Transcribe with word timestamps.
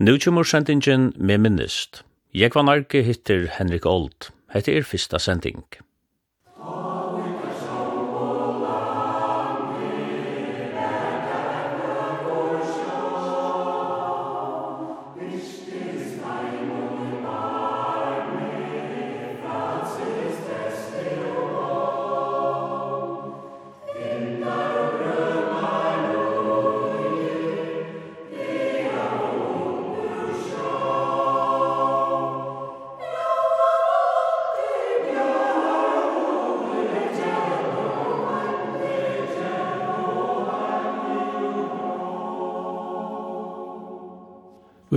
Nu 0.00 0.18
kommer 0.18 0.46
sendingen 0.48 1.12
med 1.16 1.42
minnest. 1.44 2.04
Jeg 2.32 2.54
var 2.54 2.64
narki 2.64 3.02
hittir 3.04 3.50
Henrik 3.58 3.84
Old. 3.84 4.30
Hette 4.48 4.72
er 4.72 4.86
fyrsta 4.88 5.18
sending. 5.20 5.60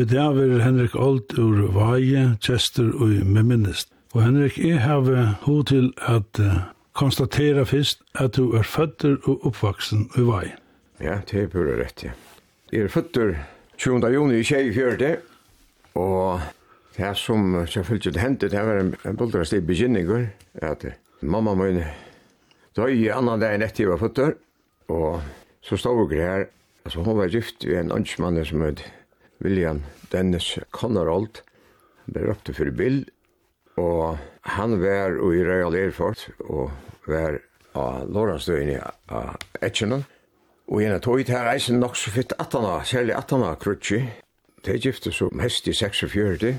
i 0.04 0.06
dag 0.06 0.36
er 0.36 0.60
Henrik 0.60 0.96
Old 1.00 1.32
ur 1.40 1.70
Vaje, 1.72 2.36
Chester 2.42 2.90
og 3.00 3.08
Meminist. 3.26 3.88
Og 4.12 4.24
Henrik, 4.24 4.58
jeg 4.60 4.82
har 4.82 5.38
ho 5.46 5.62
til 5.64 5.94
at 6.02 6.40
uh, 6.44 6.58
konstatera 6.92 7.64
fyrst 7.64 8.02
at 8.20 8.36
du 8.36 8.52
er 8.58 8.66
føtter 8.68 9.16
og 9.24 9.46
oppvaksen 9.48 10.10
i 10.20 10.26
Vaje. 10.28 10.58
Ja, 11.00 11.22
det 11.30 11.46
er 11.46 11.48
pura 11.54 11.78
rett, 11.80 12.04
ja. 12.04 12.12
Jeg 12.74 12.84
er 12.84 12.92
føtter 12.92 13.32
20. 13.78 14.10
juni 14.12 14.42
i 14.42 14.44
24. 14.44 15.12
Og 15.96 16.42
det 16.98 17.14
som 17.18 17.56
selvfølgelig 17.68 18.22
hendte, 18.22 18.50
det 18.52 18.66
var 18.66 18.82
en, 18.82 18.96
en 19.06 19.18
buldrastig 19.18 19.62
begynninger, 19.68 20.26
at 20.56 20.84
mamma 21.22 21.54
min 21.56 21.80
døg 22.76 22.98
i 22.98 23.08
annan 23.08 23.40
dag 23.40 23.56
enn 23.56 23.64
etter 23.64 23.86
jeg 23.86 23.94
var 23.94 24.04
føtter, 24.04 24.36
og 24.92 25.22
så 25.64 25.80
stod 25.80 26.10
vi 26.12 26.20
her, 26.20 26.50
altså 26.84 27.06
hun 27.08 27.18
var 27.18 27.32
gift 27.32 27.64
i 27.64 27.78
en 27.80 27.96
åndsmann 27.96 28.44
som 28.46 28.68
heter 28.68 28.92
William 29.44 29.84
Dennis 30.12 30.58
Connerold, 30.72 31.44
ble 32.08 32.26
røpte 32.28 32.56
for 32.56 32.72
Bill, 32.76 33.04
og 33.80 34.18
han 34.56 34.78
var 34.82 35.16
i 35.18 35.44
Royal 35.44 35.76
Air 35.76 35.94
Force, 35.96 36.32
og 36.40 36.72
var 37.08 37.40
av 37.76 38.10
Lorentstøyene 38.14 38.78
i 38.78 39.24
Etchenon, 39.66 40.06
og 40.70 40.80
gjerne 40.80 41.02
tog 41.04 41.24
her 41.28 41.48
reisen 41.48 41.82
nok 41.82 41.98
så 42.00 42.14
fitt 42.14 42.36
18, 42.38 42.68
særlig 42.88 43.16
18 43.18 43.48
krutsi, 43.60 44.04
det 44.64 44.80
gifte 44.86 45.12
som 45.12 45.42
hest 45.44 45.68
i 45.68 45.74
46, 45.76 46.54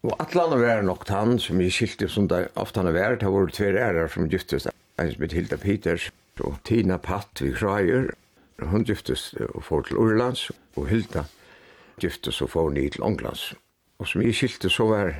og 0.00 0.14
atlane 0.22 0.56
var 0.62 0.80
nok 0.86 1.04
han 1.12 1.36
som 1.42 1.60
jeg 1.60 1.74
skilte 1.76 2.08
som 2.08 2.28
det 2.30 2.46
ofte 2.56 2.80
han 2.80 2.88
har 2.88 2.96
vært, 2.96 3.20
det 3.20 3.32
var 3.34 3.52
tver 3.52 3.76
ærer 3.76 4.08
som 4.08 4.30
giftes, 4.32 4.68
en 4.96 5.12
som 5.12 5.26
Hilda 5.28 5.58
Peters, 5.60 6.08
og 6.40 6.56
Tina 6.64 6.96
Patt 6.96 7.42
vi 7.44 7.52
Krajer, 7.52 8.14
hun 8.60 8.84
giftes 8.84 9.34
og 9.50 9.62
får 9.64 9.88
til 9.88 10.00
Urlands, 10.00 10.48
og 10.76 10.88
Hilda 10.88 11.26
gifte 12.00 12.32
så 12.32 12.48
får 12.50 12.70
ni 12.74 12.88
til 12.90 13.04
Ånglands. 13.06 13.52
Og 14.00 14.08
som 14.08 14.22
jeg 14.24 14.36
skilte 14.36 14.70
så 14.72 14.86
var 14.88 15.14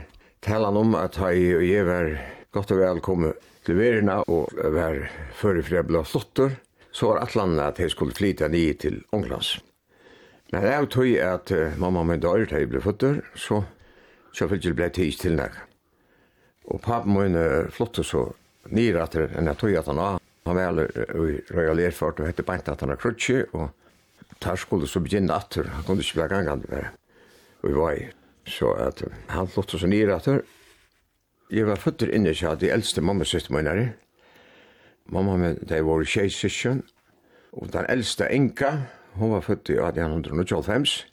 talan 0.45 0.77
om 0.81 0.97
at 0.97 1.19
jeg 1.21 1.57
og 1.57 1.65
jeg 1.67 1.87
var 1.87 2.13
godt 2.55 2.73
og 2.75 2.81
vel 2.81 3.01
kommet 3.05 3.49
til 3.67 3.77
verina 3.79 4.21
og 4.27 4.53
var 4.75 5.03
før 5.37 5.61
for 5.63 5.77
jeg 5.77 5.89
ble 5.89 6.05
slotter, 6.09 6.55
så 6.93 7.11
var 7.13 7.23
atlan 7.23 7.59
at 7.63 7.79
jeg 7.79 7.93
skulle 7.93 8.17
flyta 8.17 8.49
ni 8.49 8.73
til 8.75 9.03
Ånglands. 9.13 9.59
Men 10.51 10.67
jeg 10.67 10.89
tog 10.91 11.11
at 11.23 11.53
uh, 11.55 11.77
mamma 11.79 12.03
min 12.03 12.23
dør 12.23 12.45
til 12.45 12.65
jeg 12.65 12.71
ble 12.73 12.81
føtter, 12.83 13.21
så 13.35 13.63
selvfølgelig 14.35 14.77
ble 14.77 14.89
jeg 14.91 15.19
til 15.21 15.37
nek. 15.39 15.61
Og 16.71 16.81
pappen 16.83 17.15
min 17.15 17.39
uh, 17.39 17.71
flottet 17.71 18.07
så 18.07 18.25
nyr 18.75 18.99
at 19.05 19.15
jeg 19.15 19.57
tog 19.59 19.77
at 19.77 19.87
han 19.87 20.03
var. 20.03 20.19
Han 20.49 20.57
var 20.57 20.81
i 20.83 21.37
Royal 21.53 21.85
Airfart 21.85 22.21
og 22.21 22.27
hette 22.27 22.43
Beintat 22.43 22.81
han 22.81 22.91
har 22.91 22.99
krutsi 22.99 23.43
og 23.53 23.69
tar 24.41 24.57
skulle 24.57 24.89
så 24.89 25.01
begynne 25.01 25.35
atter, 25.35 25.69
han 25.69 25.85
kunne 25.85 26.05
ikke 26.05 26.21
bli 26.21 26.29
gangen 26.33 26.65
med 26.69 26.89
og 27.63 27.93
i. 27.95 28.07
Så 28.49 28.73
at 28.81 29.03
han 29.29 29.49
flott 29.49 29.75
oss 29.77 29.85
nere 29.85 30.17
atter. 30.17 30.41
Jeg 31.51 31.67
var 31.67 31.81
føtter 31.83 32.13
inne 32.15 32.33
ikke 32.33 32.55
at 32.55 32.63
de 32.63 32.71
eldste 32.73 33.03
mamma 33.03 33.27
sitt 33.27 33.51
nære. 33.51 33.91
Mamma 35.11 35.37
med, 35.37 35.61
de 35.67 35.81
var 35.83 36.05
tjej 36.07 36.31
syskjen, 36.31 36.85
og 37.53 37.73
den 37.73 37.87
eldste 37.91 38.29
enka, 38.31 38.71
hun 39.19 39.33
var 39.35 39.43
født 39.43 39.73
i 39.75 39.79
1895, 39.79 41.07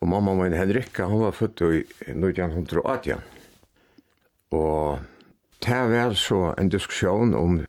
og 0.00 0.08
mamma 0.08 0.34
min 0.34 0.52
Henrikka, 0.52 1.04
hun 1.08 1.24
var 1.24 1.32
født 1.32 1.60
i 1.60 1.80
1918. 2.12 3.24
Og 4.52 5.00
det 5.64 5.80
var 5.90 6.14
så 6.14 6.54
en 6.58 6.68
diskusjon 6.68 7.34
om 7.34 7.60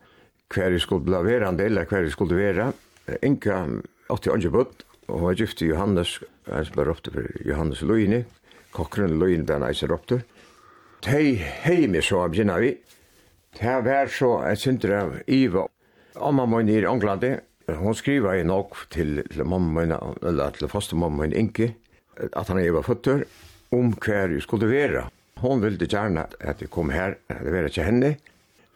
hver 0.51 0.75
jeg 0.75 0.81
skulle 0.81 1.05
bli 1.05 1.23
verande, 1.23 1.63
eller 1.63 1.85
hver 1.85 2.03
jeg 2.03 2.11
skulle 2.11 2.37
være. 2.37 2.73
Enka 3.23 3.63
åtte 4.11 4.33
andre 4.33 4.51
bøtt, 4.53 4.85
og 5.11 5.25
var 5.25 5.37
gift 5.39 5.59
til 5.59 5.73
Johannes, 5.73 6.19
han 6.47 6.67
som 6.67 6.77
var 6.79 6.89
råpte 6.91 7.13
for 7.13 7.27
Johannes 7.47 7.83
Løyne, 7.85 8.23
kokkeren 8.75 9.17
Løyne 9.19 9.45
ble 9.45 9.57
han 9.57 9.67
eisen 9.67 9.93
oppte. 9.93 10.21
Tei 11.01 11.35
heimi 11.35 12.03
så 12.05 12.21
begynner 12.29 12.61
vi, 12.63 12.75
tei 13.57 13.79
var 13.85 14.11
så 14.13 14.35
et 14.47 14.61
synder 14.61 14.97
av 14.99 15.15
Iva. 15.27 15.65
Amma 16.21 16.45
min 16.45 16.69
i 16.69 16.81
Anglandi, 16.85 17.33
hon 17.79 17.95
skriva 17.95 18.35
i 18.37 18.45
nok 18.47 18.85
til, 18.93 19.23
til 19.31 19.47
mamma 19.47 19.81
min, 19.81 19.95
eller 20.21 20.57
til 20.57 20.69
faste 20.71 20.97
mamma 20.99 21.25
min 21.25 21.35
Inge, 21.37 21.71
at 22.21 22.51
han 22.51 22.61
var 22.75 22.85
føtter, 22.85 23.25
om 23.71 23.93
hver 23.95 24.35
jeg 24.35 24.43
skulle 24.43 24.69
være. 24.69 25.07
Hon 25.41 25.63
ville 25.63 25.87
gjerne 25.87 26.27
at 26.39 26.61
jeg 26.61 26.69
kom 26.69 26.91
her, 26.93 27.15
det 27.29 27.53
var 27.53 27.69
ikke 27.69 27.87
henne, 27.87 28.15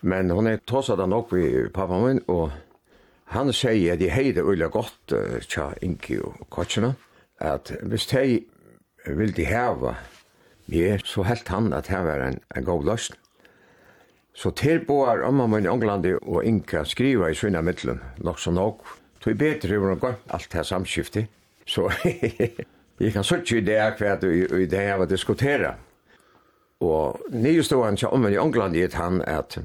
men 0.02 0.32
hon 0.34 0.48
er 0.50 0.64
tosset 0.66 1.02
nok 1.10 1.34
i 1.38 1.68
pappa 1.74 2.00
min, 2.02 2.24
og 2.32 2.54
han 3.34 3.54
sier 3.54 3.96
at 3.96 4.00
de 4.00 4.10
heide 4.14 4.44
ulla 4.46 4.70
godt 4.72 5.14
uh, 5.14 5.40
tja 5.42 5.72
Inki 5.82 6.20
og 6.22 6.46
Kotsjena, 6.54 6.94
at 7.42 7.74
hvis 7.84 8.08
de 8.12 8.44
vil 9.06 9.36
de 9.36 9.46
heva 9.46 9.96
mer, 10.72 11.02
så 11.06 11.26
helt 11.26 11.48
han 11.48 11.74
at 11.74 11.90
det 11.90 12.02
var 12.06 12.22
en, 12.26 12.40
en 12.56 12.66
god 12.66 12.86
løsning. 12.86 13.22
Så 14.36 14.52
tilboar 14.52 15.24
amma 15.24 15.48
min 15.48 15.68
Englandi 15.70 16.12
og 16.22 16.44
Inka 16.44 16.84
skriva 16.84 17.30
i 17.32 17.36
sina 17.36 17.62
mittlum, 17.62 18.02
nok 18.18 18.40
så 18.40 18.52
nok. 18.52 18.84
Tog 19.24 19.38
betre 19.40 19.78
hvordan 19.78 20.00
gott 20.00 20.34
alt 20.36 20.52
det 20.52 20.66
samskifti. 20.68 21.24
Så 21.66 21.88
jeg 23.00 23.14
kan 23.16 23.24
sørge 23.24 23.58
i 23.58 23.64
det 23.64 23.80
hva 24.00 24.18
i 24.28 24.68
det 24.68 24.84
jeg 24.90 25.00
var 25.00 25.08
diskutera. 25.10 25.72
Og 26.84 27.22
nyestående 27.32 28.10
omma 28.12 28.30
i 28.30 28.38
Englandi 28.38 28.84
er 28.84 28.98
han 29.00 29.22
at 29.22 29.58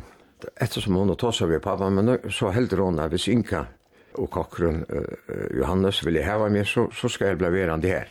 eftersom 0.60 0.96
hon 0.98 1.16
tar 1.16 1.46
vi 1.46 1.58
pappa, 1.58 1.90
men 1.90 2.18
så 2.30 2.50
heldur 2.54 2.84
hon 2.86 3.00
at 3.02 3.12
hvis 3.12 3.28
Inka 3.28 3.64
og 4.18 4.30
kokkeren 4.34 4.82
uh, 4.90 5.04
Johannes 5.54 6.02
ville 6.06 6.24
heva 6.24 6.48
meg, 6.50 6.66
så, 6.66 6.88
så 6.92 7.08
skal 7.08 7.32
jeg 7.32 7.40
bli 7.40 7.52
verande 7.54 7.90
her. 7.90 8.10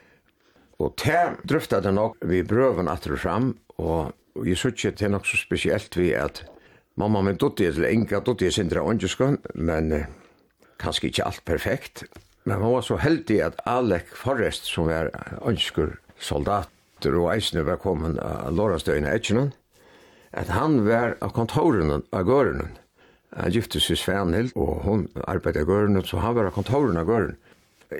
Og 0.80 0.96
til 1.00 1.36
drøftet 1.44 1.84
det 1.84 1.94
nok, 1.94 2.18
vi 2.24 2.44
brøven 2.48 2.88
at 2.88 3.08
og 3.10 3.20
fram, 3.20 3.52
og, 3.78 4.14
og 4.36 4.48
jeg 4.48 4.58
synes 4.58 4.80
ikke 4.80 4.96
det 4.98 5.08
er 5.10 5.14
nok 5.18 5.28
så 5.28 5.38
spesielt 5.38 5.98
vi 6.00 6.14
at 6.16 6.46
mamma 7.00 7.22
min 7.22 7.40
dotter 7.40 7.68
er 7.68 7.76
til 7.76 7.90
Inga, 7.90 8.22
dotter 8.24 8.48
er 8.48 8.56
sindra 8.56 8.84
åndjeskån, 8.88 9.42
men 9.56 9.92
uh, 9.92 10.08
kanskje 10.80 11.12
ikke 11.12 11.28
alt 11.28 11.46
perfekt. 11.46 12.06
Men 12.46 12.62
man 12.62 12.74
var 12.78 12.86
så 12.88 12.98
heldig 12.98 13.42
at 13.44 13.60
Alek 13.68 14.14
Forrest, 14.16 14.66
som 14.72 14.88
er 14.90 15.12
åndjeskur 15.42 15.98
soldater 16.20 17.16
og 17.20 17.34
eisne 17.34 17.66
var 17.68 17.80
kommet 17.84 18.18
av 18.24 18.56
Lorastøyene 18.56 19.12
Etjenon, 19.16 19.52
at 20.32 20.52
han 20.54 20.84
var 20.86 21.18
av 21.22 21.34
kontoren 21.34 22.04
av 22.10 22.24
gården. 22.24 22.68
Han 23.38 23.54
gifte 23.54 23.82
seg 23.82 23.98
Svenhild, 23.98 24.54
og 24.56 24.84
hun 24.86 25.08
arbeidde 25.28 25.64
av 25.64 25.70
gården, 25.70 26.02
så 26.06 26.22
han 26.24 26.36
var 26.38 26.50
av 26.50 26.58
kontoren 26.58 26.98
av 26.98 27.08
gården. 27.10 27.38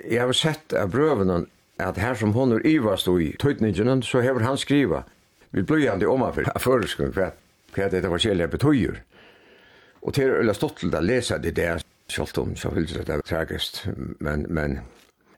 Jeg 0.04 0.22
har 0.22 0.32
sett 0.36 0.74
av 0.76 0.92
brøvene 0.92 1.44
at 1.80 1.98
her 1.98 2.14
som 2.14 2.34
hun 2.36 2.54
er 2.54 2.66
ivast 2.66 3.08
i 3.08 3.32
tøytningen, 3.40 4.02
så 4.02 4.22
hever 4.22 4.44
han 4.46 4.58
skriva. 4.58 5.04
Vi 5.50 5.62
blir 5.66 5.88
han 5.90 6.02
til 6.02 6.12
om 6.12 6.22
av 6.22 6.38
føreskung, 6.62 7.12
for 7.14 7.30
at 7.30 7.94
det 7.94 8.10
var 8.10 8.22
kjellige 8.22 8.52
betøyer. 8.54 9.00
Og 10.00 10.14
til 10.14 10.32
stått 10.54 10.56
Stottel 10.56 10.90
da 10.90 11.00
lesa 11.00 11.38
det 11.38 11.50
där 11.56 11.82
sjalt 12.08 12.38
om, 12.38 12.56
så 12.56 12.70
fyllt 12.70 13.06
det 13.06 13.14
er 13.14 13.22
tragist, 13.22 13.84
men, 14.18 14.46
men 14.48 14.80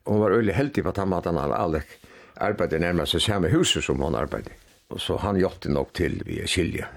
hun 0.07 0.21
var 0.21 0.33
øylig 0.33 0.55
heldig 0.55 0.83
på 0.83 0.89
at 0.89 0.97
han 0.97 1.13
hadde 1.13 1.33
han 1.37 1.53
alek 1.53 1.99
arbeidet 2.41 2.81
nærmest 2.81 3.13
seg 3.13 3.23
samme 3.23 3.51
huset 3.53 3.85
som 3.85 4.01
hun 4.01 4.17
arbeidet 4.17 4.53
så 4.99 5.17
han 5.23 5.39
gjorde 5.41 5.69
det 5.69 5.75
nok 5.75 5.93
til 5.95 6.21
vi 6.27 6.41
er 6.43 6.51
skilje, 6.51 6.89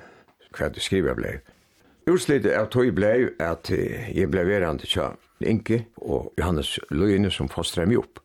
hva 0.56 0.70
det 0.74 0.84
skriver 0.84 1.18
blev. 1.18 1.44
Utslitet 2.06 2.54
av 2.54 2.68
tog 2.70 2.92
blev 2.94 3.32
at 3.42 3.72
jeg 3.72 4.30
blei 4.30 4.44
verande 4.46 4.86
tja 4.86 5.14
Inke 5.42 5.86
og 5.98 6.32
Johannes 6.38 6.78
Løyne 6.94 7.32
som 7.34 7.50
fostret 7.52 7.90
meg 7.90 8.04
opp. 8.04 8.22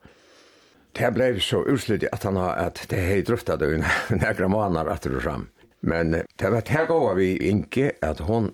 Det 0.97 1.09
blev 1.15 1.39
så 1.41 1.63
utslitet 1.65 2.11
at 2.13 2.27
han 2.27 2.37
har 2.37 2.59
at 2.59 2.83
det 2.91 3.01
hei 3.01 3.23
drøftet 3.23 3.63
det 3.63 3.71
negra 4.23 4.49
måneder 4.51 4.91
etter 4.93 5.17
og 5.17 5.25
fram. 5.25 5.49
Men 5.81 6.13
det 6.13 6.51
var 6.53 6.67
det 6.67 6.87
gav 6.91 7.17
vi 7.17 7.37
Inke 7.49 7.93
at 8.03 8.21
hon, 8.21 8.51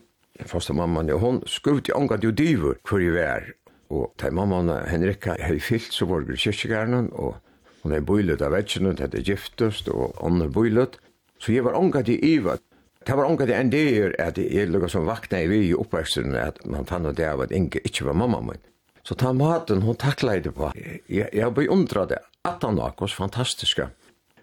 fostret 0.46 0.76
mamman, 0.76 1.10
hon 1.10 1.42
skut 1.46 1.88
i 1.88 1.96
omgat 1.96 2.24
jo 2.24 2.30
dyver 2.30 2.78
for 2.86 3.02
i 3.02 3.10
vær. 3.10 3.50
Og 3.90 4.12
til 4.18 4.34
mamman 4.34 4.70
Henrikka 4.90 5.36
hei 5.42 5.58
fyllt 5.62 5.94
så 5.94 6.06
var 6.06 6.26
vi 6.26 6.38
kyrkjegarnen 6.38 7.10
og 7.12 7.36
Hon 7.86 7.94
er 7.94 8.02
bøylet 8.02 8.40
av 8.42 8.50
vetsjene, 8.50 8.96
det 8.98 9.14
er 9.14 9.22
giftest 9.22 9.86
og 9.94 10.16
ånder 10.26 10.48
bøylet. 10.50 10.96
Så 11.38 11.52
jeg 11.54 11.62
var 11.62 11.76
unga 11.78 12.00
til 12.02 12.18
iva. 12.18 12.56
Det 13.06 13.14
var 13.14 13.28
ångat 13.30 13.52
i 13.52 13.54
en 13.54 13.68
del 13.70 14.16
at 14.18 14.40
jeg 14.42 14.72
lukket 14.72 14.90
som 14.90 15.06
vakna 15.06 15.44
i 15.44 15.46
vi 15.46 15.60
i 15.68 15.76
oppveksten, 15.78 16.34
at 16.34 16.58
man 16.66 16.88
fann 16.88 17.06
det 17.06 17.22
av 17.22 17.44
at 17.44 17.54
Inge 17.54 17.78
ikke 17.86 18.08
var 18.08 18.18
mamma 18.18 18.40
min. 18.42 18.58
Så 19.06 19.14
ta 19.14 19.30
maten, 19.30 19.84
hun 19.86 19.94
takla 19.94 20.34
det 20.42 20.50
på. 20.56 20.72
Jeg, 20.74 21.30
jeg 21.30 21.54
beundra 21.54 22.08
det. 22.10 22.18
At 22.42 22.66
han 22.66 22.82
var 22.82 22.98
hos 22.98 23.14
fantastiska. 23.14 23.92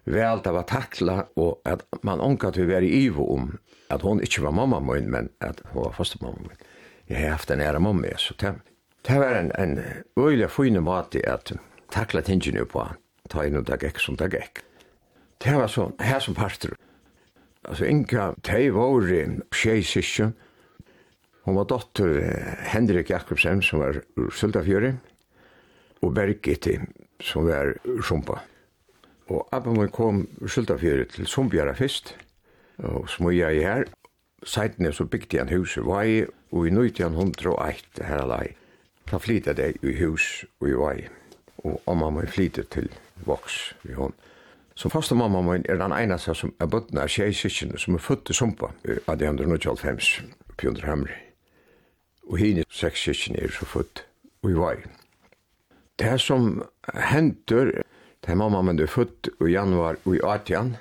Vel, 0.08 0.40
det 0.40 0.56
var 0.56 0.64
takla, 0.72 1.18
og 1.36 1.60
at 1.68 1.84
man 2.00 2.24
unga 2.24 2.48
til 2.48 2.64
å 2.64 2.72
være 2.72 2.88
i 2.88 3.04
iva 3.10 3.28
om 3.36 3.52
at 3.92 4.08
hun 4.08 4.24
ikke 4.24 4.46
var 4.48 4.56
mamma 4.56 4.80
min, 4.80 5.12
men 5.12 5.28
at 5.44 5.60
hun 5.74 5.82
var 5.84 5.98
første 6.00 6.24
mamma 6.24 6.48
min. 6.48 6.66
Jeg 7.12 7.20
har 7.20 7.36
haft 7.36 7.52
en 7.52 7.60
ære 7.60 7.84
mamma, 7.84 8.16
så 8.16 8.32
det, 8.40 8.56
det 9.04 9.20
var 9.20 9.36
en, 9.36 9.52
en 9.60 9.78
øyla 10.16 10.48
fine 10.48 10.80
mat 10.80 11.20
i 11.20 11.26
at 11.28 11.52
takla 11.92 12.24
tingene 12.24 12.64
på 12.64 12.88
han 12.88 13.03
ta 13.30 13.44
inn 13.46 13.58
og 13.58 13.66
det 13.68 13.80
gikk 13.82 14.00
som 14.02 14.18
det 14.20 14.32
gikk. 14.34 14.62
Det 15.42 15.54
var 15.56 15.70
sånn, 15.70 15.94
her 16.00 16.20
som 16.24 16.36
parter. 16.36 16.74
Altså, 17.64 17.86
Inga, 17.88 18.32
de 18.44 18.70
var 18.74 19.12
i 19.12 19.22
tjej 19.52 19.84
sysken. 19.88 20.34
Hun 21.44 21.58
var 21.58 21.68
dotter 21.68 22.22
Henrik 22.72 23.10
Jakobsen, 23.10 23.60
som 23.62 23.82
var 23.82 24.00
ur 24.16 24.30
Søltafjøri, 24.32 24.94
og 26.04 26.14
Bergitti, 26.16 26.78
som 27.20 27.48
var 27.48 27.74
ur 27.84 28.02
Sumpa. 28.04 28.40
Og 29.28 29.48
Abba 29.52 29.72
min 29.72 29.92
kom 29.92 30.24
ur 30.40 30.48
Søltafjøri 30.48 31.04
til 31.12 31.28
Sumpjara 31.28 31.74
fyrst, 31.76 32.14
og 32.84 33.08
smuja 33.12 33.52
i 33.52 33.64
her. 33.64 33.84
Seitene 34.44 34.92
så 34.92 35.04
bygde 35.08 35.40
han 35.40 35.52
huset 35.52 35.84
Vai, 35.84 36.24
og 36.52 36.68
i 36.68 36.72
1901 36.72 38.04
her 38.04 38.24
alai. 38.24 38.56
Da 39.10 39.20
flyttet 39.20 39.60
jeg 39.60 39.80
i 39.84 39.96
hus 40.00 40.44
og 40.60 40.68
i 40.68 40.76
Vai, 40.80 41.08
og 41.64 41.80
amma 41.88 42.10
min 42.12 42.28
flyttet 42.28 42.72
til 42.72 42.92
voks 43.26 43.74
i 43.88 43.96
hon. 43.96 44.14
Som 44.74 44.90
fasta 44.90 45.14
mamma 45.14 45.42
min 45.42 45.66
er 45.68 45.78
den 45.78 45.92
eneste 45.94 46.34
som 46.34 46.50
er 46.60 46.66
bøttene 46.66 47.04
av 47.04 47.12
tjejsikken 47.12 47.76
som 47.78 47.94
er 47.94 48.02
født 48.02 48.30
i 48.30 48.34
Sumpa 48.34 48.72
av 49.06 49.18
de 49.20 49.28
andre 49.28 49.46
1925 49.46 50.32
på 50.56 50.68
under 50.68 50.88
Hemri. 50.88 51.20
Og 52.26 52.38
hine 52.40 52.64
seks 52.72 53.04
sikken 53.06 53.38
er 53.38 53.54
så 53.54 53.68
født 53.68 54.02
og 54.42 54.50
i 54.50 54.58
vei. 54.58 54.76
Det 55.98 56.16
som 56.20 56.64
henter, 56.90 57.70
til 58.24 58.36
mamma 58.40 58.62
min 58.66 58.80
er 58.82 58.90
født 58.90 59.30
i 59.44 59.52
januar 59.52 60.00
og 60.04 60.16
i 60.16 60.22
Atian, 60.26 60.74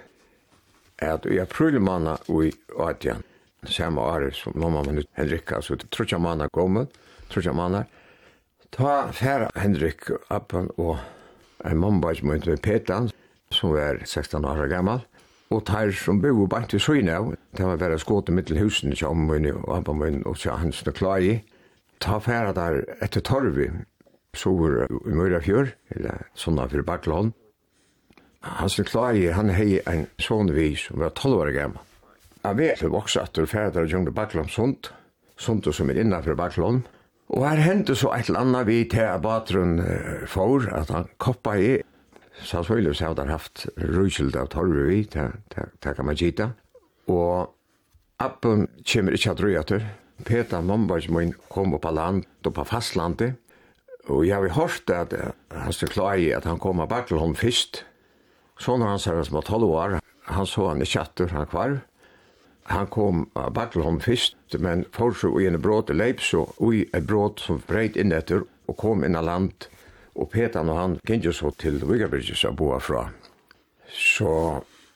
er 0.98 1.18
at 1.18 1.28
i 1.30 1.38
april 1.42 1.80
manna 1.84 2.16
og 2.28 2.48
i 2.48 2.54
Atian, 2.82 3.22
samme 3.64 4.02
året 4.02 4.36
som 4.36 4.58
mamma 4.58 4.82
min 4.88 5.04
Henrikka, 5.20 5.62
så 5.62 5.78
trutja 5.78 6.18
manna 6.18 6.48
gommet, 6.52 6.90
trutja 7.30 7.54
manna, 7.54 7.86
ta 8.72 9.12
færa 9.14 9.52
Henrik, 9.56 10.10
appen 10.34 10.72
og 10.78 10.98
en 11.64 11.80
mamma 11.80 12.14
som 12.16 12.32
heter 12.32 12.58
Petan, 12.58 13.10
som 13.52 13.74
var 13.74 14.02
16 14.06 14.46
år 14.46 14.68
gammal, 14.72 15.04
og 15.54 15.66
tær 15.68 15.92
som 15.94 16.22
bo 16.22 16.48
bant 16.50 16.74
i 16.74 16.80
Søyna, 16.82 17.20
det 17.54 17.66
var 17.66 17.78
bare 17.78 18.00
skåte 18.02 18.34
mittel 18.34 18.60
husen 18.62 18.94
til 18.96 19.08
ommunni 19.12 19.52
og 19.54 19.78
abbamunni 19.78 20.24
og 20.26 20.38
til 20.42 20.58
hans 20.58 20.82
nøklai, 20.86 21.44
ta 22.02 22.20
færa 22.20 22.54
der 22.56 22.82
etter 23.04 23.22
torvi, 23.22 23.70
sover 24.36 24.88
i 24.90 25.14
Mørafjør, 25.14 25.70
eller 25.96 26.26
sånna 26.34 26.66
fyrir 26.72 26.86
Baklån. 26.88 27.34
Hans 28.44 28.80
nøklai, 28.80 29.30
han 29.32 29.54
hei 29.54 29.78
en 29.88 30.08
sonvi 30.20 30.74
som 30.80 31.04
var 31.04 31.14
12 31.14 31.38
år 31.38 31.54
gammal. 31.56 31.86
Jeg 32.44 32.58
vet 32.60 32.82
til 32.82 32.92
voksa 32.92 33.24
at 33.24 33.38
du 33.38 33.46
færa 33.48 33.72
der 33.72 33.88
jungle 33.88 34.12
Baklån 34.12 34.50
sunt, 34.50 34.90
sånt 35.38 35.70
som 35.72 35.90
er 35.90 36.02
innanfor 36.02 36.36
Baklån, 36.36 36.84
Og 37.30 37.46
her 37.48 37.62
hendte 37.64 37.96
så 37.96 38.12
et 38.14 38.28
eller 38.30 38.44
annet 38.44 38.68
vi 38.68 38.84
til 38.92 39.06
at 39.08 39.22
Batrun 39.24 39.78
får, 40.28 40.68
at 40.76 40.92
han 40.94 41.08
koppa 41.18 41.56
i. 41.58 41.72
Sannsynligvis 42.44 43.00
hadde 43.00 43.24
han 43.24 43.32
haft 43.32 43.68
rujskild 43.78 44.36
av 44.36 44.50
torve 44.52 44.88
vi, 44.90 45.04
det 45.08 45.96
kan 45.96 46.06
man 46.06 46.18
gita. 46.20 46.52
Og 47.08 47.54
Appen 48.24 48.68
kommer 48.88 49.16
ikke 49.16 49.32
at 49.32 49.44
rujter. 49.44 49.86
Peter 50.24 50.62
Mombergs 50.62 51.10
min 51.10 51.34
kom 51.52 51.74
på 51.80 51.92
land 51.92 52.24
og 52.46 52.54
på 52.56 52.64
fastlandet. 52.68 53.36
Og 54.12 54.28
jeg 54.28 54.36
har 54.36 54.56
hørt 54.56 54.90
at 54.92 55.14
han 55.52 55.74
skulle 55.74 55.94
klare 55.94 56.20
i 56.22 56.32
at 56.36 56.46
han 56.48 56.60
kom 56.60 56.82
av 56.84 56.90
Bartelholm 56.92 57.36
først. 57.36 57.86
Så 58.60 58.78
når 58.78 58.94
han 58.94 59.00
ser 59.00 59.18
det 59.18 59.28
som 59.28 59.40
var 59.40 59.48
12 59.48 59.64
år, 59.64 60.00
han 60.28 60.48
så 60.48 60.68
han 60.70 60.82
i 60.84 60.88
kjatter, 60.88 61.32
han 61.32 61.48
kvarv. 61.48 61.80
Han 62.72 62.88
kom 62.88 63.26
av 63.36 63.52
Bartelholm 63.54 64.00
først, 64.02 64.38
men 64.60 64.86
forså 64.96 65.34
i 65.42 65.48
en 65.50 65.62
bråd 65.62 65.92
leip 65.96 66.22
så 66.24 66.46
i 66.72 66.86
et 66.96 67.08
bråd 67.08 67.44
som 67.44 67.62
breit 67.68 67.98
inn 68.00 68.16
etter 68.16 68.46
og 68.68 68.78
kom 68.80 69.04
inn 69.04 69.20
av 69.20 69.28
land. 69.28 69.68
Og 70.16 70.30
Petan 70.32 70.70
og 70.72 70.80
han 70.80 71.00
gikk 71.08 71.32
så 71.34 71.52
til 71.60 71.82
Vigabridges 71.84 72.46
og 72.48 72.56
boa 72.62 72.80
fra. 72.80 73.08
Så 73.90 74.30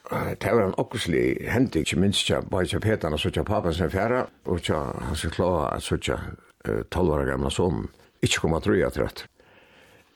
uh, 0.08 0.32
det 0.40 0.54
var 0.54 0.64
en 0.64 0.78
okkoslig 0.80 1.50
hending, 1.52 1.84
ikke 1.84 2.00
minst 2.00 2.24
ikke 2.24 2.46
bare 2.50 2.70
til 2.72 2.84
Petan 2.84 3.14
og 3.14 3.20
så 3.20 3.34
til 3.34 3.44
papen 3.44 3.74
sin 3.74 3.92
fjæra, 3.92 4.28
og 4.46 4.62
ikke 4.62 4.84
han 5.10 5.16
skal 5.16 5.36
klare 5.36 5.74
at 5.76 5.84
så 5.84 5.98
til 5.98 6.84
tolvare 6.92 7.26
gamle 7.28 7.52
sonen 7.52 7.88
ikke 8.22 8.42
kom 8.44 8.56
at 8.58 8.68
røya 8.68 8.90
til 8.92 9.06
rett. 9.06 9.26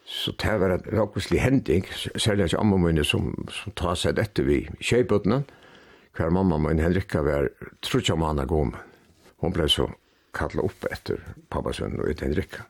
Så 0.06 0.33
det 0.42 0.59
var 0.59 0.74
en 0.75 1.00
okkoslig 1.00 1.42
hending, 1.42 1.86
særlig 2.15 2.50
ikke 2.50 2.59
ammemøyne 2.59 3.04
som, 3.07 3.31
som 3.51 3.75
tar 3.77 3.95
seg 3.95 4.18
dette 4.18 4.44
vi 4.44 4.65
kjøybøtene, 4.81 5.44
og 5.45 5.60
hver 6.17 6.29
mamma 6.29 6.57
min 6.57 6.79
Henrikka 6.79 7.21
var 7.21 7.49
trutja 7.81 8.15
manna 8.15 8.45
gom. 8.45 8.75
Hon 9.37 9.53
blei 9.53 9.69
så 9.69 9.87
kallet 10.35 10.63
opp 10.63 10.85
etter 10.91 11.19
pappa 11.49 11.73
sin 11.73 11.99
og 11.99 12.09
etter 12.09 12.27
Henrikka. 12.27 12.65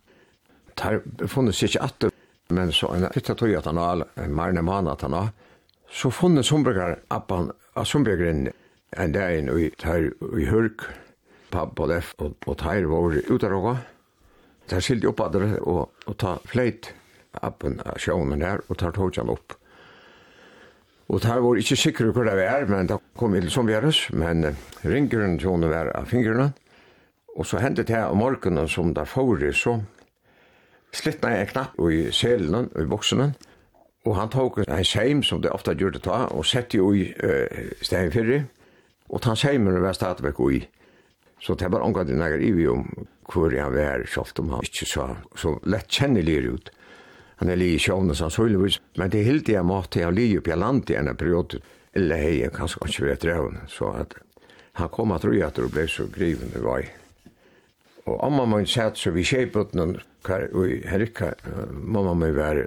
funnet 0.78 1.30
funnes 1.30 1.64
ikke 1.64 1.84
atter, 1.84 2.12
men 2.50 2.72
så 2.72 2.94
en 2.96 3.08
fitta 3.14 3.36
tog 3.36 3.54
at 3.54 3.66
han 3.66 3.76
var, 3.76 4.08
en 4.16 4.34
marne 4.34 4.62
manna 4.62 4.92
at 4.92 5.02
han 5.02 5.12
var, 5.12 5.32
så 5.90 6.12
funnet 6.12 6.46
sombrikar 6.46 7.00
appan 7.10 7.52
av 7.76 7.86
sombrikgrinn 7.86 8.50
en 8.98 9.12
dag 9.12 9.38
inn 9.38 9.50
i 9.50 9.70
tar 9.78 10.10
i 10.40 10.46
hurk, 10.46 10.86
pappa 11.52 11.86
lef 11.86 12.14
og, 12.20 12.36
og 12.48 12.58
tar 12.58 12.88
var 12.88 13.18
utarroga. 13.30 13.78
Tar 14.68 14.80
skilt 14.80 15.06
opp 15.06 15.20
atter 15.20 15.58
og, 15.60 15.90
og 16.08 16.18
ta 16.18 16.38
fleit 16.48 16.94
appen 17.42 17.80
av 17.86 17.98
sjånen 18.00 18.44
her 18.44 18.62
og 18.68 18.78
tar 18.80 18.96
tog 18.96 19.16
han 19.16 19.32
opp 19.32 19.56
Og 21.12 21.20
der 21.20 21.42
var 21.44 21.60
ikke 21.60 21.76
sikker 21.76 22.12
hvor 22.16 22.24
det 22.24 22.38
var, 22.40 22.66
men 22.72 22.88
da 22.88 22.98
kom 23.20 23.36
ild 23.36 23.50
som 23.52 23.68
virus, 23.68 24.06
men 24.16 24.56
ringeren 24.88 25.38
til 25.40 25.68
var 25.68 25.92
av 25.96 26.08
fingrene. 26.08 26.54
Og 27.36 27.46
så 27.46 27.60
hendet 27.60 27.88
det 27.88 28.00
om 28.06 28.18
morgenen 28.18 28.68
som 28.68 28.94
der 28.96 29.06
forrige, 29.06 29.54
så 29.54 29.82
slittna 30.96 31.36
jeg 31.36 31.52
knapp 31.52 31.80
i 31.92 32.12
selen 32.16 32.56
og 32.56 32.80
i 32.80 32.88
boksene, 32.88 33.34
og 34.06 34.16
han 34.18 34.32
tok 34.32 34.64
en 34.64 34.86
seim 34.88 35.22
som 35.24 35.42
det 35.44 35.52
ofte 35.52 35.76
gjorde 35.76 36.00
ta, 36.00 36.26
og 36.32 36.48
sette 36.48 36.80
jo 36.80 36.94
i 36.96 37.10
uh, 37.12 37.76
stein 37.84 38.12
fyrre, 38.12 38.46
og 39.12 39.24
han 39.28 39.36
seimen 39.36 39.82
var 39.84 39.94
stadigvæk 39.94 40.40
i. 40.52 40.62
Så 41.42 41.56
det 41.60 41.72
var 41.72 41.84
omgått 41.84 42.10
i 42.10 42.16
nægge 42.16 42.40
i 42.46 42.52
vi 42.56 42.68
om 42.68 42.88
hvor 43.32 43.52
han 43.52 43.76
var, 43.76 44.06
selv 44.08 44.40
om 44.40 44.56
han 44.56 44.64
ikke 44.64 44.88
så, 44.88 45.08
så 45.36 45.58
lett 45.66 45.92
kjennelig 45.92 46.40
ut 46.48 46.72
han 47.42 47.50
er 47.50 47.58
lige 47.58 47.76
i 47.76 47.82
sjovne 47.82 48.14
sannsynligvis, 48.14 48.76
men 49.02 49.10
det 49.10 49.24
hilde 49.26 49.56
jeg 49.56 49.66
måtte 49.66 50.00
jeg 50.00 50.14
lige 50.14 50.38
opp 50.38 50.48
i 50.52 50.56
landet 50.62 50.92
i 50.94 50.98
en 51.00 51.16
periode, 51.18 51.58
eller 51.98 52.20
hei, 52.22 52.36
jeg 52.44 52.54
kanskje 52.54 52.86
ikke 52.86 53.06
være 53.08 53.22
drevende, 53.24 53.62
så 53.68 53.88
at 53.98 54.14
han 54.78 54.90
kom 54.94 55.12
at 55.16 55.26
røy 55.26 55.40
at 55.42 55.58
det 55.58 55.72
ble 55.74 55.88
så 55.90 56.06
grivende 56.14 56.62
vei. 56.62 56.84
Og 58.06 58.20
amma 58.28 58.46
min 58.46 58.70
satt 58.70 59.02
så 59.02 59.10
vi 59.16 59.26
kjeipet 59.26 59.74
noen, 59.74 59.96
og 60.30 60.76
Herika, 60.86 61.32
mamma 61.74 62.14
min 62.14 62.38
var 62.38 62.62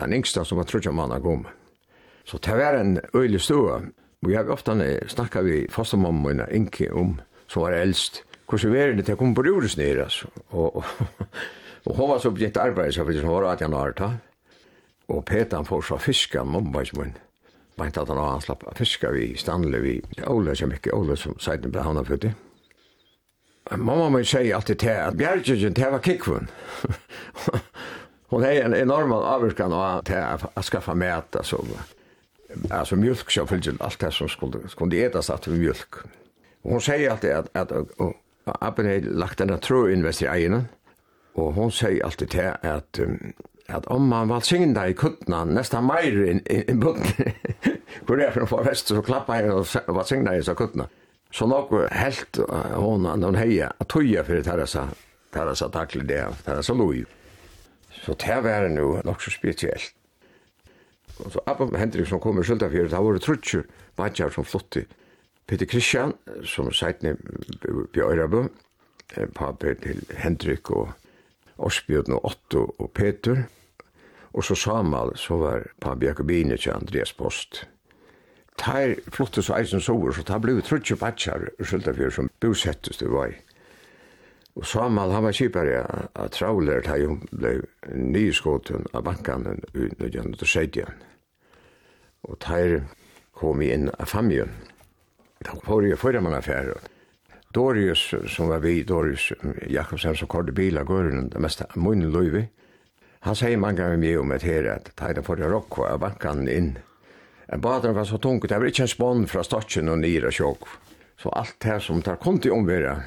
den 0.00 0.16
yngsta 0.16 0.44
som 0.44 0.58
var 0.58 0.70
trutja 0.72 0.92
manna 0.92 1.18
gom. 1.20 1.44
Så 2.24 2.40
det 2.40 2.56
var 2.56 2.78
en 2.80 2.96
øylig 3.14 3.42
stua, 3.44 3.82
og 4.24 4.32
jeg 4.32 4.48
ofta 4.48 4.78
snakka 5.06 5.42
vi 5.44 5.66
fostermamma 5.68 6.32
min 6.32 6.46
Inke, 6.48 6.88
om, 6.92 7.18
som 7.46 7.66
var 7.66 7.76
eldst, 7.76 8.22
hvordan 8.48 8.72
var 8.72 8.96
det 8.96 9.04
til 9.04 9.18
å 9.18 9.20
kom 9.20 9.36
på 9.36 9.44
jordes 9.44 9.76
nere, 9.76 10.08
altså, 10.08 10.32
og 10.56 10.80
Og 11.86 11.96
hun 11.96 12.08
var 12.08 12.18
så 12.18 12.30
begynt 12.30 12.56
arbeid, 12.56 12.92
så 12.92 13.04
fyrir 13.04 13.24
hun 13.24 13.34
var 13.34 13.50
18 13.52 13.74
år 13.74 13.92
ta. 13.98 14.10
Og 15.08 15.24
Petan 15.24 15.66
får 15.68 15.82
så 15.82 15.98
fiska 16.00 16.44
mamma, 16.44 16.84
som 16.84 17.02
hun. 17.02 17.16
Meint 17.78 17.98
at 17.98 18.08
han 18.08 18.18
har 18.18 18.40
slapp 18.40 18.62
fiska 18.78 19.10
vi 19.10 19.34
Stanley 19.36 19.80
vi 19.82 19.94
Ole 20.26 20.54
som 20.56 20.72
ikke 20.72 20.94
Ole 20.94 21.16
som 21.18 21.34
seiten 21.42 21.72
ble 21.74 22.04
født 22.06 22.28
i. 22.30 22.34
Mamma 23.76 24.08
må 24.12 24.22
si 24.24 24.52
alltid 24.52 24.78
til 24.78 25.00
at 25.08 25.16
Bjergjøgjen 25.16 25.74
til 25.74 25.90
var 25.90 26.02
kikvun. 26.04 26.48
Hon 28.30 28.42
har 28.44 28.60
en 28.64 28.74
enorm 28.74 29.12
avvirkan 29.12 29.72
av 29.72 30.04
til 30.04 30.20
at 30.20 30.64
skaffa 30.64 30.94
mæta 30.94 31.38
altså, 31.38 31.60
altså 32.70 32.96
mjölk 32.96 33.30
så 33.30 33.46
fyllt 33.46 33.80
alt 33.80 34.00
det 34.00 34.12
som 34.12 34.28
skulle 34.28 34.68
skulle 34.68 35.00
etas 35.06 35.30
at 35.30 35.48
vi 35.48 35.58
mjölk. 35.58 36.04
Hon 36.62 36.80
sier 36.80 37.10
alltid 37.10 37.50
at 37.54 37.72
og 37.72 38.14
Abbe 38.60 38.84
hade 38.84 39.12
lagt 39.16 39.40
en 39.40 39.58
tro 39.58 39.86
invest 39.88 40.22
i 40.22 40.26
ägaren 40.26 40.68
Og 41.34 41.54
hon 41.56 41.72
sier 41.74 42.04
alltid 42.06 42.30
til 42.34 42.52
at, 42.62 43.00
at 43.68 43.86
om 43.90 44.06
man 44.08 44.30
valsigna 44.30 44.86
i 44.86 44.94
kuttna, 44.94 45.44
nästan 45.44 45.86
meir 45.86 46.20
i, 46.24 46.36
i, 46.38 46.60
i 46.70 46.76
bunden, 46.78 47.32
hvor 48.06 48.20
er 48.22 48.30
for 48.36 48.46
forrest, 48.46 48.92
så 48.92 49.02
klappa 49.02 49.40
jeg 49.40 49.50
og 49.52 49.66
valsigna 49.96 50.36
i 50.38 50.54
kuttna. 50.54 50.86
Så 51.34 51.46
nok 51.50 51.72
helt 51.90 52.38
hon, 52.78 53.06
hon 53.06 53.34
heia, 53.34 53.72
at 53.80 53.90
tuja 53.90 54.22
fyrir 54.22 54.44
terrasa, 54.46 54.86
terrasa 55.34 55.68
takli 55.74 56.06
det, 56.06 56.22
terrasa 56.46 56.76
loi. 56.78 57.02
Så 58.04 58.14
det 58.14 58.42
var 58.44 58.68
nu 58.68 59.00
nok 59.04 59.22
så 59.22 59.30
spesielt. 59.30 59.94
Og 61.18 61.32
så 61.32 61.40
Abba 61.46 61.78
Hendrik 61.78 62.06
som 62.06 62.20
kom 62.20 62.38
i 62.38 62.44
fyrir, 62.44 62.88
det 62.88 62.98
var 62.98 63.18
trutsjur 63.18 63.64
badjar 63.96 64.30
som 64.30 64.44
flotti. 64.44 64.84
Peter 65.46 65.66
Christian, 65.66 66.12
som 66.44 66.72
seitne 66.72 67.16
bjøyrabø, 67.92 68.46
papir 69.34 69.74
til 69.82 70.00
Hendrik 70.16 70.70
og 70.70 70.92
Osbjørn 71.58 72.16
og 72.16 72.24
Otto 72.30 72.64
og 72.78 72.90
Peter, 72.94 73.44
og 74.34 74.44
så 74.44 74.54
Samal, 74.58 75.14
så 75.16 75.36
var 75.38 75.66
på 75.80 75.94
Jakobine 76.02 76.56
til 76.56 76.74
Andreas 76.74 77.12
Post. 77.12 77.68
Tær 78.58 78.94
flotte 79.10 79.42
så 79.42 79.56
eisen 79.58 79.80
sover, 79.82 80.12
så 80.14 80.22
tær 80.26 80.42
blei 80.42 80.60
trutje 80.62 80.96
patjar, 80.98 81.48
skyldafyr 81.60 82.10
som 82.14 82.30
bosettest 82.42 83.02
det 83.02 83.10
var 83.10 83.30
i. 83.30 83.38
Og 84.54 84.66
Samal, 84.66 85.10
han 85.10 85.24
var 85.26 85.34
kipare 85.34 85.80
av 86.14 86.30
Trauler, 86.30 86.82
tær 86.82 87.00
jo 87.02 87.16
blei 87.32 87.56
nyskåten 87.94 88.86
av 88.94 89.02
bankan 89.06 89.46
ut 89.74 89.98
når 89.98 90.18
han 90.20 90.34
og 90.34 90.46
seidjan. 90.46 91.02
Og 92.24 92.38
tær 92.42 92.80
kom 93.34 93.62
inn 93.62 93.90
av 93.98 94.10
famjen. 94.10 94.50
Da 95.44 95.58
var 95.66 95.82
jo 95.82 95.98
fyrir 95.98 96.22
mange 96.22 96.38
affærer, 96.38 96.78
Dorius, 97.54 98.14
som 98.28 98.48
var 98.48 98.58
vi, 98.58 98.82
Dorius 98.82 99.32
Jakobsen, 99.70 100.16
som 100.16 100.28
kallte 100.28 100.52
bil 100.52 100.78
av 100.78 100.88
går 100.90 101.10
det 101.32 101.42
mesta 101.42 101.66
munnen 101.74 102.12
løyvi, 102.12 102.48
Han 103.24 103.36
sier 103.38 103.56
mange 103.56 103.80
ganger 103.80 104.00
mye 104.02 104.16
om 104.20 104.32
et 104.36 104.42
her, 104.44 104.66
at 104.68 104.88
att 104.88 104.96
ta 104.96 105.12
den 105.12 105.24
förra 105.24 105.48
rock 105.48 105.78
och 105.78 106.00
bankan 106.00 106.48
in. 106.48 106.78
En 107.46 107.60
baden 107.60 107.94
var 107.94 108.04
så 108.04 108.18
tungt, 108.18 108.48
det 108.48 108.58
var 108.58 108.66
inte 108.66 108.82
en 108.82 108.88
spann 108.88 109.26
från 109.26 109.44
statsen 109.44 109.88
och 109.88 109.98
nira 109.98 110.30
sjåk. 110.30 110.68
Så 111.18 111.28
allt 111.28 111.54
det 111.58 111.68
här 111.68 111.78
som 111.78 112.02
tar 112.02 112.16
konti 112.16 112.50
omvira, 112.50 113.02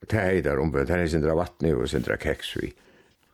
det 0.00 0.18
er 0.18 0.42
der 0.42 0.58
omvira, 0.58 0.84
det 0.84 0.94
är 0.94 1.06
sindra 1.06 1.34
vattnet 1.34 1.74
och 1.74 1.90
sindra 1.90 2.16
keks 2.16 2.56
vi. 2.56 2.72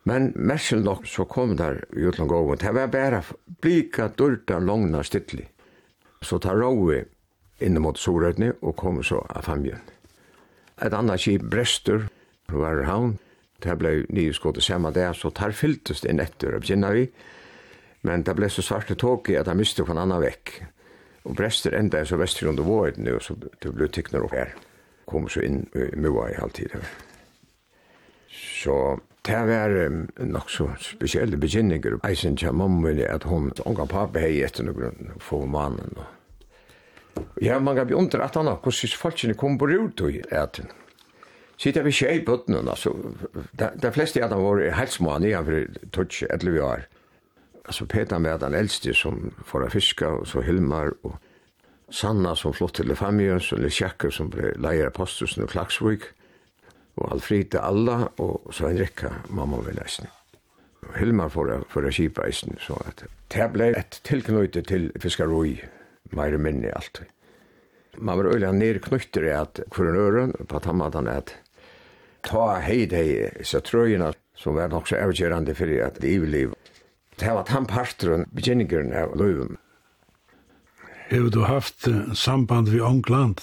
Men 0.03 0.33
mersen 0.35 0.83
nok 0.83 1.07
så 1.07 1.25
kom 1.25 1.55
der 1.55 1.85
utlån 1.89 2.27
gåven, 2.27 2.57
det 2.57 2.71
var 2.71 2.87
bare 2.87 3.23
blika, 3.61 4.07
dyrta, 4.07 4.59
långna, 4.59 5.03
stittlig. 5.03 5.49
Så 6.21 6.39
tar 6.39 6.55
Rauvi 6.55 7.03
inn 7.59 7.81
mot 7.81 7.97
Sorøtni 7.97 8.51
og 8.61 8.75
kom 8.75 9.03
så 9.03 9.25
av 9.29 9.41
famjen. 9.41 9.81
Et 10.79 10.93
annet 10.93 11.19
skip, 11.19 11.43
Brestur, 11.51 12.07
var 12.49 12.85
havn. 12.87 13.17
Det 13.59 13.75
ble 13.79 14.05
nye 14.15 14.33
skåte 14.33 14.63
samme 14.63 14.93
det, 14.95 15.09
så 15.19 15.31
tar 15.35 15.51
fylltes 15.51 16.01
det 16.03 16.13
inn 16.13 16.23
etter 16.23 16.55
å 16.55 16.61
begynne 16.63 16.91
vi. 16.95 17.05
Men 18.07 18.23
det 18.23 18.35
ble 18.37 18.47
så 18.51 18.63
svarte 18.63 18.95
tåk 18.95 19.29
i 19.33 19.35
at 19.35 19.49
han 19.51 19.59
miste 19.59 19.83
på 19.83 19.91
en 19.91 19.99
annen 19.99 20.23
vekk. 20.23 20.53
Og 21.27 21.35
brester 21.35 21.75
enda 21.75 21.99
er 21.99 22.07
så 22.07 22.17
vestri 22.19 22.47
under 22.47 22.63
våret 22.63 22.97
nu, 22.97 23.17
så 23.19 23.35
det 23.35 23.73
ble 23.75 23.89
tykner 23.91 24.23
opp 24.23 24.35
her. 24.37 24.55
Kom 25.09 25.27
så 25.27 25.43
inn 25.43 25.65
i 25.75 25.89
mua 25.99 26.29
i 26.31 26.37
halvtid. 26.39 26.77
Så 28.31 28.99
det 29.27 29.41
var 29.49 29.75
um, 29.89 30.05
nok 30.23 30.49
så 30.53 30.69
spesielle 30.79 31.37
begynninger. 31.37 31.99
Eisen 32.07 32.37
kjem 32.39 32.63
om 32.63 32.79
at 32.87 33.27
hun, 33.27 33.51
unga 33.65 33.85
pappa 33.89 34.23
hei 34.23 34.39
etter 34.45 34.63
noen 34.63 34.79
grunn, 34.79 35.11
få 35.19 35.43
mannen 35.45 35.99
og 35.99 36.18
Ja, 37.41 37.59
man 37.59 37.75
gav 37.75 37.91
under 37.95 38.21
at 38.25 38.35
han 38.35 38.47
har 38.47 38.59
hvordan 38.63 38.99
folkene 38.99 39.37
kom 39.39 39.57
på 39.57 39.69
rut 39.71 40.01
og 40.01 40.15
eten. 40.31 40.69
Sitter 41.59 41.83
vi 41.83 41.91
tjej 41.91 42.21
i 42.21 42.25
den, 42.47 42.67
altså, 42.69 42.93
de 43.53 43.91
fleste 43.91 44.23
av 44.23 44.31
dem 44.31 44.43
var 44.43 44.61
helt 44.77 44.91
små, 44.91 45.17
nye 45.19 45.41
for 45.43 45.81
tøtje, 45.91 46.27
etter 46.31 46.51
vi 46.51 46.61
var. 46.63 46.85
Altså, 47.65 47.85
Peter 47.85 48.19
med 48.19 48.39
den 48.39 48.55
eldste 48.55 48.93
som 48.95 49.33
får 49.45 49.65
av 49.65 49.75
fiske, 49.75 50.07
og 50.07 50.27
så 50.27 50.41
Hilmar, 50.41 50.93
og 51.03 51.17
Sanna 51.91 52.35
som 52.35 52.53
flott 52.55 52.77
til 52.79 52.87
Lefamien, 52.87 53.41
og 53.43 53.59
Lesjakke 53.59 54.11
som 54.11 54.29
ble 54.31 54.53
leier 54.55 54.87
av 54.87 54.95
Postusen 54.95 55.43
og 55.43 55.51
Klagsvik, 55.51 56.07
og 56.95 57.11
Alfrida 57.17 57.65
Alla, 57.67 58.05
og 58.23 58.53
så 58.55 58.69
Henrikka, 58.69 59.11
mamma 59.27 59.59
ved 59.65 59.81
nesten. 59.81 60.07
Hilmar 60.95 61.27
får 61.29 61.57
av 61.59 61.91
kipa 61.91 62.23
eisen, 62.23 62.55
så 62.63 62.79
at 62.87 63.03
det 63.35 63.51
ble 63.51 63.73
et 63.75 63.99
tilknøyte 64.07 64.63
til 64.63 64.89
fiskaroi, 64.95 65.57
mer 66.15 66.35
og 66.35 66.43
minne 66.43 66.73
alt. 66.75 67.03
Man 67.97 68.17
var 68.17 68.31
øyla 68.33 68.51
nir 68.55 68.79
knytter 68.79 69.25
i 69.27 69.31
at 69.35 69.61
kvrun 69.73 69.97
øren, 69.97 70.33
på 70.47 70.59
tammatan 70.63 71.07
at 71.07 71.33
ta 72.23 72.59
heid 72.63 72.93
hei, 72.95 73.29
så 73.43 73.61
trøyina, 73.63 74.13
som 74.35 74.55
var 74.55 74.71
nok 74.71 74.87
så 74.87 74.99
avgjørande 75.03 75.55
fyrir 75.55 75.85
at 75.87 75.99
livliv. 76.03 76.53
Det 77.19 77.33
var 77.35 77.43
tannparteren, 77.43 78.27
begynningeren 78.31 78.93
av 78.95 79.15
løyven. 79.19 79.57
Hei 81.09 81.25
du 81.33 81.41
haft 81.43 81.87
samband 82.15 82.69
vi 82.69 82.79
Ångland? 82.81 83.41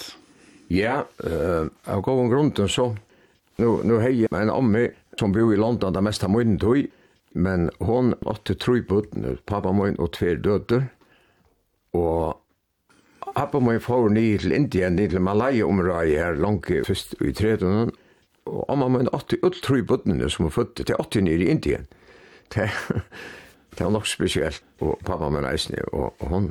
Ja, 0.71 1.03
uh, 1.23 1.67
av 1.85 2.01
gåvun 2.01 2.29
grunden 2.31 2.69
så. 2.69 2.95
Nu, 3.57 3.81
nu 3.83 3.99
hei 3.99 4.27
en 4.31 4.49
ommi 4.49 4.87
som 5.19 5.31
bor 5.33 5.53
i 5.53 5.57
London 5.57 5.93
det 5.93 6.03
mesta 6.05 6.27
munnen 6.27 6.59
tog, 6.61 6.85
men 7.33 7.69
hon 7.79 8.13
åtte 8.25 8.55
trøybund, 8.57 9.25
pappa 9.45 9.71
munn 9.73 9.97
og 9.99 10.11
tver 10.17 10.39
døder, 10.41 10.87
og 11.97 12.37
Abba 13.37 13.59
min 13.59 13.79
får 13.79 14.09
ni 14.09 14.37
til 14.41 14.53
Indien, 14.55 14.95
ni 14.97 15.03
til 15.07 15.21
Malaya-området 15.21 16.15
her, 16.17 16.37
langt 16.41 16.71
først 16.87 17.11
i 17.21 17.29
13. 17.29 17.91
Og 18.49 18.63
amma 18.73 18.87
min 18.89 19.09
åtte 19.13 19.37
80 19.37 19.43
ulltrøy 19.45 19.83
bøttene 19.85 20.29
som 20.33 20.47
er 20.47 20.55
født 20.55 20.79
til 20.79 20.97
80 20.97 21.21
nere 21.27 21.45
i 21.45 21.51
Indien. 21.53 21.85
Det, 22.55 22.65
det 23.77 23.83
var 23.85 23.93
nok 23.93 24.09
spesielt. 24.09 24.63
Og 24.81 24.97
pappa 25.05 25.29
min 25.29 25.45
eisne, 25.45 25.83
og, 25.93 26.15
og 26.17 26.33
hun 26.33 26.49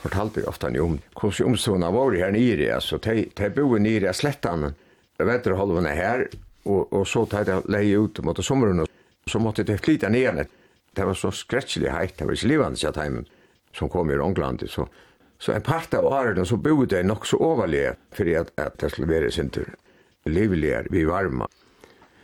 fortalte 0.00 0.40
jo 0.40 0.48
ofte 0.48 0.72
om 0.80 0.96
hvordan 1.20 1.50
omstående 1.50 1.92
var 1.98 2.16
her 2.16 2.32
nere, 2.32 2.72
altså, 2.78 2.96
de, 2.96 3.26
de 3.28 3.52
bor 3.52 3.76
nere 3.76 4.08
av 4.08 4.16
slettene, 4.16 4.72
vetterholvene 5.20 5.92
her, 6.00 6.26
og, 6.64 6.96
og 6.96 7.06
så 7.12 7.26
tar 7.28 7.44
jeg 7.44 7.68
leie 7.68 8.00
ut 8.00 8.24
mot 8.24 8.40
sommeren, 8.40 8.86
Og 8.86 9.30
så 9.30 9.38
måtte 9.38 9.68
de 9.68 9.76
flytta 9.76 10.08
ned. 10.08 10.46
Det 10.96 11.04
var 11.04 11.14
så 11.14 11.30
skretselig 11.30 11.92
heit, 11.92 12.16
det 12.16 12.24
var 12.26 12.32
ikke 12.32 12.48
livende, 12.48 12.80
sier 12.80 12.96
Teimen, 12.96 13.28
som 13.76 13.92
kom 13.92 14.10
i 14.10 14.16
Rongland. 14.16 14.64
så 14.68 14.88
Så 15.42 15.52
en 15.52 15.62
part 15.62 15.94
av 15.98 16.06
året 16.06 16.38
så 16.46 16.56
bodde 16.56 16.92
det 16.94 17.02
nok 17.06 17.26
så 17.26 17.36
overlige 17.42 17.96
for 18.14 18.28
at, 18.38 18.52
at 18.56 18.76
det 18.80 18.92
skulle 18.92 19.10
være 19.10 19.30
sin 19.34 19.50
tur. 19.50 19.66
Liveligere, 20.26 20.86
vi 20.90 21.02
varma. 21.08 21.48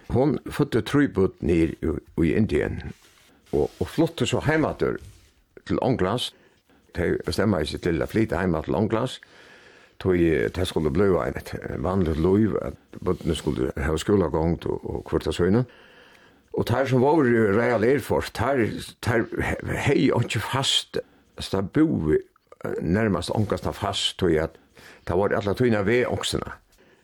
Hon 0.09 0.39
fødte 0.51 0.81
trybut 0.87 1.43
ned 1.43 1.75
i, 1.83 1.91
i 2.23 2.35
Indien 2.39 2.79
og, 3.53 3.71
og 3.81 3.89
flotte 3.89 4.27
så 4.27 4.41
heimater 4.47 5.01
til 5.67 5.83
Ånglands. 5.83 6.31
De 6.97 7.19
bestemmer 7.27 7.67
seg 7.67 7.83
til 7.83 7.99
å 8.03 8.07
flytte 8.07 8.39
hjemme 8.39 8.63
til 8.63 8.79
Ånglands. 8.79 9.19
Tog 9.99 10.15
det 10.55 10.69
skulle 10.71 10.95
bli 10.95 11.11
et 11.27 11.53
vanlig 11.83 12.15
liv, 12.23 12.55
at 12.63 12.79
bøttene 13.03 13.35
skulle 13.35 13.73
ha 13.75 13.97
skolegångt 13.99 14.67
og, 14.71 14.79
og 14.87 15.05
kvartasøyne. 15.11 15.65
Og 16.55 16.67
tar 16.67 16.87
som 16.87 17.03
var 17.03 17.27
i 17.27 17.35
Real 17.35 17.85
Air 17.85 17.99
Force, 17.99 18.31
tar, 18.33 18.63
tar 19.03 19.27
hei 19.89 20.07
ikke 20.07 20.41
fast, 20.41 21.01
altså 21.37 21.57
der 21.57 21.67
bor 21.75 22.15
närmast 22.81 23.31
ångast 23.31 23.65
fast 23.77 24.17
tog 24.17 24.39
att 24.39 24.55
det 25.05 25.15
var 25.15 25.31
alla 25.31 25.55
tøyna 25.55 25.83
ve 25.83 26.07
också. 26.07 26.39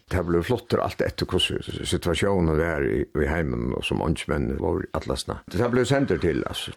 Det 0.09 0.23
blev 0.23 0.43
flottor 0.43 0.81
allt 0.81 1.01
etter 1.01 1.27
hur 1.33 1.85
situationen 1.85 2.59
var 2.59 2.85
i, 2.85 3.05
i 3.23 3.27
hemmen 3.27 3.75
och 3.75 3.85
som 3.85 4.03
ångsmän 4.03 4.57
var 4.59 4.87
alla 4.93 5.17
snart. 5.17 5.43
Det 5.47 5.69
blev 5.69 5.85
center 5.85 6.19
till 6.19 6.45
altså. 6.47 6.73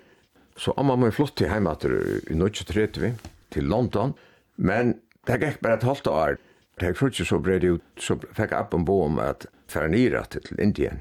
Så 0.55 0.71
amma 0.71 0.95
man 0.95 1.11
flott 1.11 1.35
till 1.35 1.49
heimater 1.49 1.89
i 2.31 2.35
Nutsch 2.35 2.63
vi 2.75 3.13
till 3.49 3.65
London. 3.65 4.13
Men 4.55 4.95
det 5.25 5.45
gick 5.45 5.59
bara 5.59 5.73
ett 5.73 5.83
halvt 5.83 6.07
år. 6.07 6.37
Det 6.79 6.87
gick 6.87 7.01
inte 7.01 7.25
så 7.25 7.39
bred 7.39 7.63
ut 7.63 7.81
så 7.97 8.15
fikk 8.15 8.51
jeg 8.51 8.61
upp 8.61 8.73
en 8.73 8.85
bo 8.85 9.03
om 9.03 9.19
att 9.19 9.45
färra 9.67 9.87
nira 9.87 10.23
til 10.23 10.59
Indien. 10.59 10.99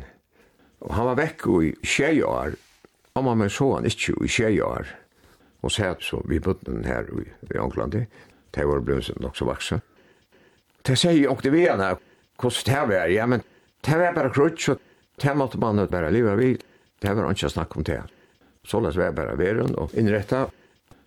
Och 0.78 0.94
han 0.94 1.06
var 1.06 1.14
vekk 1.14 1.46
i 1.46 1.74
tjej 1.82 2.24
år. 2.24 2.54
amma 3.16 3.34
må 3.34 3.48
så 3.48 3.74
han 3.74 3.84
inte 3.84 4.12
i 4.24 4.28
tjej 4.28 4.62
år 4.62 4.86
og 5.62 5.72
sett 5.72 6.04
så 6.04 6.20
vi 6.28 6.40
bøtten 6.42 6.84
her 6.86 7.08
i, 7.12 7.26
i 7.52 7.60
Anklandi, 7.60 8.04
det 8.54 8.66
var 8.66 8.80
blevet 8.84 9.20
nok 9.20 9.36
så 9.36 9.48
vaksa. 9.48 9.80
Det 10.86 10.96
sier 10.98 11.16
jo 11.18 11.34
ikke 11.34 11.52
vi 11.52 11.64
igjen 11.64 11.82
her, 11.82 11.98
hvordan 12.40 12.66
det 12.68 12.82
var, 12.92 13.10
ja, 13.10 13.26
men 13.26 13.42
det 13.86 13.98
var 13.98 14.14
bare 14.14 14.32
krutsk, 14.34 14.76
og 14.76 15.22
det 15.22 15.36
måtte 15.36 15.58
man 15.58 15.82
bare 15.90 16.12
leve 16.14 16.36
vi, 16.38 16.52
det 17.02 17.16
var 17.16 17.30
ikke 17.30 17.50
snakk 17.50 17.76
om 17.76 17.84
det. 17.84 18.02
Så 18.66 18.80
løs 18.80 18.96
var 18.98 19.14
bare 19.14 19.36
veren 19.38 19.74
og 19.78 19.94
innretta, 19.94 20.46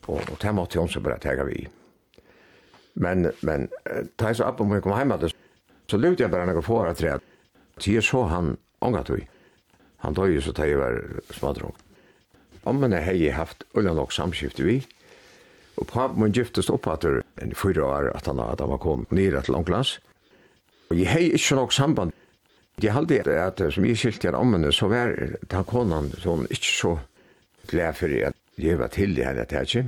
og, 0.08 0.22
og 0.32 0.38
det 0.42 0.56
måtte 0.56 0.80
jo 0.80 0.86
også 0.86 1.02
bare 1.04 1.20
tega 1.22 1.46
vi. 1.48 1.68
Men, 3.00 3.32
men, 3.42 3.68
det 3.86 4.28
er 4.28 4.34
så 4.34 4.50
oppe 4.50 4.64
om 4.64 4.74
jeg 4.74 4.84
kom 4.84 4.96
hjemme, 4.98 5.20
så 5.90 5.98
lukte 5.98 6.26
jeg 6.26 6.32
bare 6.32 6.48
noen 6.50 6.66
foratræd, 6.66 7.26
til 7.80 8.00
jeg 8.00 8.04
så 8.04 8.26
han 8.28 8.58
ångat 8.84 9.12
vi. 9.14 9.24
Han 10.04 10.16
døg 10.16 10.36
jo 10.36 10.44
så 10.44 10.56
teg 10.56 10.76
var 10.80 11.00
smadrung. 11.36 11.76
Ommene 12.68 13.02
har 13.04 13.16
jeg 13.16 13.36
haft 13.36 13.64
ulla 13.78 13.94
nok 13.96 14.12
samskifte 14.12 14.64
vi, 14.64 14.80
og 15.80 15.92
man 15.96 16.20
min 16.20 16.36
giftest 16.36 16.70
opphatter 16.70 17.22
en 17.42 17.56
fyra 17.56 17.86
år 17.86 18.10
at 18.16 18.28
han, 18.28 18.40
at 18.40 18.60
han 18.60 18.70
var 18.70 18.82
kom 18.84 19.06
nere 19.12 19.42
til 19.42 19.56
Ånglands. 19.56 20.00
Og 20.90 21.00
jeg 21.00 21.08
har 21.10 21.20
ikke 21.20 21.56
nok 21.56 21.74
samband. 21.74 22.12
Jeg 22.84 22.94
halde 22.94 23.24
det 23.24 23.28
at 23.28 23.62
som 23.74 23.86
jeg 23.86 23.98
skilte 23.98 24.28
her 24.28 24.36
ommene, 24.36 24.72
så 24.72 24.88
var 24.88 25.16
ta 25.50 25.64
konan 25.64 26.12
som 26.20 26.46
ikke 26.50 26.74
så 26.74 26.98
glad 27.68 27.94
for 27.94 28.08
at 28.08 28.36
jeg 28.58 28.80
var 28.80 28.88
til 28.88 29.16
det 29.16 29.26
henne 29.26 29.46
til 29.46 29.62
ikke. 29.62 29.86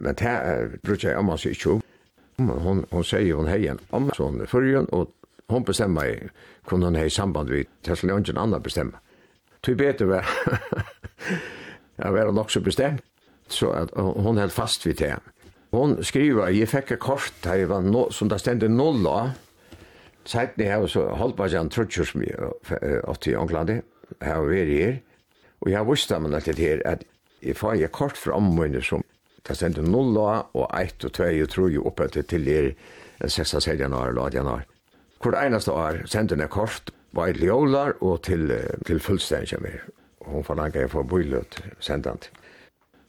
Men 0.00 0.14
det 0.14 0.26
uh, 0.26 0.76
brukte 0.84 1.08
jeg 1.08 1.18
omma 1.18 1.36
seg 1.36 1.56
ikke 1.56 1.70
om. 1.70 1.82
Hun, 2.38 2.84
hun 2.90 3.04
sier 3.04 3.36
hun 3.36 3.48
hei 3.48 3.66
en 3.68 3.80
omma 3.92 4.14
sånn 4.16 4.40
fyrrjøn, 4.48 4.88
og 4.92 5.12
hon 5.52 5.64
bestemmer 5.64 6.30
hvordan 6.68 6.88
hun 6.88 7.00
hei 7.00 7.08
samband 7.12 7.52
vid, 7.52 7.68
til 7.82 7.96
jeg 7.96 8.18
ikke 8.18 8.32
en 8.32 8.44
annan 8.46 8.62
bestemmer. 8.62 8.98
Tui 9.62 9.74
betur 9.78 10.08
var 10.10 10.26
jeg 12.02 12.14
var 12.14 12.32
nok 12.32 12.50
så 12.50 12.60
bestemt, 12.60 13.04
så 13.48 13.70
at 13.70 13.90
hun 13.96 14.38
held 14.38 14.50
fast 14.50 14.86
vid 14.86 14.98
det. 15.00 15.14
Hun 15.72 15.96
skriver, 16.04 16.48
jeg 16.52 16.68
fikk 16.68 16.92
et 16.92 17.00
kort 17.00 17.46
her, 17.48 17.66
var 17.66 17.80
no, 17.80 18.10
som 18.10 18.28
det 18.28 18.40
stendte 18.40 18.68
null 18.68 19.06
av, 19.06 19.32
Sætni 20.24 20.68
hef 20.70 20.86
så 20.92 21.08
holdt 21.18 21.36
bare 21.36 21.58
en 21.58 21.70
trutjur 21.72 22.06
som 22.06 22.22
jeg 22.22 22.36
åtti 23.10 23.32
i 23.32 23.34
Jeg 23.34 24.28
har 24.28 24.44
vært 24.46 24.68
her, 24.68 25.00
og 25.60 25.70
jeg 25.70 25.86
visste 25.88 26.18
man 26.18 26.34
alltid 26.34 26.58
her 26.58 26.82
at 26.86 27.04
jeg 27.42 27.56
får 27.56 27.74
et 27.74 27.92
kort 27.92 28.16
fra 28.16 28.36
ommunni 28.36 28.82
som 28.82 29.02
det 29.46 29.56
stendte 29.56 29.82
0 29.82 30.16
og 30.18 30.68
1 30.78 31.04
og 31.04 31.12
2 31.12 31.24
og 31.42 31.48
3 31.48 31.78
og 31.78 31.86
oppe 31.86 32.06
til 32.22 32.48
er 32.48 32.74
6. 33.26 33.66
januar 33.66 34.08
eller 34.08 34.22
8. 34.22 34.36
januar. 34.36 34.62
Hvor 35.18 35.34
eneste 35.34 35.72
år 35.72 36.06
sendte 36.06 36.38
jeg 36.38 36.50
kort 36.50 36.90
var 37.12 37.26
i 37.26 37.32
Ljolar 37.32 37.96
og 38.00 38.22
til, 38.22 38.52
til 38.86 39.00
fullstendig 39.00 39.60
mer 39.60 39.82
hon 40.24 40.44
förlangade 40.44 40.88
för 40.88 41.02
bojlöt 41.02 41.62
sendant. 41.80 42.30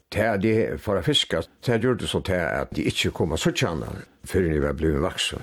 Det 0.10 0.38
de 0.38 0.78
för 0.78 0.96
att 0.96 1.06
fiska, 1.06 1.44
det 1.66 1.84
gjorde 1.84 2.08
så 2.08 2.20
det 2.20 2.50
att 2.50 2.72
de 2.72 2.82
inte 2.82 3.10
kom 3.10 3.38
så 3.38 3.38
söka 3.38 3.68
henne 3.68 3.88
förrän 4.24 4.54
de 4.54 4.60
var 4.60 4.74
blevet 4.74 5.02
vaksen. 5.02 5.40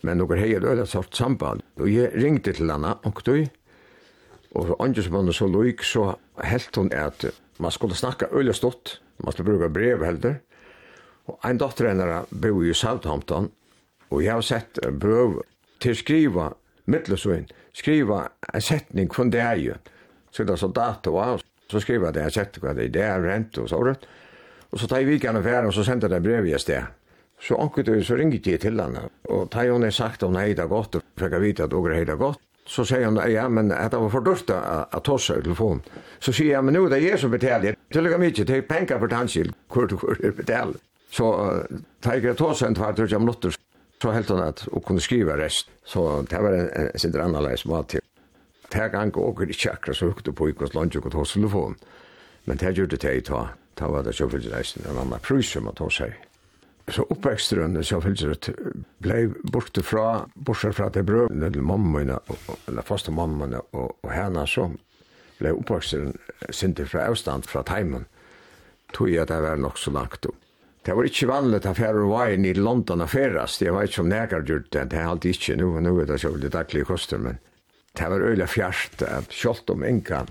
Men 0.00 0.18
några 0.18 0.36
hejade 0.36 0.68
öde 0.68 0.86
sort 0.86 1.14
samband. 1.14 1.62
og 1.76 1.88
jag 1.88 2.10
ringde 2.14 2.52
till 2.52 2.70
henne 2.70 2.96
och 3.02 3.22
då 3.24 3.46
och 4.52 4.84
andre 4.84 5.02
som 5.02 5.12
var 5.12 5.32
så 5.32 5.46
lojk 5.46 5.82
så 5.82 6.16
helt 6.36 6.76
hon 6.76 6.92
at 6.92 7.24
man 7.56 7.70
skulle 7.70 7.94
snacka 7.94 8.26
öle 8.26 8.52
stått. 8.52 9.00
Man 9.16 9.32
skulle 9.32 9.46
bruka 9.46 9.68
brev 9.68 10.04
heller. 10.04 10.40
Och 11.24 11.44
en 11.44 11.58
dotter 11.58 11.88
henne 11.88 12.24
bor 12.30 12.66
i 12.66 12.74
Southampton 12.74 13.50
och 14.08 14.22
jag 14.22 14.34
har 14.34 14.42
sett 14.42 14.78
brev 14.92 15.42
till 15.78 15.96
skriva 15.96 16.54
mittelsvinn, 16.84 17.46
skriva 17.72 18.28
en 18.52 18.62
setning 18.62 19.10
från 19.10 19.30
det 19.30 19.40
här 19.40 19.78
så 20.38 20.44
det 20.44 20.58
så 20.58 20.68
dato 20.68 21.18
av. 21.18 21.40
Så 21.70 21.80
skrev 21.80 22.02
jag 22.02 22.14
det 22.14 22.22
jag 22.22 22.32
sett 22.32 22.58
hva 22.62 22.72
det 22.74 22.84
er, 22.84 22.88
det 22.88 23.02
är 23.02 23.20
rent 23.20 23.58
og 23.58 23.68
så 23.68 23.82
rett. 23.84 24.06
Og 24.70 24.80
så 24.80 24.86
tar 24.86 25.02
jeg 25.02 25.08
vikene 25.08 25.40
affär 25.42 25.66
og 25.66 25.74
så 25.74 25.84
sender 25.84 26.12
jeg 26.14 26.22
brev 26.22 26.46
i 26.46 26.58
sted. 26.58 26.86
Så 27.40 27.56
anket 27.58 27.90
så 28.06 28.16
ringer 28.16 28.40
jeg 28.44 28.60
til 28.60 28.80
henne. 28.80 29.08
og 29.28 29.50
tar 29.50 29.68
hon 29.68 29.84
är 29.84 29.90
sagt 29.90 30.22
om 30.22 30.36
hei 30.36 30.54
det 30.54 30.68
godt, 30.68 30.94
og 30.94 31.02
fikk 31.18 31.32
jeg 31.32 31.40
vite 31.40 31.62
at 31.62 31.66
att 31.66 31.74
åker 31.74 31.94
hejda 31.94 32.14
godt. 32.14 32.38
Så 32.66 32.84
sier 32.84 33.04
hun, 33.04 33.16
ja 33.30 33.48
men 33.48 33.68
det 33.68 33.92
var 33.92 34.08
for 34.08 34.20
dyrt 34.20 34.50
å 34.50 35.00
ta 35.00 35.18
seg 35.18 35.38
i 35.38 35.42
telefonen. 35.42 35.82
Så 36.20 36.32
sier 36.32 36.52
jeg, 36.52 36.64
men 36.64 36.74
nå 36.74 36.84
er 36.84 36.90
det 36.90 37.02
jeg 37.02 37.18
som 37.18 37.30
betaler. 37.30 37.76
Till 37.92 38.04
lika 38.04 38.18
mye, 38.18 38.30
det 38.44 38.56
är 38.56 38.62
pengar 38.62 38.98
för 38.98 39.08
tanskild. 39.08 39.54
Kur 39.70 39.88
till 39.88 39.98
kur 39.98 40.32
betaler. 40.32 40.76
Så 41.10 41.62
tar 42.00 42.14
jag 42.14 42.36
ta 42.36 42.54
seg 42.54 42.68
en 42.68 42.74
tvær, 42.74 42.92
tvär 42.92 43.06
till 43.06 43.18
minuter. 43.18 43.54
Så 44.02 44.10
helt 44.10 44.28
hun 44.28 44.40
at 44.40 44.68
hun 44.72 44.82
kunne 44.82 45.00
skrive 45.00 45.36
rest. 45.36 45.70
Så 45.84 46.22
det 46.30 46.42
var 46.42 46.52
en, 46.52 46.60
en, 46.60 46.90
en, 46.94 47.14
en, 47.14 47.34
en, 47.34 47.46
en, 47.46 47.84
en, 47.94 48.07
Det 48.72 48.90
gang 48.92 49.16
og 49.16 49.42
ikke 49.42 49.72
akkurat 49.72 49.96
så 49.96 50.10
hukte 50.10 50.32
på 50.32 50.48
ikke 50.50 50.66
hos 50.66 50.74
landet 50.74 51.04
og 51.04 51.12
hos 51.12 51.32
telefon. 51.32 51.76
Men 52.44 52.56
det 52.56 52.74
gjorde 52.76 52.96
det 52.96 53.14
i 53.16 53.20
ta. 53.24 53.48
Ta 53.74 53.88
var 53.88 54.02
det 54.02 54.16
sjåfylgreisen, 54.18 54.84
en 54.88 54.98
annen 54.98 55.22
prus 55.22 55.52
som 55.52 55.64
man 55.64 55.76
tar 55.78 55.92
seg. 55.94 56.16
Så 56.88 57.04
oppvekstrønne 57.12 57.82
sjåfylgret 57.84 58.48
ble 59.04 59.18
borte 59.52 59.84
fra, 59.84 60.24
bortsett 60.34 60.76
fra 60.78 60.88
til 60.92 61.04
brøvene 61.04 61.50
til 61.52 61.64
mammene, 61.64 62.16
eller 62.66 62.86
faste 62.86 63.12
mammene 63.12 63.60
og, 63.76 63.92
og 64.02 64.12
henne 64.12 64.46
så, 64.48 64.70
ble 65.38 65.52
oppvekstrønne 65.60 66.52
sinter 66.52 66.88
fra 66.88 67.06
avstand 67.08 67.46
fra 67.48 67.62
teimen. 67.68 68.08
Tog 68.96 69.12
jeg 69.12 69.22
at 69.22 69.32
det 69.32 69.42
var 69.44 69.60
nok 69.60 69.78
så 69.78 69.92
langt 69.92 70.26
opp. 70.26 70.36
Det 70.88 70.94
var 70.96 71.04
ikke 71.04 71.28
vanlig 71.28 71.58
at 71.60 71.76
færre 71.76 72.06
var 72.08 72.30
i 72.32 72.52
London 72.56 73.02
og 73.02 73.04
affærast. 73.04 73.60
Jeg 73.60 73.74
vet 73.76 73.90
ikke 73.90 74.00
om 74.00 74.08
nægar 74.08 74.44
gjort 74.48 74.70
det. 74.72 74.86
Det 74.90 74.98
er 74.98 75.08
alltid 75.10 75.34
ikke. 75.36 75.56
Nå, 75.60 75.66
nå 75.84 75.92
er 76.00 76.06
det 76.08 76.20
så 76.22 76.30
veldig 76.32 76.50
daglige 76.54 76.88
koster, 76.88 77.20
men 77.20 77.36
det 77.98 78.10
var 78.10 78.22
øyla 78.30 78.46
fjerst, 78.46 79.02
at 79.02 79.32
kjolt 79.34 79.70
om 79.70 79.82
enka, 79.84 80.22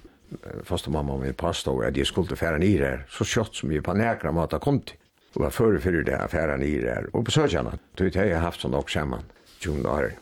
fast 0.68 0.88
mamma 0.92 1.16
og 1.16 1.24
min 1.24 1.36
pasta, 1.38 1.72
at 1.84 1.98
jeg 1.98 2.08
skulle 2.08 2.36
færa 2.36 2.60
nir 2.60 2.84
her, 2.84 3.04
så 3.12 3.28
kjolt 3.28 3.56
som 3.56 3.70
vi 3.70 3.82
på 3.82 3.96
nekra 3.96 4.32
mata 4.32 4.60
kom 4.60 4.82
til. 4.82 4.98
Og 5.36 5.44
var 5.44 5.54
fyrir 5.54 5.82
fyrir 5.84 6.06
det 6.08 6.16
at 6.16 6.32
færa 6.32 6.58
nir 6.58 6.88
her, 6.88 7.10
og 7.14 7.28
besøkja 7.28 7.62
henne. 7.62 7.78
Det 8.00 8.16
har 8.16 8.42
haft 8.42 8.64
sånn 8.64 8.74
nok 8.74 8.90
saman, 8.90 9.28
20 9.60 9.90
år. 9.92 10.16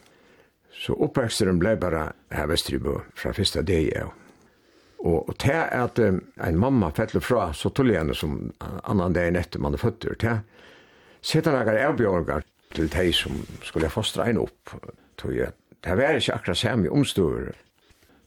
Så 0.75 0.97
oppveksteren 0.99 1.59
ble 1.61 1.75
bara 1.79 2.09
her 2.33 2.49
vestribø 2.51 2.97
fra 3.15 3.31
fyrsta 3.33 3.63
dag. 3.63 4.09
Og, 5.05 5.29
og 5.29 5.37
til 5.39 5.55
at 5.55 5.99
um, 6.01 6.19
en 6.43 6.59
mamma 6.59 6.89
fettler 6.97 7.23
fra, 7.23 7.51
så 7.53 7.69
tull 7.69 7.93
jeg 7.93 8.01
henne 8.01 8.17
som 8.17 8.39
annan 8.83 9.15
dag 9.15 9.37
etter 9.37 9.61
man 9.61 9.77
er 9.77 9.81
født, 9.81 10.09
til 10.19 10.41
setter 11.25 11.61
jeg 11.61 11.85
avbjørger 11.85 12.43
til 12.75 12.89
de 12.91 13.11
som 13.13 13.37
skulle 13.63 13.89
fostra 13.93 14.25
henne 14.27 14.43
opp, 14.43 14.75
tog 15.17 15.37
jeg 15.37 15.53
Det 15.85 15.95
var 15.95 16.17
ikke 16.17 16.33
akkurat 16.33 16.57
samme 16.57 16.89
omstår. 16.89 17.51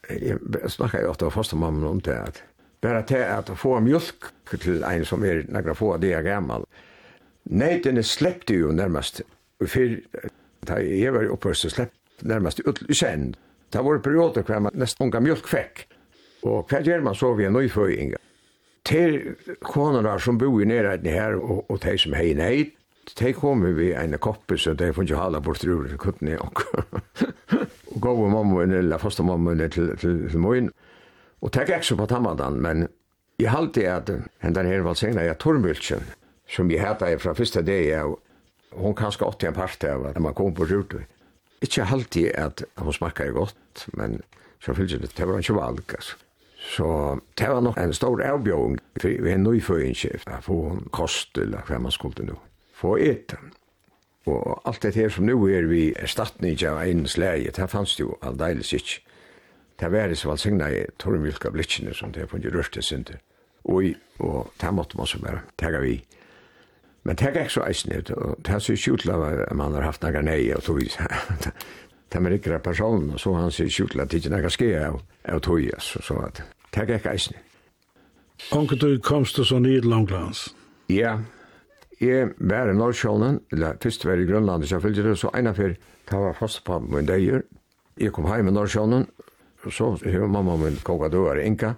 Jeg 0.08 0.38
snakket 0.70 1.02
jo 1.02 1.10
ofte 1.10 1.26
av 1.26 1.34
fostermammen 1.34 1.84
om 1.84 2.00
det, 2.00 2.14
at 2.14 2.42
bare 2.82 3.02
til 3.02 3.24
at 3.26 3.50
få 3.58 3.80
mjölk 3.82 4.30
til 4.62 4.84
en 4.86 5.04
som 5.04 5.24
er 5.24 5.42
nægra 5.50 5.74
få 5.74 5.94
av 5.96 6.00
det 6.00 6.12
er 6.14 6.22
gammal. 6.22 6.64
Neitene 7.50 8.02
sleppte 8.02 8.54
jo 8.54 8.70
nærmest, 8.72 9.22
for 9.66 9.98
da 10.68 10.78
jeg 10.84 11.12
var 11.12 11.26
opphørst 11.34 11.66
og 11.66 11.74
sleppte 11.74 12.28
nærmest 12.28 12.62
ut 12.66 12.82
i 12.88 12.94
send. 12.94 13.34
Det 13.72 13.84
var 13.84 13.98
perioder 13.98 14.42
hver 14.42 14.62
man 14.62 14.78
nesten 14.78 15.08
unga 15.08 15.20
mjölk 15.20 15.50
fikk. 15.50 15.86
Og 16.46 16.70
hva 16.70 16.80
gjør 16.84 17.02
man 17.02 17.18
så 17.18 17.34
vi 17.34 17.48
en 17.48 17.56
nøyføying? 17.58 18.14
Til 18.86 19.34
konerna 19.66 20.14
som 20.22 20.38
bor 20.38 20.60
i 20.62 20.64
nærheten 20.64 21.10
her, 21.10 21.34
og, 21.34 21.66
og 21.70 21.82
de 21.82 21.98
som 21.98 22.14
hei 22.14 22.32
neid, 22.38 22.77
de 23.18 23.32
kom 23.32 23.64
vi 23.76 23.92
en 23.96 24.18
koppe, 24.18 24.58
så 24.58 24.74
de 24.74 24.92
får 24.92 25.06
ikke 25.06 25.20
hala 25.20 25.40
bort 25.40 25.64
rur, 25.64 25.88
kuttene 26.00 26.38
og 26.42 26.62
og 27.94 28.00
gav 28.04 28.20
mamma, 28.30 28.62
eller 28.62 28.98
første 28.98 29.22
mamma 29.22 29.54
til, 29.68 29.96
til, 29.98 30.28
til 30.30 30.38
Moin, 30.38 30.70
og 31.40 31.52
det 31.54 31.66
gikk 31.68 31.86
så 31.86 31.96
på 31.98 32.06
tammadan, 32.10 32.60
men 32.62 32.88
jeg 33.38 33.52
halte 33.54 33.86
at 33.90 34.10
hendan 34.42 34.66
her 34.66 34.82
valsegna 34.86 35.22
jeg 35.26 35.38
Tormultsen, 35.38 36.02
som 36.50 36.70
jeg 36.70 36.82
heta 36.82 37.12
fra 37.22 37.34
første 37.38 37.62
dag, 37.62 37.92
og 38.02 38.18
hun 38.74 38.96
kanskje 38.98 39.26
åtti 39.26 39.48
en 39.48 39.56
part 39.56 39.84
av 39.86 40.08
at 40.10 40.18
man 40.20 40.34
kom 40.34 40.54
på 40.54 40.66
rur, 40.68 41.04
Ikke 41.60 41.82
alltid 41.82 42.30
at 42.38 42.62
hun 42.76 42.92
smakka 42.92 43.30
godt, 43.34 43.88
men 43.94 44.20
så 44.62 44.74
fyllt 44.74 45.02
det 45.02 45.16
det 45.16 45.26
var 45.26 45.38
ikke 45.38 45.54
valg, 45.54 45.94
altså. 45.94 46.16
Så 46.58 47.18
det 47.38 47.48
var 47.48 47.60
nok 47.60 47.78
en 47.78 47.92
stor 47.92 48.22
avbjøring 48.22 48.78
for 49.00 49.08
vi 49.08 49.30
er 49.30 49.36
nyføyingskift, 49.38 50.28
for 50.42 50.68
hun 50.68 50.88
kost 50.92 51.38
eller 51.38 51.62
hva 51.66 51.78
man 51.78 51.94
skulle 51.94 52.26
nå 52.26 52.36
få 52.78 52.96
ete. 53.02 53.36
Og 54.28 54.60
alt 54.68 54.82
det 54.82 54.94
her 54.94 55.08
som 55.08 55.24
nu 55.24 55.46
er 55.48 55.66
vi 55.66 55.92
erstatning 55.96 56.58
av 56.68 56.82
en 56.84 57.06
slæge, 57.06 57.50
det 57.56 57.70
fanns 57.70 57.96
jo 58.00 58.16
alldeles 58.22 58.72
ikke. 58.72 59.00
Det 59.80 59.92
var 59.92 60.08
det 60.08 60.18
som 60.18 60.28
var 60.28 60.36
valgsigna 60.36 60.68
i 60.74 60.84
Tormvilka 60.98 61.50
blitsjene 61.50 61.94
som 61.94 62.12
det 62.12 62.22
er 62.22 62.30
funnet 62.30 62.54
rørste 62.54 62.82
synder. 62.82 63.20
Oi, 63.64 63.94
og 64.18 64.52
det 64.60 64.74
måtte 64.74 64.96
man 64.98 65.06
så 65.06 65.20
bare 65.22 65.40
tega 65.58 65.80
vi. 65.80 66.04
Men 67.04 67.16
det 67.16 67.26
er 67.26 67.40
ikke 67.40 67.52
så 67.52 67.64
eisen 67.68 67.92
ut, 67.98 68.10
og 68.10 68.36
det 68.46 68.54
er 68.54 68.58
så 68.58 68.92
ut 68.92 69.06
at 69.08 69.56
man 69.56 69.74
har 69.74 69.86
haft 69.86 70.02
noen 70.02 70.24
nei, 70.24 70.50
og 70.52 70.62
tog 70.62 70.80
det 72.08 72.16
er 72.16 72.20
med 72.20 72.32
rikere 72.32 72.58
personen, 72.58 73.10
og 73.10 73.20
så 73.20 73.34
han 73.34 73.50
ser 73.50 73.64
ikke 73.64 74.02
at 74.02 74.10
det 74.10 74.18
ikke 74.18 74.34
noen 74.34 74.50
skje 74.50 74.70
av, 74.82 75.00
av 75.24 75.40
tog, 75.40 75.70
så, 75.78 76.02
så 76.02 76.18
at 76.26 76.42
det 76.74 76.84
er 76.90 76.98
ikke 76.98 77.14
eisen. 77.14 77.36
Onkel 78.52 78.78
du 78.80 78.98
komst 78.98 79.36
du 79.36 79.44
så 79.44 79.58
ned 79.58 79.86
langlands? 79.86 80.54
Ja, 80.88 80.94
yeah. 80.94 81.37
Jeg 81.98 82.28
var 82.38 82.70
i 82.70 82.74
Nordsjålen, 82.78 83.40
eller 83.52 83.78
først 83.82 84.04
var 84.06 84.20
i 84.20 84.26
Grønland, 84.26 84.64
så 84.64 84.76
jeg 84.76 84.82
følte 84.82 85.02
det, 85.02 85.16
så 85.18 85.32
en 85.34 85.50
av 85.50 85.56
fyr, 85.58 85.74
det 86.10 86.18
var 86.22 86.36
fast 86.38 86.62
på 86.64 86.78
min 86.84 87.06
døyer. 87.06 87.42
Jeg 87.98 88.12
kom 88.14 88.28
hjem 88.30 88.52
i 88.52 88.54
Nordsjålen, 88.54 89.06
så 89.66 89.90
hør 90.04 90.28
mamma 90.30 90.54
min 90.56 90.78
koka 90.86 91.08
døyer 91.10 91.42
inka. 91.42 91.74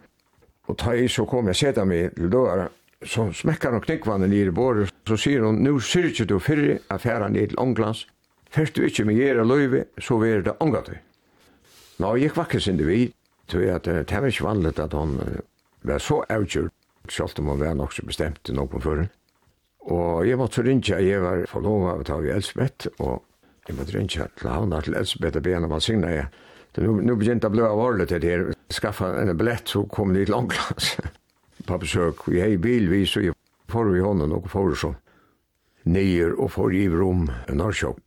Og 0.69 0.77
da 0.79 0.93
jeg 0.99 1.09
så 1.11 1.25
kom 1.27 1.49
jeg 1.49 1.57
seta 1.57 1.87
meg 1.89 2.13
til 2.19 2.29
døyer, 2.33 2.69
så 3.01 3.31
smekkar 3.33 3.73
hun 3.73 3.81
knikkvannet 3.81 4.29
ned 4.29 4.51
i 4.51 4.55
båret, 4.55 4.93
så 5.09 5.17
sier 5.17 5.47
hun, 5.47 5.63
nå 5.65 5.79
ikke 5.81 6.27
du 6.29 6.39
fyrre 6.39 6.79
affæren 6.93 7.33
ned 7.33 7.55
til 7.55 7.61
Ånglands, 7.61 8.07
først 8.53 8.77
du 8.77 8.85
ikke 8.85 9.07
med 9.09 9.17
gjøre 9.17 9.47
løyve, 9.47 9.85
så 9.99 10.19
vil 10.21 10.45
det 10.45 10.59
ångat 10.61 10.91
du. 10.93 10.99
Nå, 12.01 12.17
jeg 12.17 12.29
gikk 12.29 12.37
vakkes 12.37 12.69
inn 12.69 12.81
i 12.81 12.85
vid, 12.85 13.17
tror 13.49 13.65
jeg 13.65 13.75
at 13.75 13.89
det 13.89 14.21
var 14.21 14.29
ikke 14.29 14.45
vanlig 14.45 14.77
at 14.79 14.93
hun 14.93 15.17
var 15.83 15.99
så 15.99 16.21
avgjørt, 16.29 16.73
selv 17.09 17.41
om 17.41 17.55
hun 17.55 17.61
var 17.65 17.75
nok 17.75 17.97
så 17.97 18.05
bestemt 18.05 18.53
i 18.53 18.53
noen 18.53 18.85
fører. 18.85 19.09
Og 19.91 20.27
jeg 20.29 20.39
måtte 20.39 20.63
rinja, 20.63 21.01
jeg 21.03 21.23
var 21.23 21.43
forlova 21.51 21.97
av 21.97 22.05
å 22.05 22.07
ta 22.07 22.21
vi 22.23 22.31
Elsbeth, 22.31 22.93
og 23.03 23.25
jeg 23.67 23.77
måtte 23.79 23.97
rinja 23.97 24.29
til 24.39 24.51
havna 24.51 24.81
til 24.87 24.97
Elsbeth 24.99 25.41
og 25.41 25.47
be 25.47 25.55
henne 25.57 25.67
om 25.67 25.75
han 25.75 25.85
signa 25.85 26.13
jeg. 26.15 26.29
Så 26.75 26.85
nu, 26.85 27.01
nu 27.03 27.17
begynte 27.19 27.49
jeg 27.49 27.51
å 27.51 27.57
bli 27.57 27.65
avvarlig 27.67 28.07
til 28.11 28.23
det 28.23 28.31
her. 28.31 28.45
Skaffa 28.71 29.11
en 29.19 29.33
billett, 29.39 29.67
så 29.69 29.83
kom 29.91 30.15
det 30.15 30.29
til 30.29 30.37
langklass 30.37 30.93
på 31.69 31.79
besøk, 31.83 32.29
vi 32.31 32.43
er 32.43 32.55
i 32.55 32.61
bil, 32.63 32.87
vi 32.91 33.03
så 33.07 33.25
jeg 33.25 33.35
får 33.71 33.91
vi 33.95 34.03
hånden 34.03 34.33
og 34.35 34.47
får 34.51 34.77
så 34.79 34.93
nyer 35.91 36.37
og 36.39 36.53
får 36.55 36.75
i 36.75 36.87
rom 36.91 37.27
i 37.31 37.57
Norrkjøk. 37.59 37.99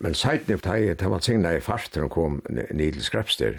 Men 0.00 0.14
seiten 0.16 0.54
efter 0.54 0.72
hei, 0.72 0.94
da 0.96 1.08
man 1.12 1.24
signa 1.24 1.52
jeg 1.52 1.64
fast 1.66 1.96
når 1.96 2.12
kom 2.12 2.38
ned 2.48 2.70
til 2.72 3.02
Skrepster, 3.04 3.58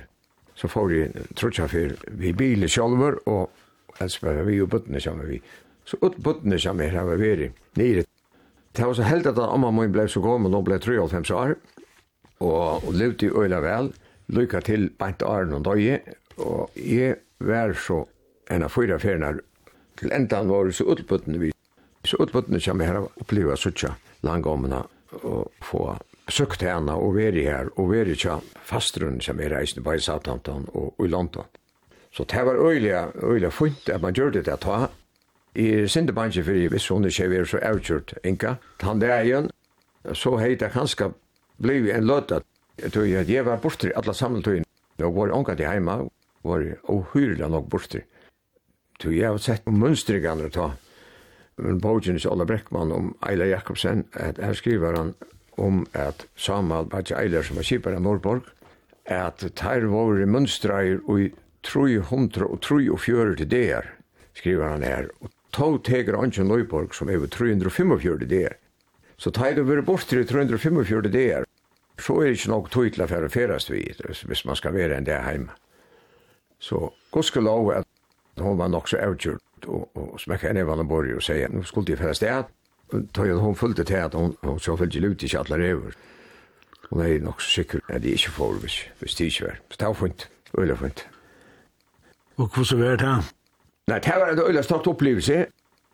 så 0.56 0.70
får 0.70 0.88
vi 0.89 1.02
trutja 1.38 1.67
fyr 1.70 1.96
vi 2.17 2.34
bilen 2.38 2.70
sjolver, 2.70 3.20
og 3.30 4.02
Elsbeth 4.02 4.46
vi 4.48 4.56
er 4.56 4.62
jo 4.63 4.70
bøttene 4.70 5.02
sammen 5.02 5.30
vi. 5.30 5.41
Så 5.86 5.98
ut 6.02 6.17
buttene 6.24 6.60
som 6.62 6.80
jeg 6.82 6.94
har 6.94 7.10
vært 7.10 7.52
nere. 7.80 8.06
Det 8.72 8.86
var 8.88 8.96
så 8.96 9.04
heldig 9.04 9.34
at 9.34 9.39
mamma 9.60 9.72
min 9.82 9.91
ble 9.91 10.08
så 10.08 10.22
gammel, 10.24 10.54
hun 10.56 10.63
ble 10.63 10.78
3,5 10.80 11.34
år, 11.36 11.56
og 12.39 12.86
hun 12.86 12.96
levde 12.96 13.28
i 13.28 13.34
øyla 13.36 13.60
vel, 13.63 13.91
lykka 14.32 14.62
til 14.63 14.89
beint 15.00 15.24
åren 15.28 15.58
og 15.58 15.65
døye, 15.67 16.00
og 16.39 16.72
jeg 16.80 17.17
var 17.44 17.74
så 17.76 18.06
en 18.52 18.63
av 18.63 18.72
fyra 18.72 19.00
ferna 19.00 19.34
til 20.00 20.13
enda 20.15 20.39
han 20.39 20.50
var 20.50 20.72
så 20.72 20.88
utbuttene 20.94 21.41
vi. 21.41 21.52
Så 22.08 22.17
utbuttene 22.24 22.62
som 22.63 22.80
jeg 22.82 22.89
har 22.89 23.04
opplevd 23.04 23.60
suttja 23.60 23.91
langgommene 24.26 24.86
og 25.22 25.52
få 25.65 25.84
besøkt 26.26 26.63
henne 26.63 26.96
og 26.96 27.17
være 27.17 27.44
her, 27.44 27.70
og 27.76 27.91
være 27.91 28.15
tja 28.15 28.39
fastrunn 28.65 29.20
som 29.22 29.41
jeg 29.41 29.52
reiste 29.52 29.84
bare 29.84 30.00
i 30.00 30.06
Satantan 30.06 30.70
og 30.72 30.96
i 31.04 31.12
London. 31.12 31.46
Så 32.15 32.24
det 32.24 32.46
var 32.48 32.60
øyla, 32.60 33.10
øyla 33.24 33.52
funnet 33.52 33.89
at 33.89 34.02
man 34.02 34.15
gjør 34.15 34.32
det 34.38 34.46
til 34.48 34.56
å 34.56 34.63
ta 34.63 34.80
I 35.56 35.88
sinde 35.88 36.14
banje 36.16 36.44
fyrir, 36.44 36.70
hvis 36.72 36.88
hun 36.88 37.06
ikke 37.06 37.28
er 37.36 37.46
så 37.46 37.60
avgjort, 37.60 38.14
enka, 38.24 38.56
han 38.82 39.02
der 39.02 39.20
igjen, 39.20 39.50
så 40.14 40.38
heit 40.40 40.62
det 40.62 40.72
kanskje 40.72 41.12
blei 41.60 41.92
en 41.92 42.08
løtta. 42.08 42.40
Jeg 42.80 42.94
tror 42.94 43.10
at 43.20 43.30
jeg 43.30 43.46
var 43.46 43.60
bortri 43.62 43.92
alla 43.96 44.14
samletøyene, 44.16 44.66
og 45.04 45.16
var 45.16 45.34
ongat 45.36 45.60
i 45.60 45.68
heima, 45.68 45.98
var 46.44 46.64
ohyrla 46.90 47.50
nok 47.52 47.68
bortri. 47.70 48.06
Tror 49.02 49.14
jeg 49.14 49.28
har 49.28 49.42
sett 49.44 49.68
mønstringene 49.68 50.48
ta, 50.54 50.72
men 51.58 51.82
bogen 51.84 52.16
is 52.16 52.26
Ola 52.26 52.46
Breckman 52.48 52.94
om 52.96 53.12
Eila 53.28 53.46
Jakobsen, 53.50 54.06
at 54.14 54.40
her 54.40 54.56
skriver 54.58 54.96
han 54.98 55.14
om 55.58 55.84
at 55.94 56.26
Samal 56.36 56.88
Baja 56.90 57.20
Eiler 57.20 57.44
som 57.44 57.60
var 57.60 57.68
kipar 57.68 57.98
av 57.98 58.06
Norborg, 58.06 58.48
at 59.06 59.44
teir 59.60 59.90
våre 59.92 60.26
mønstreier 60.26 61.04
og 61.12 61.36
300 61.68 62.48
og 62.48 62.62
340 62.64 63.46
der, 63.52 63.92
skriver 64.38 64.72
han 64.72 64.88
her, 64.88 65.12
og 65.20 65.30
to 65.52 65.78
teger 65.78 66.18
Anjan 66.18 66.48
Løyborg 66.48 66.96
som 66.96 67.10
er 67.10 67.26
345 67.28 68.28
der. 68.30 68.58
Så 69.18 69.32
tar 69.32 69.54
du 69.56 69.64
vært 69.64 69.86
bort 69.86 70.08
til 70.10 70.26
345 70.28 71.12
der, 71.12 71.46
så 72.02 72.16
er 72.18 72.32
det 72.32 72.40
ikke 72.40 72.50
nok 72.50 72.70
tog 72.74 72.88
til 72.94 73.04
å 73.04 73.08
fære 73.08 73.30
færast 73.30 73.70
vi, 73.70 73.84
hvis 74.26 74.46
man 74.46 74.58
skal 74.58 74.74
være 74.74 74.98
en 74.98 75.06
der 75.06 75.28
hjemme. 75.30 75.54
Så 76.60 76.90
gudskelov 77.12 77.72
at 77.76 77.86
hon 78.42 78.58
var 78.58 78.72
nok 78.74 78.90
så 78.90 78.98
avgjort, 78.98 79.68
og, 79.68 79.90
og 79.94 80.20
smekka 80.22 80.50
enn 80.50 80.62
Evan 80.62 80.88
Borg 80.90 81.14
og 81.16 81.24
sier, 81.26 81.52
nå 81.54 81.62
skulle 81.68 81.92
de 81.92 82.00
færast 82.00 82.26
det, 82.26 82.34
tog 83.14 83.28
jeg 83.28 83.38
hon 83.42 83.56
fulgte 83.56 83.86
til 83.86 84.02
at 84.02 84.18
hon, 84.18 84.34
hon 84.44 84.60
så 84.60 84.76
fulgte 84.78 85.04
ut 85.06 85.24
ikke 85.24 85.44
alle 85.44 85.60
rever. 85.62 85.98
Hon 86.90 87.06
er 87.06 87.20
nok 87.24 87.42
så 87.42 87.62
sikker 87.62 87.86
at 87.88 88.02
de 88.04 88.16
ikke 88.18 88.34
får, 88.36 88.58
hvis, 88.64 88.80
hvis 89.00 89.16
de 89.16 89.30
ikke 89.30 89.46
var. 89.46 89.62
Så 89.70 89.78
det 89.80 89.88
var 89.88 90.00
funnet, 90.02 90.28
veldig 90.58 90.78
funnet. 90.78 91.06
Og 92.38 92.50
hvordan 92.50 92.82
var 92.82 92.98
det 92.98 93.40
Nei, 93.89 94.00
det 94.00 94.13
var 94.17 94.32
en 94.32 94.44
øyla 94.44 94.62
stort 94.63 94.88
opplevelse. 94.88 95.46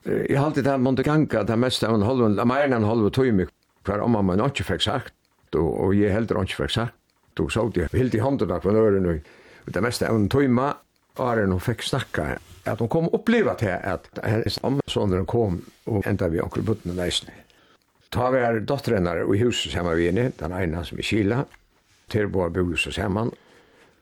Jeg 0.08 0.39
halte 0.39 0.63
det 0.63 0.71
her 0.71 0.82
måtte 0.82 1.04
ganga 1.04 1.43
det 1.43 1.58
mest 1.60 1.84
av 1.84 1.95
en 1.95 2.06
halv, 2.06 2.28
la 2.36 2.45
mer 2.47 2.65
enn 2.65 2.76
en 2.78 2.88
halv 2.88 3.10
tøyme, 3.15 3.47
hver 3.88 4.04
om 4.04 4.17
man 4.19 4.43
ikke 4.43 4.65
fikk 4.67 4.84
sagt, 4.86 5.13
og 5.56 5.69
og 5.88 5.95
jeg 5.95 6.13
heller 6.13 6.43
ikke 6.43 6.63
fikk 6.63 6.76
sagt. 6.76 6.93
Du 7.38 7.47
så 7.50 7.67
det, 7.69 7.91
helt 7.93 8.15
i 8.15 8.19
hånden 8.19 8.50
der 8.50 8.60
på 8.60 8.71
nøren, 8.73 9.06
og 9.06 9.73
det 9.73 9.84
meste 9.84 10.08
av 10.08 10.15
en 10.15 10.30
tøyme, 10.30 10.73
Aren 11.17 11.52
hun 11.52 11.62
fikk 11.62 11.82
snakka, 11.82 12.38
at 12.69 12.80
hun 12.80 12.89
kom 12.93 13.10
oppleva 13.13 13.56
til 13.58 13.73
at 13.73 14.06
hennes 14.21 14.60
ammasoner 14.65 15.26
kom 15.26 15.63
og 15.89 16.06
enda 16.06 16.28
vi 16.30 16.41
onkel 16.43 16.65
Butten 16.65 16.93
og 16.93 17.00
Neisne. 17.00 17.34
Ta 18.13 18.30
vi 18.32 18.43
her 18.43 18.60
dottrenar 18.62 19.23
i 19.23 19.39
huset 19.41 19.73
sammen 19.73 19.97
vi 19.97 20.08
inne, 20.12 20.30
den 20.38 20.54
ene 20.54 20.84
som 20.86 21.00
er 21.00 21.08
Kila, 21.08 21.39
til 22.13 22.30
vår 22.32 22.54
bojus 22.56 22.86
og 22.88 22.95
saman, 22.95 23.34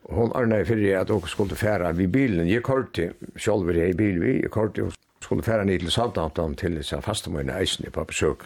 hon 0.10 0.54
i 0.54 0.66
fyrir 0.66 1.00
at 1.00 1.10
åka 1.10 1.28
skulle 1.28 1.56
færa 1.56 1.92
vi 1.92 2.08
bilen. 2.08 2.48
Jeg 2.48 2.64
korti, 2.64 3.10
sjálfur 3.38 3.74
jeg 3.74 3.90
i 3.90 3.98
bil 3.98 4.20
vi, 4.22 4.42
jeg 4.42 4.52
korti 4.52 4.82
og 4.82 4.94
skulle 5.22 5.44
færa 5.44 5.64
ned 5.64 5.80
til 5.80 5.92
Saldantan 5.92 6.56
til 6.56 6.78
disse 6.78 7.02
fastemøyne 7.02 7.56
eisen 7.60 7.92
på 7.92 8.04
besøk. 8.04 8.46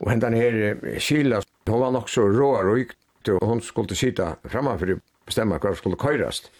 Og 0.00 0.10
hendan 0.10 0.34
her 0.34 0.76
Kila, 0.98 1.40
hon 1.66 1.80
var 1.80 1.90
nok 1.90 2.08
så 2.08 2.28
rå 2.28 2.52
og 2.58 2.70
rykt, 2.72 3.28
og 3.28 3.46
hon 3.46 3.60
skulle 3.60 3.96
sita 3.96 4.36
å 4.44 5.00
bestemma 5.26 5.58
hva 5.58 5.74
skulle 5.74 5.96
køyrast. 5.96 6.50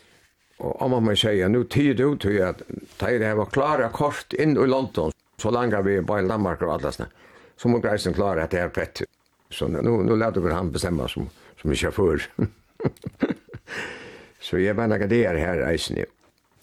Og 0.59 0.77
amma 0.81 1.01
må 1.01 1.17
säga, 1.17 1.49
nu 1.49 1.65
tid 1.65 2.01
ut 2.01 2.25
hur 2.25 2.43
att 2.43 2.63
ta 2.97 3.07
det 3.07 3.35
var 3.35 3.47
klara 3.47 3.89
kort 3.89 4.33
in 4.33 4.57
i 4.57 4.67
London, 4.67 5.13
så 5.37 5.51
langa 5.51 5.83
vi 5.83 6.01
bare 6.01 6.25
i 6.25 6.29
Danmark 6.29 6.63
og 6.63 6.73
alla. 6.73 6.93
Så 7.57 7.69
må 7.69 7.79
greisen 7.79 8.15
klara 8.15 8.43
att 8.43 8.51
det 8.51 8.59
är 8.59 8.69
pett. 8.69 9.03
Så 9.51 9.69
nu, 9.69 9.83
nu 9.83 10.17
lär 10.17 10.41
vi 10.41 10.53
han 10.53 10.73
bestämma 10.73 11.09
som, 11.09 11.29
som 11.61 11.71
vi 11.71 11.77
chaufför. 11.77 12.23
Så 14.47 14.61
jeg 14.63 14.77
bare 14.79 14.93
nagaderer 14.93 15.39
her 15.41 15.65
reisende. 15.67 16.07
jo. 16.07 16.13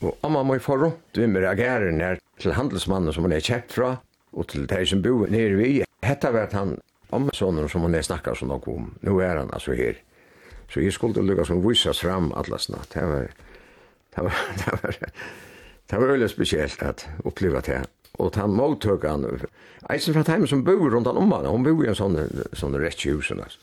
Og 0.08 0.18
amma 0.24 0.44
må 0.44 0.56
jeg 0.56 0.64
få 0.64 0.78
rundt 0.80 1.20
vi 1.20 1.28
med 1.28 1.44
reageren 1.44 2.02
her 2.02 2.20
til 2.40 2.56
handelsmannen 2.56 3.14
som 3.14 3.24
hun 3.28 3.36
er 3.36 3.44
kjøpt 3.44 3.76
fra, 3.76 3.98
og 4.34 4.48
til 4.52 4.68
de 4.68 4.86
som 4.88 5.02
bor 5.04 5.28
nere 5.32 5.58
vi. 5.60 5.84
Hette 6.04 6.32
var 6.34 6.52
han 6.56 6.78
ammasonen 7.14 7.70
som 7.70 7.84
hun 7.86 7.96
er 7.96 8.04
snakket 8.04 8.40
som 8.40 8.52
nok 8.52 8.68
om. 8.68 8.92
Nå 9.04 9.18
er 9.20 9.40
han 9.42 9.52
altså 9.54 9.76
her. 9.78 10.00
Så 10.72 10.82
jeg 10.82 10.96
skulle 10.96 11.22
lukka 11.22 11.46
som 11.46 11.62
vises 11.64 12.00
fram 12.02 12.32
alle 12.36 12.60
snart. 12.60 12.94
Det 12.94 13.04
var, 13.04 13.28
det 14.16 14.24
var, 14.24 14.40
det 14.64 14.80
var, 14.84 14.98
det 15.92 16.00
var 16.00 16.14
veldig 16.16 16.30
spesielt 16.32 16.82
at 16.82 17.08
oppleve 17.24 17.62
det. 17.68 17.84
Og 18.22 18.36
han 18.38 18.56
mottøk 18.56 19.06
han, 19.10 19.28
eisen 19.90 20.16
fra 20.16 20.24
heimen 20.32 20.48
som 20.48 20.64
bor 20.66 20.90
rundt 20.90 21.10
han 21.10 21.20
om 21.20 21.32
han, 21.36 21.50
hun 21.50 21.66
bor 21.66 21.84
i 21.84 21.90
en 21.92 21.98
sånn, 21.98 22.20
sånn 22.54 22.78
rettjehus, 22.80 23.32
altså 23.34 23.60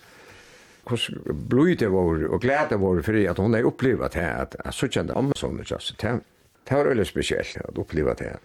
hvordan 0.90 1.46
blöjde 1.48 1.88
var 1.88 2.24
och 2.24 2.42
glädje 2.42 2.76
var 2.76 3.03
för 3.03 3.29
att 3.29 3.38
hon 3.38 3.55
har 3.55 3.62
upplevt 3.62 4.12
det, 4.12 4.35
att 4.35 4.55
att 4.55 4.74
så 4.74 4.88
kände 4.88 5.12
om 5.12 5.33
sånn, 5.37 5.57
det, 5.57 6.20
det 6.68 6.74
var 6.74 6.85
väldigt 6.85 7.09
speciellt 7.09 7.57
att 7.57 7.79
uppleva 7.79 8.14
det. 8.14 8.37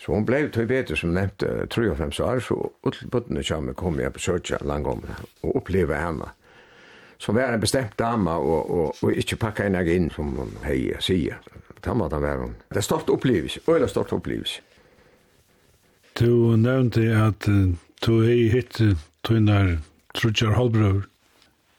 Så 0.00 0.12
hon 0.12 0.24
blev 0.24 0.50
till 0.50 0.66
bedre 0.66 0.96
som 0.96 1.14
nevnte 1.14 1.66
5 1.96 2.08
år, 2.08 2.40
så 2.40 2.70
utbudene 2.86 3.42
kommer 3.42 3.72
kom 3.72 4.00
jag 4.00 4.12
på 4.12 4.18
söka 4.18 4.58
lång 4.64 4.86
om 4.86 5.02
och 5.40 5.56
uppleva 5.56 5.94
henne. 5.94 6.28
Som 7.18 7.34
var 7.34 7.42
en 7.42 7.60
bestämd 7.60 7.92
dama 7.96 8.36
och 8.36 8.70
och 8.70 8.96
och 9.02 9.12
inte 9.12 9.36
packa 9.36 9.66
in 9.66 9.74
inn 9.74 10.10
som 10.10 10.36
hon 10.36 10.50
hej 10.62 10.96
säger. 11.00 11.38
Det 11.80 11.90
var 11.90 12.10
det 12.10 12.18
var 12.18 12.36
hon. 12.36 12.54
Det 12.68 12.82
stort 12.82 13.08
upplevelse, 13.08 13.60
øyla 13.68 13.88
stort 13.88 14.12
upplevelse. 14.12 14.60
Du 16.18 16.56
nevnte 16.56 17.00
at 17.00 17.46
du 18.06 18.24
hei 18.26 18.48
hitt 18.48 18.80
tunnar 19.22 19.78
Trudjar 20.14 20.52
halvbrøver. 20.56 21.09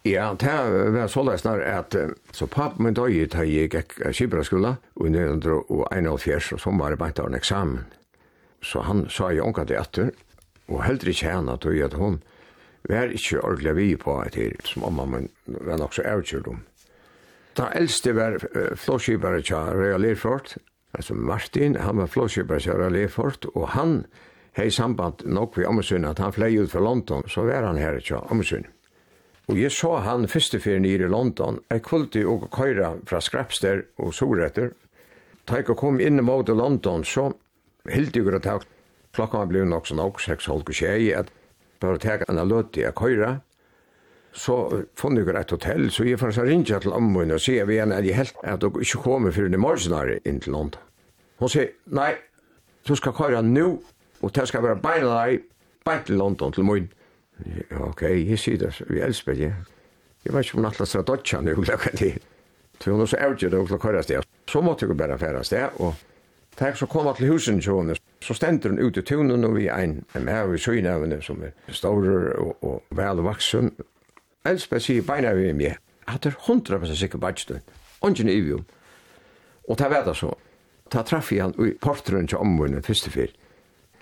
Ja, 0.03 0.35
det 0.39 0.91
var 0.91 1.07
så 1.07 1.21
løsner 1.21 1.59
at 1.61 1.95
så 2.33 2.47
pappa 2.49 2.81
min 2.81 2.95
døg 2.97 3.19
da 3.29 3.43
jeg 3.45 3.69
gikk 3.69 3.99
Kibra 4.17 4.41
skola 4.43 4.71
og 4.97 5.05
i 5.05 5.11
1971 5.13 6.55
og 6.55 6.61
som 6.63 6.81
var 6.81 6.89
det 6.89 6.97
bare 6.97 7.27
en 7.27 7.37
eksamen. 7.37 7.83
Så 8.65 8.81
han 8.81 9.05
sa 9.09 9.29
jo 9.29 9.45
unga 9.45 9.65
det 9.65 9.77
etter 9.77 10.09
og 10.71 10.81
heldre 10.87 11.13
ikke 11.13 11.29
henne 11.29 11.53
at 11.53 11.65
at 11.65 11.93
hun 11.93 12.17
var 12.89 13.13
ikke 13.13 13.43
ordentlig 13.43 13.75
vi 13.75 13.95
på 13.95 14.17
etter 14.25 14.57
som 14.65 14.81
mamma 14.81 15.05
min 15.05 15.29
var 15.45 15.77
nok 15.77 15.93
så 15.93 16.01
avkjørt 16.01 16.47
om. 16.47 16.65
Da 17.57 17.69
eldste 17.75 18.15
var 18.15 18.39
flåskipere 18.75 19.41
til 19.41 19.55
Røya 19.55 19.97
Lerfort, 19.97 20.57
altså 20.93 21.13
Martin, 21.13 21.75
han 21.75 21.97
var 21.97 22.07
flåskipere 22.07 22.59
til 22.59 22.73
Røya 22.73 22.89
Lerfort 22.89 23.45
og 23.53 23.69
han 23.77 24.05
hei 24.57 24.69
samband 24.71 25.21
nok 25.25 25.57
vi 25.57 25.65
omsyn 25.65 26.05
at 26.05 26.19
han 26.19 26.33
flei 26.33 26.57
ut 26.57 26.71
fra 26.71 26.79
London 26.79 27.23
så 27.27 27.45
var 27.45 27.69
han 27.69 27.77
her 27.77 27.99
til 27.99 28.15
omsyn. 28.15 28.65
Og 29.51 29.57
jeg 29.59 29.71
så 29.75 29.97
han 29.99 30.29
første 30.31 30.61
ferien 30.63 30.85
i 30.87 30.95
London, 30.97 31.57
jeg 31.67 31.83
kvulti 31.83 32.21
og 32.23 32.45
køyre 32.55 32.93
fra 33.05 33.19
Skrapster 33.19 33.81
og 33.99 34.13
Soretter. 34.15 34.69
Da 35.43 35.59
jeg 35.59 35.75
kom 35.75 35.99
inn 35.99 36.23
mot 36.23 36.47
London, 36.47 37.03
så 37.03 37.33
hildi 37.91 38.21
jeg 38.23 38.37
at 38.37 38.47
jeg 38.47 38.67
klokka 39.11 39.43
ble 39.49 39.65
nok 39.67 39.89
sånn 39.89 39.99
og 39.99 40.21
seks 40.23 40.47
halv 40.47 40.63
og 40.63 40.77
tjei, 40.77 41.11
at 41.11 41.33
bare 41.83 41.99
teg 41.99 42.23
en 42.29 42.39
løti 42.47 42.85
jeg 42.85 42.95
køyre. 42.95 43.41
så 44.31 44.85
fann 44.95 45.17
jeg 45.17 45.27
et 45.27 45.51
hotell, 45.51 45.91
så 45.91 46.05
jeg 46.07 46.19
fanns 46.19 46.37
ringe 46.39 46.79
til 46.79 46.93
ammoen 46.95 47.33
og 47.35 47.41
sier 47.43 47.65
vi 47.67 47.75
igjen 47.75 47.91
at 47.91 48.05
jeg 48.07 48.15
helt 48.15 48.37
at 48.47 48.61
dere 48.61 48.79
ikke 48.79 49.01
kommer 49.03 49.31
før 49.35 49.51
i 49.51 49.59
morgenare 49.59 50.19
inn 50.23 50.39
til 50.39 50.53
London. 50.53 50.79
Hun 51.39 51.49
sier, 51.51 51.73
nei, 51.91 52.13
du 52.87 52.95
skal 52.95 53.11
køyre 53.11 53.41
nå, 53.43 53.81
og 54.21 54.31
det 54.31 54.47
skal 54.47 54.63
være 54.63 54.79
beinlai, 54.79 55.41
beint 55.83 56.07
til 56.07 56.15
London 56.15 56.55
til 56.55 56.63
morgen. 56.63 56.87
Ja, 57.71 57.85
ok, 57.87 58.01
jeg 58.01 58.39
sier 58.39 58.57
det. 58.57 58.73
Vi 58.89 59.01
elsker 59.01 59.33
det. 59.33 59.53
Jeg 60.25 60.33
vet 60.33 60.45
ikke 60.45 60.57
om 60.57 60.65
nattla 60.67 60.85
sig 60.85 61.07
dodja 61.07 61.41
nu, 61.41 61.55
klokka 61.55 61.89
det. 61.97 62.17
Så 62.83 62.91
hon 62.91 63.07
så 63.07 63.17
avgjorde 63.17 63.57
och 63.57 63.67
klockan 63.67 64.03
det. 64.07 64.23
Så 64.49 64.61
måtte 64.61 64.85
jeg 64.85 64.97
bare 64.97 65.17
fære 65.17 65.43
sted, 65.43 65.69
og 65.79 65.93
da 66.59 66.65
jeg 66.65 66.77
så 66.77 66.85
kom 66.85 67.15
til 67.15 67.27
husen 67.27 67.61
till 67.61 67.73
henne. 67.73 67.95
Så 68.21 68.33
stendte 68.33 68.69
hun 68.69 68.79
ut 68.79 68.97
i 68.97 69.01
tunen 69.01 69.43
og 69.43 69.55
vi 69.55 69.67
er 69.67 69.75
en 69.83 70.05
med 70.13 70.53
i 70.53 70.57
søgnevne 70.57 71.21
som 71.21 71.43
er 71.43 71.51
stor 71.67 72.07
og, 72.37 72.63
og 72.63 72.83
väl 72.91 73.21
vuxen. 73.21 73.71
Älskar 74.45 74.79
sig 74.79 75.05
beina 75.05 75.33
vi 75.33 75.53
mig. 75.53 75.77
Hade 76.07 76.33
hundra 76.47 76.79
procent 76.79 76.97
sikker 76.97 77.17
badstund. 77.17 77.61
Ongen 78.01 78.29
i 78.29 78.39
vi. 78.39 78.53
Och 79.67 79.77
det 79.77 79.89
vet 79.89 80.05
det 80.05 80.15
så. 80.15 80.35
Ta 80.89 81.03
traff 81.03 81.31
jag 81.31 81.43
han 81.43 81.67
i 81.67 81.73
portren 81.81 82.27
til 82.27 82.37
omvunnen 82.37 82.83
første 82.83 83.09
fyr. 83.09 83.27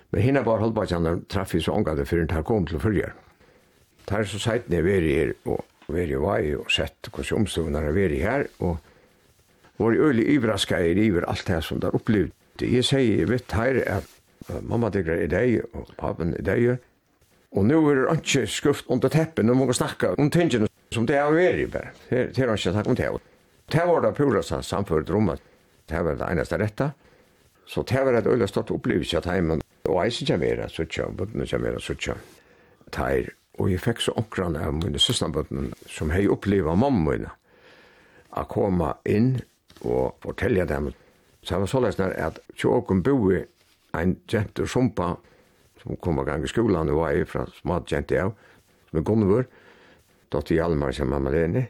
Men 0.10 0.21
hinna 0.21 0.41
var 0.41 0.58
hållbar 0.58 0.84
att 0.84 0.91
han 0.91 1.25
traff 1.25 1.54
jag 1.54 1.63
så 1.63 1.71
ångade 1.71 2.06
før 2.06 2.28
han 2.32 2.43
kom 2.43 2.65
til 2.65 2.73
till 2.73 2.80
förrjärn 2.80 3.29
tar 4.10 4.26
så 4.26 4.39
seit 4.41 4.69
det 4.72 4.82
veri 4.86 5.13
her, 5.13 5.34
og 5.45 5.65
veri 5.93 6.17
vei 6.19 6.54
og 6.58 6.69
sett 6.74 7.10
hvordan 7.12 7.43
omstående 7.43 7.82
er 7.86 7.95
veri 7.95 8.22
her, 8.24 8.48
og 8.60 8.78
var 9.80 9.95
øyelig 9.95 10.28
ivraska 10.34 10.80
er 10.82 10.98
iver 11.00 11.28
alt 11.30 11.48
det 11.48 11.62
som 11.63 11.80
der 11.80 11.95
opplevd. 11.95 12.34
Jeg 12.60 12.84
sier, 12.84 13.22
jeg 13.22 13.30
vet 13.30 13.54
her, 13.56 13.80
at 13.88 14.60
mamma 14.67 14.89
digger 14.91 15.15
er 15.15 15.30
deg, 15.32 15.62
og 15.74 15.93
papen 16.00 16.34
er 16.36 16.43
deg, 16.43 16.82
og 17.56 17.65
nå 17.65 17.80
er 17.89 18.02
det 18.02 18.17
ikke 18.19 18.43
skuft 18.52 18.89
under 18.91 19.10
teppet, 19.10 19.45
nå 19.45 19.56
må 19.58 19.69
vi 19.69 19.78
snakke 19.78 20.12
om 20.19 20.30
tingene 20.34 20.67
som 20.93 21.06
det 21.08 21.17
er 21.17 21.32
veri 21.34 21.65
bare. 21.69 21.93
Det 22.10 22.38
er 22.38 22.52
ikke 22.54 22.74
snakk 22.74 22.89
om 22.89 22.98
det. 22.98 23.10
Det 23.69 23.86
var 23.86 24.04
det 24.04 24.15
pura 24.17 24.41
samfunnet 24.43 25.10
rommet, 25.13 25.41
det 25.89 26.04
var 26.06 26.17
det 26.17 26.30
eneste 26.34 26.60
rette, 26.60 26.91
så 27.69 27.86
det 27.86 28.06
var 28.06 28.17
et 28.17 28.28
øyelig 28.28 28.50
stort 28.50 28.72
opplevelse 28.74 29.17
at 29.17 29.30
heimen, 29.30 29.62
og 29.86 30.02
eisen 30.04 30.28
kommer, 30.28 30.67
så 30.67 30.86
tja, 30.89 31.08
bøttene 31.13 31.48
kommer, 31.48 31.78
så 31.80 31.95
tja, 31.95 32.17
teir 32.91 33.30
Og 33.60 33.72
jeg 33.72 33.84
fikk 33.84 34.02
så 34.04 34.15
okran 34.19 34.56
av 34.56 34.74
mine 34.78 35.00
søsternbøttene 35.02 35.74
som 35.91 36.13
hei 36.15 36.26
oppleva 36.32 36.76
mamma 36.80 37.12
mine 37.12 37.32
a 38.38 38.43
koma 38.45 38.93
inn 39.10 39.39
og 39.82 40.19
fortelja 40.24 40.65
dem. 40.69 40.91
Så 41.41 41.56
det 41.56 41.63
var 41.63 41.72
såleis 41.72 41.98
nær 42.00 42.13
at 42.13 42.39
tjåkon 42.56 43.02
boi 43.04 43.41
ein 43.98 44.17
jenter 44.30 44.69
sumpa 44.69 45.15
som 45.82 45.98
kom 46.04 46.19
av 46.22 46.28
gang 46.28 46.43
i 46.43 46.52
skolan 46.52 46.91
og 46.91 47.02
var 47.02 47.15
jeg 47.15 47.30
fra 47.32 47.48
smad 47.58 47.89
jenter 47.89 48.28
av 48.28 48.36
som 48.89 49.00
er 49.00 49.06
gunnvur 49.08 49.48
dotter 50.30 50.60
Hjalmar 50.60 50.93
som 50.93 51.10
mamma 51.10 51.34
Lene 51.34 51.65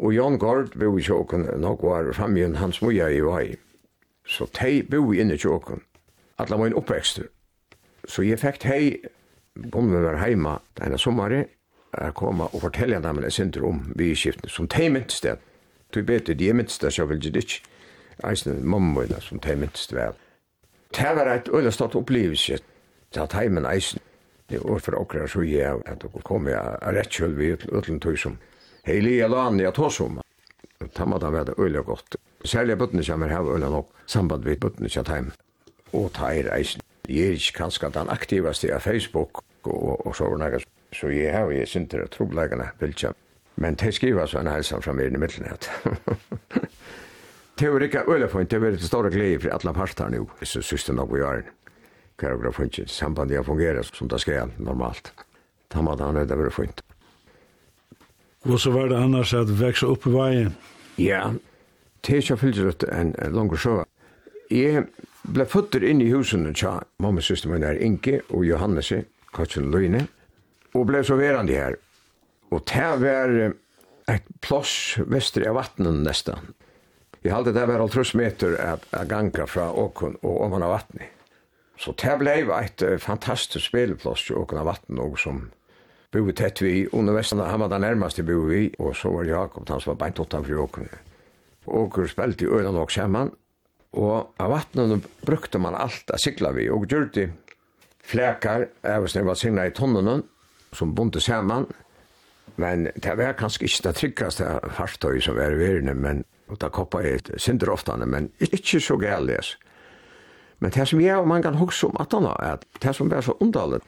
og 0.00 0.14
Jan 0.16 0.38
Gard 0.40 0.76
boi 0.80 1.02
tjåkon 1.04 1.44
nok 1.60 1.82
var 1.84 2.08
framgjøn 2.16 2.56
hans 2.56 2.80
moja 2.80 3.10
i 3.12 3.20
var. 3.20 3.50
Så 4.24 4.46
tei 4.56 4.80
boi 4.82 5.18
inne 5.20 5.36
tjåkon. 5.36 5.82
Alla 6.40 6.56
var 6.56 6.70
en 6.70 6.78
oppvekster. 6.80 7.26
Så 8.08 8.24
jeg 8.24 8.40
fikk 8.40 8.64
hei 8.64 8.84
om 9.72 9.90
vi 9.92 10.02
var 10.02 10.20
heima 10.20 10.58
denne 10.78 10.98
sommare, 10.98 11.44
er 11.98 12.12
koma 12.14 12.46
og 12.52 12.62
fortelja 12.62 13.00
dem 13.02 13.18
en 13.18 13.30
sinter 13.30 13.64
om 13.66 13.80
vi 13.96 14.10
i 14.10 14.12
byskiftene, 14.12 14.50
som 14.50 14.68
de 14.68 14.90
minst 14.90 15.22
det. 15.22 15.38
Du 15.90 16.02
vet 16.02 16.26
det, 16.26 16.38
de 16.38 16.52
minst 16.54 16.82
det, 16.82 16.92
så 16.94 17.04
vil 17.04 17.22
jeg 17.24 17.36
ikke. 17.36 17.62
Eisen 18.28 18.66
mamma 18.68 19.06
som 19.20 19.40
de 19.40 19.56
minst 19.56 19.92
vel. 19.92 20.14
Det 20.94 21.16
var 21.16 21.26
et 21.26 21.48
øyla 21.48 21.70
stått 21.70 21.94
opplevelse, 21.94 22.58
til 23.10 23.20
at 23.20 23.32
heimen 23.32 23.66
eisen, 23.66 24.00
det 24.50 24.60
var 24.64 24.78
for 24.78 24.98
okra 24.98 25.26
så 25.28 25.42
jeg, 25.42 25.82
at 25.86 26.02
det 26.02 26.22
kom 26.24 26.48
jeg 26.48 26.78
rett 26.82 27.10
kjøl 27.10 27.36
vi 27.38 27.52
utlen 27.54 28.00
tog 28.00 28.18
som 28.18 28.38
heilige 28.86 29.28
lani 29.28 29.62
jeg 29.62 29.74
tås 29.74 30.00
om. 30.00 30.20
Tammata 30.94 31.30
var 31.30 31.44
det 31.44 31.58
øyla 31.58 31.82
godt. 31.86 32.16
Særlig 32.44 32.78
bøttene 32.78 33.04
kommer 33.04 33.28
her 33.28 33.46
øyla 33.54 33.68
nok, 33.68 33.90
samband 34.06 34.44
vi 34.44 34.56
bøttene 34.56 34.88
kjent 34.88 35.08
heim, 35.08 35.32
og 35.92 36.12
ta 36.14 36.32
er 36.34 36.50
eisen 36.56 36.82
jeg 37.10 37.26
er 37.26 37.38
ikke 37.38 37.58
kanskje 37.64 37.90
den 37.94 38.10
aktivaste 38.12 38.70
av 38.74 38.84
Facebook 38.84 39.42
og, 39.66 40.06
og 40.06 40.14
så 40.16 40.30
noe. 40.30 40.60
Så 40.94 41.10
jeg 41.14 41.34
har 41.34 41.50
jo 41.50 41.66
synter 41.66 42.04
og 42.04 42.10
troblegene 42.14 42.70
vilkja. 42.80 43.12
Men 43.60 43.76
det 43.78 43.92
skriver 43.94 44.26
så 44.26 44.40
en 44.40 44.50
helsen 44.50 44.82
fra 44.82 44.94
meg 44.96 45.14
i 45.14 45.20
middelnett. 45.20 45.68
Teorika 47.60 48.06
Ølefoint, 48.08 48.50
det 48.50 48.56
er 48.56 48.62
veldig 48.64 48.86
store 48.86 49.10
glede 49.12 49.42
for 49.42 49.52
alle 49.52 49.74
parter 49.76 50.08
nå, 50.08 50.22
hvis 50.38 50.54
du 50.56 50.62
synes 50.62 50.86
det 50.86 50.94
nok 50.96 51.10
vi 51.12 51.20
gjør. 51.20 51.42
Hva 52.20 52.30
Kjære 52.30 52.52
funnet 52.52 52.78
ikke 52.78 52.92
sambandet 52.92 53.36
har 53.36 53.44
fungeret 53.44 53.90
som 53.96 54.08
det 54.08 54.20
skal 54.20 54.50
normalt. 54.58 55.12
Da 55.72 55.80
må 55.80 55.94
det 55.96 56.04
ha 56.04 56.12
nødvendig 56.12 56.38
være 56.38 56.50
funnet. 56.52 56.82
Og 58.48 58.60
så 58.60 58.72
var 58.72 58.88
det 58.88 58.96
annars 58.96 59.34
at 59.36 59.52
vekse 59.60 59.86
opp 59.86 60.06
i 60.08 60.12
veien? 60.14 60.54
Ja, 60.98 61.30
det 62.06 62.14
er 62.14 62.22
ikke 62.24 62.36
fyllt 62.40 62.60
ut 62.64 62.84
en, 62.92 63.14
en 63.20 63.36
lang 63.36 63.52
sjø. 63.56 63.82
Jeg 64.50 64.86
ble 65.34 65.46
føtter 65.46 65.84
inn 65.86 66.02
i 66.02 66.10
husen 66.10 66.48
tja 66.54 66.78
mamma 67.02 67.22
syster 67.24 67.50
min 67.52 67.64
er 67.66 67.78
Inge 67.82 68.20
og 68.28 68.44
Johannes, 68.46 68.92
Katjen 69.34 69.70
Løyne, 69.70 70.06
og 70.74 70.86
ble 70.90 71.02
så 71.06 71.18
verande 71.18 71.56
her. 71.56 71.76
Og 72.50 72.64
det 72.66 72.90
var 73.02 73.34
et 74.10 74.26
plass 74.42 74.98
vestre 75.06 75.46
av 75.50 75.58
vattnet 75.60 76.02
nesten. 76.02 76.50
Jeg 77.22 77.34
halte 77.34 77.52
det 77.52 77.66
var 77.68 77.82
alt 77.84 78.14
meter 78.16 78.56
av, 78.64 78.84
ganga 79.06 79.46
fra 79.46 79.68
åkon 79.70 80.16
og 80.22 80.44
oman 80.46 80.64
av 80.64 80.74
vattnet. 80.78 81.16
Så 81.80 81.94
det 81.96 82.18
ble 82.20 82.34
et 82.58 82.82
fantastisk 83.00 83.70
spelplass 83.70 84.26
til 84.26 84.40
åkon 84.40 84.60
av 84.60 84.68
vattnet 84.68 85.00
og 85.00 85.18
som 85.20 85.46
boi 86.10 86.32
tett 86.34 86.58
vi 86.62 86.88
under 86.92 87.14
vesten, 87.14 87.38
han 87.38 87.60
var 87.62 87.70
den 87.70 87.84
nærmeste 87.86 88.24
boet 88.26 88.50
vi, 88.50 88.62
og 88.82 88.96
så 88.98 89.12
var 89.14 89.28
Jakob, 89.28 89.68
han 89.68 89.80
som 89.80 89.92
var 89.92 90.00
beint 90.00 90.18
åttan 90.18 90.44
for 90.44 90.64
åkon. 90.64 90.88
Åker 91.70 92.08
spilte 92.10 92.44
i 92.44 92.50
øyne 92.50 92.72
nok 92.74 92.90
sammen, 92.90 93.30
Og 93.98 94.34
av 94.38 94.52
vattnet 94.52 95.06
brukte 95.26 95.58
man 95.58 95.74
alt 95.74 96.10
å 96.12 96.18
sikla 96.20 96.52
vi, 96.54 96.68
og 96.70 96.86
gjorde 96.90 97.30
flekar, 98.06 98.68
jeg 98.82 99.02
var 99.02 99.24
var 99.26 99.38
signa 99.38 99.66
i 99.66 99.74
tonnen, 99.74 100.22
som 100.72 100.94
bunte 100.94 101.20
saman, 101.20 101.66
men 102.56 102.90
det 102.94 103.16
var 103.18 103.38
kanskje 103.38 103.66
ikke 103.66 103.82
det 103.88 103.94
tryggaste 103.96 104.46
fartøy 104.76 105.20
som 105.20 105.36
var 105.36 105.54
i 105.54 105.58
verden, 105.58 105.96
men 106.00 106.24
og 106.50 106.58
da 106.58 106.66
koppa 106.68 106.98
er 107.06 107.20
et 107.20 107.30
synder 107.38 107.70
oftane, 107.70 108.06
men 108.10 108.30
ikke 108.42 108.80
så 108.82 108.96
gælles. 108.98 109.54
Men 110.58 110.72
det 110.74 110.88
som 110.88 111.00
jeg 111.00 111.16
og 111.16 111.28
man 111.28 111.42
kan 111.42 111.54
huske 111.54 111.86
om 111.86 111.96
at 112.02 112.12
han 112.12 112.26
er 112.26 112.56
at 112.56 112.64
det 112.82 112.94
som 112.96 113.10
var 113.10 113.22
så 113.22 113.36
underlig, 113.40 113.80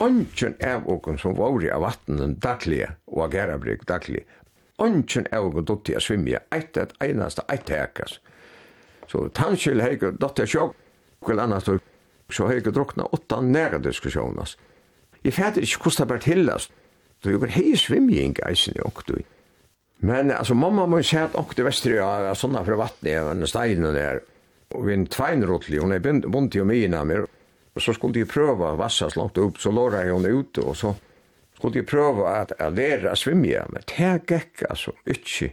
Ongen 0.00 0.54
av 0.64 0.88
åken 0.88 1.18
som 1.18 1.34
var 1.36 1.62
i 1.62 1.68
av 1.70 1.84
vattnen 1.84 2.32
daglige, 2.42 2.88
og 3.06 3.26
av 3.26 3.34
gærabrik 3.36 3.84
daglige, 3.86 4.24
ongen 4.82 5.28
av 5.30 5.46
åken 5.46 5.66
dotti 5.68 5.94
å 5.94 6.00
svimme, 6.02 6.40
eit 6.50 6.78
et 6.80 6.94
einasta, 7.04 7.44
eit 7.52 7.70
eikas, 7.70 8.16
Så 9.12 9.26
tanskil 9.36 9.82
heik 9.84 10.04
dotter 10.20 10.48
sjokk, 10.48 10.76
kvel 11.24 11.40
annars 11.42 11.66
då, 11.68 11.76
så 12.32 12.48
heik 12.48 12.70
drukna 12.72 13.04
åtta 13.12 13.42
nære 13.44 13.82
diskussionas. 13.84 14.56
Jeg 15.22 15.36
fætter 15.36 15.62
ikke 15.62 15.84
hvordan 15.84 16.00
det 16.00 16.08
bare 16.08 16.24
tillas, 16.24 16.70
då 17.20 17.30
jeg 17.30 17.40
var 17.40 17.52
hei 17.52 17.76
svimjing 17.76 18.38
eisen 18.48 18.78
i 18.78 18.84
okto. 18.84 19.20
Men 20.02 20.32
altså, 20.32 20.54
mamma 20.54 20.86
må 20.86 21.02
se 21.04 21.20
at 21.20 21.36
okto 21.38 21.66
vestri 21.66 21.98
er 22.00 22.32
sånna 22.34 22.64
fra 22.66 22.78
vattnet, 22.80 23.28
en 23.34 23.46
stein 23.46 23.84
der, 23.84 24.22
og 24.72 24.88
en 24.90 25.04
tveinrotli, 25.06 25.78
hun 25.78 25.92
er 25.92 26.00
bunt 26.00 26.56
i 26.56 26.62
og 26.64 26.66
mina 26.72 27.04
mer, 27.04 27.28
og 27.72 27.84
så 27.84 27.92
skulle 27.92 28.24
jeg 28.24 28.32
prøva 28.32 28.72
vassas 28.80 29.16
langt 29.16 29.38
upp, 29.38 29.60
så 29.60 29.70
låra 29.70 30.02
jeg 30.06 30.16
hun 30.16 30.26
ut, 30.26 30.58
og 30.64 30.76
så 30.76 30.94
skulle 31.54 31.82
jeg 31.82 31.86
prøva 31.86 32.40
at 32.40 32.56
jeg 32.58 32.72
lærer 32.72 33.68
men 33.68 33.82
det 33.86 34.10
gikk 34.26 34.64
altså, 34.70 34.92
ikke, 35.06 35.52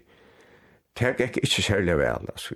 det 0.98 1.15
gikk 1.19 1.38
ikke 1.43 1.62
særlig 1.62 1.98
vel, 1.98 2.26
altså 2.32 2.56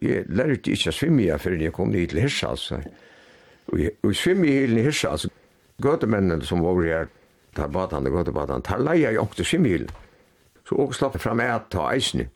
jeg 0.00 0.26
lærte 0.32 0.72
ikke 0.72 0.92
å 0.92 0.96
svimme 0.96 1.26
jeg 1.26 1.42
før 1.42 1.56
jeg 1.60 1.74
kom 1.76 1.92
dit 1.92 2.10
til 2.10 2.22
Hirsa, 2.24 2.54
altså. 2.54 2.80
Og, 3.70 3.82
og 4.02 4.14
svimme 4.16 4.48
i 4.48 4.56
hilen 4.62 4.84
Hirsa, 4.84 5.14
altså, 5.14 5.30
gøtemennene 5.82 6.46
som 6.46 6.64
var 6.64 6.80
her, 6.84 7.10
tar 7.56 7.70
badene, 7.72 8.12
gøtebadene, 8.12 8.64
tar 8.64 8.82
leia 8.82 9.10
jeg 9.10 9.22
åkte 9.22 9.46
svimme 9.46 9.68
i 9.68 9.74
hilen. 9.76 9.92
Så 10.68 10.78
og 10.78 10.94
slapp 10.94 11.18
fra 11.20 11.34
meg 11.36 11.52
at 11.52 11.70
ta 11.74 11.88
eisene. 11.90 12.28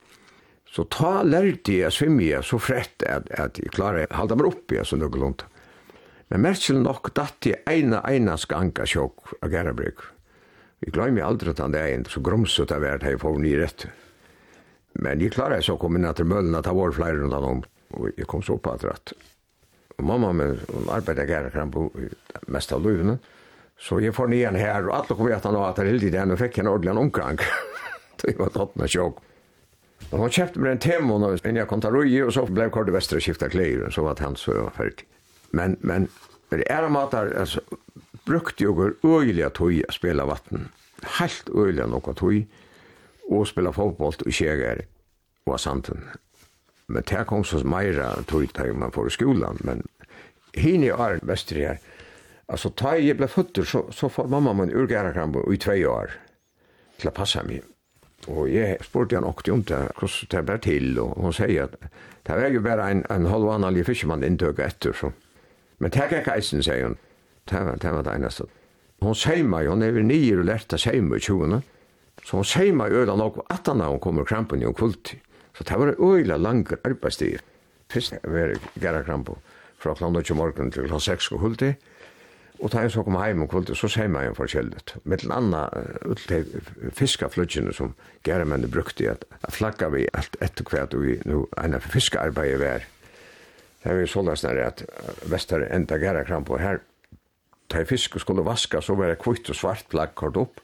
Så 0.69 0.83
ta 0.91 1.21
lærte 1.23 1.77
jeg 1.77 1.93
svimme 1.95 2.25
jeg 2.25 2.43
så 2.43 2.59
frett 2.59 3.05
at, 3.07 3.29
at 3.31 3.59
jeg 3.61 3.71
klarer 3.73 4.09
å 4.09 4.21
halde 4.21 4.37
meg 4.39 4.49
oppe, 4.51 4.79
altså, 4.81 4.99
noe 4.99 5.21
lunt. 5.21 5.45
Men 6.29 6.41
merkelig 6.41 6.81
nok 6.81 7.13
datt 7.15 7.45
jeg 7.45 7.61
ene, 7.69 8.01
ene 8.09 8.35
skanka 8.41 8.87
sjokk 8.89 9.37
av 9.41 9.53
Gerabrik. 9.53 10.01
Jeg 10.83 10.93
glemmer 10.93 11.25
aldri 11.25 11.53
at 11.53 11.61
han 11.63 11.73
det 11.73 11.81
er 11.81 11.93
en 11.95 12.09
så 12.09 12.21
gromsut 12.21 12.73
av 12.73 12.83
hvert 12.83 13.05
jeg 13.05 13.21
får 13.21 13.37
nye 13.41 13.61
rettet. 13.61 14.04
Men 15.03 15.21
jeg 15.21 15.33
klarer 15.35 15.63
så 15.63 15.75
å 15.75 15.81
komme 15.81 15.99
inn 15.99 16.07
etter 16.07 16.27
møllen 16.27 16.55
at 16.55 16.67
det 16.67 16.75
var 16.75 16.95
flere 16.95 17.19
rundt 17.19 17.35
om. 17.35 17.63
Og 17.99 18.11
jeg 18.15 18.27
kom 18.31 18.43
så 18.43 18.57
opp 18.57 18.69
etter 18.71 18.93
at 18.93 19.15
mamma 20.03 20.33
min 20.35 20.57
hun 20.67 20.89
arbeidet 20.91 21.29
gjerne 21.29 21.51
kram 21.53 21.71
på 21.71 21.85
mest 22.51 22.73
av 22.75 22.83
løvene. 22.83 23.17
Så 23.79 23.99
jeg 23.99 24.15
får 24.15 24.29
nyan 24.31 24.55
her, 24.55 24.87
og 24.87 24.95
alle 24.95 25.17
kom 25.17 25.29
etter 25.31 25.51
nå 25.51 25.63
at 25.65 25.75
det 25.77 25.83
er 25.83 25.91
heldig 25.91 26.11
det, 26.13 26.25
og 26.31 26.39
fikk 26.39 26.59
en 26.61 26.71
ordentlig 26.71 26.95
omgang. 26.99 27.41
det 28.23 28.35
var 28.41 28.53
tatt 28.55 28.75
med 28.79 28.91
sjokk. 28.91 29.19
Og 30.11 30.21
han 30.21 30.31
kjøpte 30.31 30.61
meg 30.61 30.75
en 30.75 30.83
temo, 30.83 31.17
og 31.19 31.39
jeg 31.43 31.67
kom 31.67 31.81
til 31.83 31.95
Røy, 31.95 32.13
og 32.23 32.31
så 32.35 32.45
ble 32.47 32.69
Korte 32.71 32.93
Vestre 32.95 33.19
skiftet 33.23 33.51
klær, 33.55 33.87
og 33.87 33.95
så 33.95 34.03
var 34.05 34.15
det 34.15 34.25
han 34.27 34.37
så 34.39 34.67
ferdig. 34.75 35.07
Men, 35.55 35.77
men, 35.81 36.07
men 36.51 36.61
det 36.61 36.67
er 36.71 36.87
matar, 36.91 37.31
altså, 37.35 37.63
brukte 38.27 38.65
jeg 38.65 38.95
øyelig 39.03 39.51
tog 39.57 39.75
å 39.75 39.95
spille 39.95 40.27
vatten. 40.27 40.69
Helt 41.19 41.49
øyelig 41.51 41.87
noe 41.91 42.15
tog 42.15 42.45
og 43.31 43.47
spela 43.49 43.73
fotboll 43.73 44.15
og 44.25 44.31
kjegar 44.31 44.85
og 45.45 45.59
santen. 45.59 46.03
Men 46.87 47.03
det 47.09 47.25
kom 47.27 47.43
så 47.43 47.63
meira 47.65 48.11
tog 48.29 48.45
til 48.53 48.75
man 48.77 48.93
får 48.93 49.07
i 49.09 49.15
skolan, 49.15 49.61
men 49.63 49.83
hini 50.53 50.91
er 50.93 51.19
den 51.19 51.27
beste 51.27 51.55
her. 51.55 51.77
Altså, 52.47 52.69
da 52.69 52.93
jeg 53.01 53.17
ble 53.17 53.27
føtter, 53.27 53.65
så, 53.65 53.87
så 53.91 54.09
får 54.09 54.29
mamma 54.29 54.53
min 54.53 54.73
urgærakrambo 54.75 55.47
i 55.51 55.57
tvei 55.57 55.81
år 55.89 56.13
til 56.99 57.09
å 57.09 57.15
passa 57.15 57.41
meg. 57.43 57.63
Og 58.29 58.49
jeg 58.49 58.77
spurte 58.85 59.17
han 59.17 59.25
okti 59.25 59.51
om 59.53 59.63
det, 59.65 59.81
hvordan 59.97 60.29
det 60.31 60.43
ble 60.45 60.57
til, 60.61 60.99
og 61.01 61.17
hun 61.21 61.33
sier 61.33 61.65
at 61.65 61.75
det 62.25 62.37
var 62.37 62.53
jo 62.53 62.61
bare 62.65 62.89
en, 62.91 63.03
en 63.09 63.27
halv 63.29 63.49
halvanlig 63.51 63.85
fiskemann 63.85 64.23
inntøk 64.25 64.61
etter, 64.65 64.93
så. 64.97 65.11
Men 65.77 65.91
det 65.91 66.01
er 66.01 66.21
ikke 66.21 66.37
eisen, 66.37 66.63
sier 66.63 66.87
hun. 66.87 66.97
Det 67.49 67.61
var 67.65 67.75
det, 67.81 67.91
var 67.91 68.05
det 68.05 68.13
eneste. 68.15 68.47
Hun 69.03 69.17
sier 69.17 69.43
meg, 69.45 69.67
hun 69.69 69.83
er 69.85 69.99
nye 70.01 70.37
og 70.39 70.47
lærte 70.47 70.79
seg 70.81 71.03
med 71.03 71.19
i 71.19 71.25
20 71.27 71.61
Så 72.23 72.37
hun 72.39 72.47
sier 72.47 72.73
meg 72.73 72.93
øyla 72.93 73.15
nok, 73.19 73.43
at 73.49 73.67
han 73.67 73.81
hun 73.81 73.99
kommer 73.99 74.23
krampen 74.25 74.61
i 74.61 74.65
en 74.65 74.73
kulti. 74.73 75.19
Så 75.57 75.63
det 75.63 75.79
var 75.79 75.95
øyla 75.99 76.37
langer 76.37 76.77
arbeidstid. 76.83 77.39
Fyrst 77.91 78.15
var 78.23 78.55
gæra 78.81 79.03
krampen 79.03 79.35
fra 79.79 79.93
klant 79.93 80.17
8 80.17 80.33
morgen 80.33 80.71
til 80.71 80.87
klant 80.87 81.03
6 81.03 81.31
og 81.31 81.39
kulti. 81.39 81.73
Og 82.59 82.71
da 82.71 82.85
jeg 82.85 82.91
så 82.91 83.03
kom 83.03 83.17
heim 83.19 83.43
og 83.43 83.49
kulti, 83.51 83.75
så 83.75 83.87
sier 83.91 84.07
meg 84.07 84.29
en 84.29 84.37
forskjellet. 84.37 84.95
Mittel 85.03 85.31
anna 85.35 85.65
utlei 86.07 86.41
fiskaflutjene 86.95 87.73
som 87.75 87.93
gæra 88.23 88.47
menn 88.47 88.67
brukte 88.71 89.09
at, 89.11 89.25
at 89.43 89.53
flagga 89.53 89.89
vi 89.91 90.07
alt 90.15 90.37
etter 90.41 90.63
hver 90.63 90.87
og 90.95 91.03
vi 91.03 91.17
nu 91.27 91.43
enn 91.61 91.79
fiskarbeid 91.83 92.57
var. 92.63 92.87
Det 93.83 93.91
er 93.91 93.99
var 93.99 94.09
så 94.09 94.23
løsner 94.25 94.61
at 94.63 94.85
vestar 95.29 95.67
enda 95.69 95.99
gæra 96.01 96.23
krampen 96.25 96.63
her. 96.63 96.79
Da 97.69 97.81
jeg 97.81 97.91
fisk 97.91 98.19
skulle 98.19 98.45
vaska, 98.45 98.81
så 98.81 98.95
var 98.95 99.11
det 99.11 99.19
kvitt 99.21 99.49
og 99.49 99.57
svart 99.57 99.85
plagg 99.91 100.15
kort 100.15 100.37
opp 100.39 100.61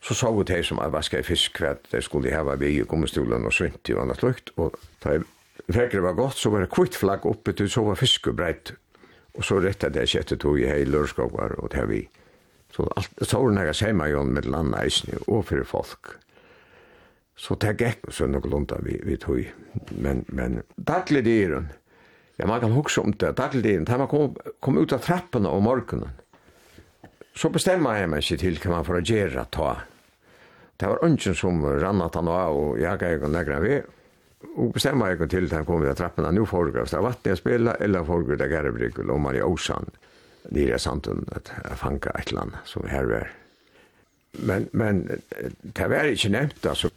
Så 0.00 0.14
sa 0.14 0.30
vi 0.30 0.44
til 0.46 0.64
som 0.64 0.78
vaska 0.78 1.20
i 1.20 1.26
fisk 1.26 1.58
hva 1.60 1.74
det 1.90 2.04
skulle 2.06 2.32
hava 2.34 2.54
vi 2.60 2.76
i 2.76 2.84
gommestolen 2.86 3.46
og 3.46 3.54
svint 3.54 3.90
i 3.90 3.96
vannet 3.98 4.22
lukt, 4.22 4.52
og 4.56 4.76
da 5.02 5.18
vekret 5.66 6.04
var 6.04 6.16
godt, 6.18 6.38
så 6.38 6.52
var 6.54 6.62
det 6.62 6.70
kvitt 6.72 6.96
flagg 6.96 7.26
oppe 7.26 7.52
til 7.52 7.70
så 7.70 7.82
var 7.88 7.98
fisk 7.98 8.30
og 8.30 8.38
breit. 8.38 8.72
Og 9.38 9.44
så 9.44 9.58
retta 9.62 9.90
det 9.92 10.08
sjette 10.10 10.38
tog 10.40 10.58
i 10.58 10.66
hei 10.66 10.84
lørskapar 10.86 11.58
og 11.58 11.70
det 11.74 11.84
vi. 11.90 12.00
Så 12.74 12.86
alt, 12.96 13.12
så 13.22 13.40
var 13.40 13.50
det 13.50 13.58
nega 13.58 13.74
seima 13.76 14.08
jo 14.10 14.22
med 14.26 14.48
landa 14.48 14.82
eisne 14.84 15.20
og 15.26 15.46
fyrir 15.48 15.66
folk. 15.68 16.16
Så 17.38 17.54
det 17.62 17.76
gikk 17.78 18.08
så 18.12 18.26
nok 18.26 18.48
lunda 18.50 18.80
vi, 18.82 18.96
vi 19.06 19.16
tog. 19.20 19.44
Men, 19.94 20.24
men 20.28 20.62
daglig 20.76 21.22
dyren, 21.26 21.68
ja 22.38 22.46
man 22.50 22.60
kan 22.62 22.74
huksa 22.74 23.02
om 23.02 23.14
det, 23.14 23.36
daglig 23.38 23.62
dyren, 23.64 23.86
da 23.86 23.98
man 24.00 24.10
kom, 24.10 24.34
kom 24.60 24.78
ut 24.78 24.94
av 24.94 25.04
trappene 25.06 25.50
om 25.50 25.64
morgenen, 25.66 26.16
så 27.38 27.50
bestemmer 27.54 28.00
jeg 28.00 28.10
meg 28.10 28.24
ikke 28.24 28.40
til 28.40 28.58
hva 28.58 28.72
man 28.72 28.86
får 28.86 29.04
gjøre 29.06 29.44
ta. 29.54 29.70
Det 30.78 30.90
var 30.90 31.04
ønsken 31.06 31.36
som 31.38 31.62
rannet 31.62 32.18
han 32.18 32.30
av, 32.30 32.56
og 32.56 32.78
jeg 32.78 32.98
gikk 33.02 33.26
og 33.26 33.32
negret 33.34 33.62
vi. 33.62 33.78
Og 34.58 34.72
bestemmer 34.74 35.10
jeg 35.12 35.30
til 35.30 35.48
at 35.48 35.56
han 35.56 35.66
kom 35.66 35.82
ved 35.82 35.98
trappen, 35.98 36.26
nå 36.34 36.44
foregår 36.46 36.86
det 36.86 37.02
vatten 37.02 37.32
jeg 37.32 37.40
spiller, 37.40 37.78
eller 37.82 38.06
foregår 38.06 38.38
det 38.38 38.50
gærbrygget, 38.52 39.10
og 39.10 39.20
man 39.22 39.38
i 39.38 39.42
åsan. 39.42 39.90
nere 40.50 40.76
i 40.76 40.78
sant 40.78 41.08
at 41.08 41.50
jeg 41.52 41.78
fanget 41.78 42.12
et 42.14 42.28
eller 42.30 42.42
annet 42.42 42.70
som 42.70 42.86
her 42.88 43.06
var. 43.06 43.30
Men, 44.38 44.68
men 44.72 45.02
det 45.06 45.88
var 45.90 46.06
ikke 46.06 46.30
nevnt, 46.32 46.66
altså. 46.66 46.90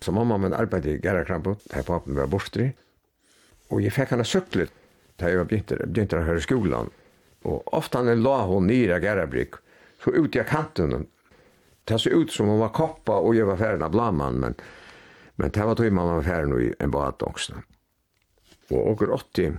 Så 0.00 0.12
mamma 0.12 0.36
min 0.36 0.52
arbeidde 0.52 0.92
i 0.92 1.00
gærkrampet, 1.00 1.64
der 1.72 1.82
papen 1.82 2.16
var 2.16 2.28
borte. 2.28 2.72
Og 3.72 3.82
jeg 3.82 3.92
fikk 3.92 4.12
henne 4.12 4.24
søkt 4.24 4.56
da 5.16 5.30
jeg 5.32 5.48
begynte, 5.48 5.80
begynte 5.88 6.18
å 6.20 6.26
høre 6.26 6.44
skolen. 6.44 6.90
Og 7.48 7.64
ofte 7.72 7.98
han 7.98 8.20
la 8.20 8.42
hun 8.44 8.68
nye 8.68 9.00
gærbrygget, 9.00 9.62
så 10.02 10.12
ut 10.14 10.36
i 10.36 10.44
kanten. 10.46 11.06
Det 11.84 11.98
så 11.98 12.10
ut 12.10 12.32
som 12.32 12.48
om 12.50 12.60
var 12.60 12.74
koppa 12.74 13.20
og 13.22 13.36
jeg 13.36 13.46
var 13.46 13.60
ferdig 13.60 13.86
av 13.86 13.94
blamman, 13.94 14.40
men, 14.42 14.58
men 15.36 15.54
det 15.54 15.64
var 15.68 15.78
tog 15.78 15.92
man 15.92 16.16
var 16.16 16.26
ferdig 16.26 16.68
i 16.68 16.74
en 16.82 16.90
bad 16.94 17.22
også. 17.22 17.62
Og 18.74 18.92
åker 18.92 19.14
80 19.14 19.58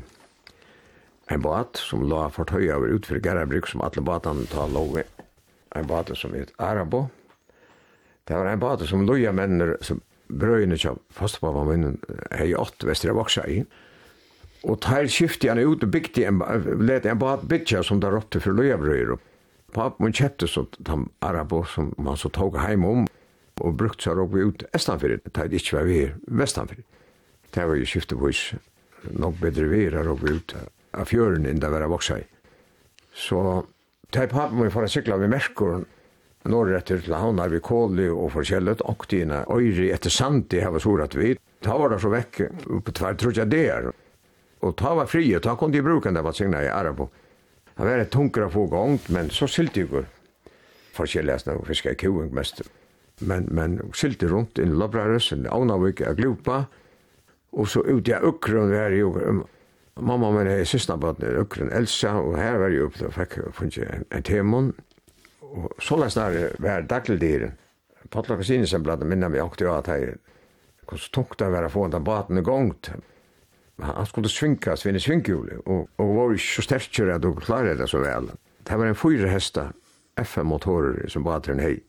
en 1.28 1.42
bad 1.42 1.76
som 1.76 2.06
la 2.08 2.28
for 2.32 2.48
tøy 2.48 2.70
over 2.72 2.94
ut 2.96 3.08
for 3.08 3.20
Garabruk 3.20 3.68
som 3.68 3.84
alle 3.84 4.04
badene 4.04 4.48
tar 4.48 4.72
lov 4.72 4.96
i. 5.02 5.04
En 5.76 5.88
bad 5.88 6.14
som 6.16 6.36
er 6.36 6.46
et 6.46 6.54
Arabo. 6.64 7.08
Det 8.28 8.36
var 8.36 8.48
en 8.48 8.62
bad 8.62 8.86
som 8.88 9.04
loja 9.08 9.34
menner 9.36 9.76
som 9.84 10.00
brøyene 10.28 10.80
kjøp 10.80 11.02
fast 11.16 11.42
på 11.42 11.52
hva 11.52 11.66
munnen 11.68 12.00
hei 12.36 12.54
8 12.56 12.88
vestre 12.88 13.16
voksa 13.16 13.44
i. 13.48 13.62
Og 14.68 14.80
tar 14.84 15.08
skiftet 15.12 15.52
han 15.52 15.60
ut 15.60 15.84
og 15.84 15.92
bygde 15.92 16.26
en, 16.28 16.40
let 16.80 17.06
en 17.06 17.20
bad 17.20 17.44
bygde 17.48 17.84
som 17.84 18.00
der 18.04 18.16
råtte 18.16 18.42
for 18.44 18.56
loja 18.56 18.80
brøyer 18.80 19.18
opp. 19.18 19.27
Papen 19.76 20.14
kjøpte 20.16 20.48
så 20.48 20.66
de 20.78 20.98
arabo 21.26 21.64
som 21.68 21.92
man 21.98 22.18
så 22.18 22.30
tog 22.34 22.56
heim 22.62 22.86
om, 22.88 23.08
og 23.58 23.76
brukte 23.78 24.08
seg 24.08 24.18
råk 24.18 24.38
ut 24.38 24.64
estanfyrir, 24.78 25.20
det 25.26 25.44
er 25.44 25.54
ikke 25.54 25.80
var 25.80 25.90
vi 25.90 26.00
vestanfyrir. 26.40 26.86
Det 27.52 27.66
var 27.66 27.80
jo 27.80 27.88
skiftevis, 27.90 28.42
nok 29.18 29.40
bedre 29.42 29.68
vi 29.72 29.86
er 29.88 30.00
råk 30.06 30.24
ut 30.28 30.56
av 30.94 31.10
fjøren 31.10 31.48
enn 31.50 31.60
det 31.62 31.72
var 31.74 31.88
voksa 31.90 32.20
i. 32.22 32.26
Så 33.18 33.42
det 34.14 34.24
er 34.24 34.32
pappa 34.32 34.56
min 34.56 34.72
for 34.72 34.86
å 34.86 34.92
sykla 34.92 35.18
ved 35.20 35.32
Merkuren, 35.34 35.86
norr 36.48 36.72
etter 36.78 37.02
til 37.04 37.16
havnar 37.18 37.52
vi 37.52 37.60
kåli 37.60 38.08
og 38.08 38.32
forskjellet, 38.38 38.84
og 38.88 39.06
dina 39.12 39.44
øyri 39.52 39.90
etter 39.92 40.14
sandi 40.14 40.62
hava 40.64 40.80
sorat 40.80 41.18
vi. 41.18 41.34
Ta 41.66 41.76
var 41.76 41.92
det 41.92 42.02
så 42.04 42.12
vekk, 42.14 42.44
på 42.86 42.94
tvær, 42.96 43.18
tror 43.20 43.36
jeg 43.36 43.52
det 43.52 43.64
er. 43.74 43.90
Og 44.64 44.76
ta 44.80 44.94
var 44.96 45.10
frie, 45.12 45.42
ta 45.44 45.58
kunne 45.58 45.76
de 45.76 45.84
bruka 45.84 46.14
det 46.14 46.24
var 46.24 46.38
signa 46.38 46.62
i 46.64 46.72
Arabo. 46.72 47.10
Det 47.78 47.86
var 47.86 48.02
et 48.02 48.10
tungere 48.14 48.48
å 48.50 48.54
få 48.54 48.66
gang, 48.72 48.98
men 49.14 49.30
så 49.34 49.46
sylte 49.50 49.84
jeg 49.84 49.92
går. 49.92 50.08
Forskjellig 50.98 51.36
er 51.36 51.60
og 51.60 51.68
fisker 51.70 51.94
i 51.94 52.00
kuing 52.02 52.34
mest. 52.34 52.64
Men, 53.22 53.46
men 53.54 53.78
sylte 53.98 54.30
rundt 54.30 54.58
inn 54.62 54.74
i 54.74 54.78
Labrarus, 54.78 55.32
inn 55.34 55.46
i 55.46 55.52
Agnavik, 55.54 56.02
jeg 56.02 56.18
glopa, 56.18 56.64
og 57.58 57.70
så 57.70 57.84
ut 57.86 58.10
i 58.10 58.18
Ukron, 58.18 58.72
vi 58.72 58.78
er 58.82 58.98
jo, 58.98 59.14
Mamma 59.98 60.30
min 60.30 60.50
er 60.50 60.62
i 60.62 60.66
Sistnabaden 60.66 61.26
i 61.26 61.38
Ukron, 61.42 61.72
Elsa, 61.74 62.12
og 62.22 62.36
her 62.38 62.60
var 62.62 62.74
jeg 62.74 62.86
oppe, 62.86 63.08
og 63.08 63.16
fikk 63.16 63.40
funnet 63.58 63.80
en, 63.86 64.06
en 64.14 64.26
temon. 64.26 64.74
Og 65.42 65.72
så 65.82 65.98
lest 65.98 66.20
der 66.20 66.58
var 66.62 66.86
dagligdyren. 66.86 67.56
Patlaka 68.14 68.44
vi 68.46 69.42
åkte 69.42 69.64
jo 69.66 69.74
at 69.74 69.88
her. 69.88 70.18
Hvordan 70.88 71.12
tungt 71.12 71.40
det 71.40 71.50
var 71.52 71.66
å 71.66 71.70
få 71.70 71.88
den 71.88 72.04
baten 72.04 72.38
i 72.38 72.42
gongt 72.42 72.92
han 73.82 74.06
skulle 74.06 74.30
svinkas 74.30 74.86
vid 74.86 74.94
en 74.94 75.02
svinkhjul 75.02 75.62
och, 75.66 75.90
och 75.96 76.16
var 76.16 76.32
ju 76.32 76.38
så 76.38 76.62
sterkere 76.62 77.16
att 77.16 77.22
du 77.22 77.36
klarade 77.36 77.76
det 77.76 77.88
så 77.88 78.00
väl. 78.00 78.32
Det 78.64 78.78
var 78.78 78.86
en 78.86 78.96
fyra 78.96 79.30
hästa 79.30 79.74
FM-motorer 80.16 81.08
som 81.08 81.24
bara 81.24 81.40
til 81.40 81.54
en 81.54 81.60
hei. 81.60 81.80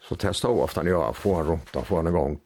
Så 0.00 0.14
det 0.14 0.34
stod 0.34 0.58
ofta 0.58 0.82
när 0.82 0.90
jag 0.90 1.16
får 1.16 1.34
han 1.36 1.46
runt 1.46 1.76
och 1.76 1.86
får 1.86 1.96
han 1.96 2.06
igång. 2.06 2.40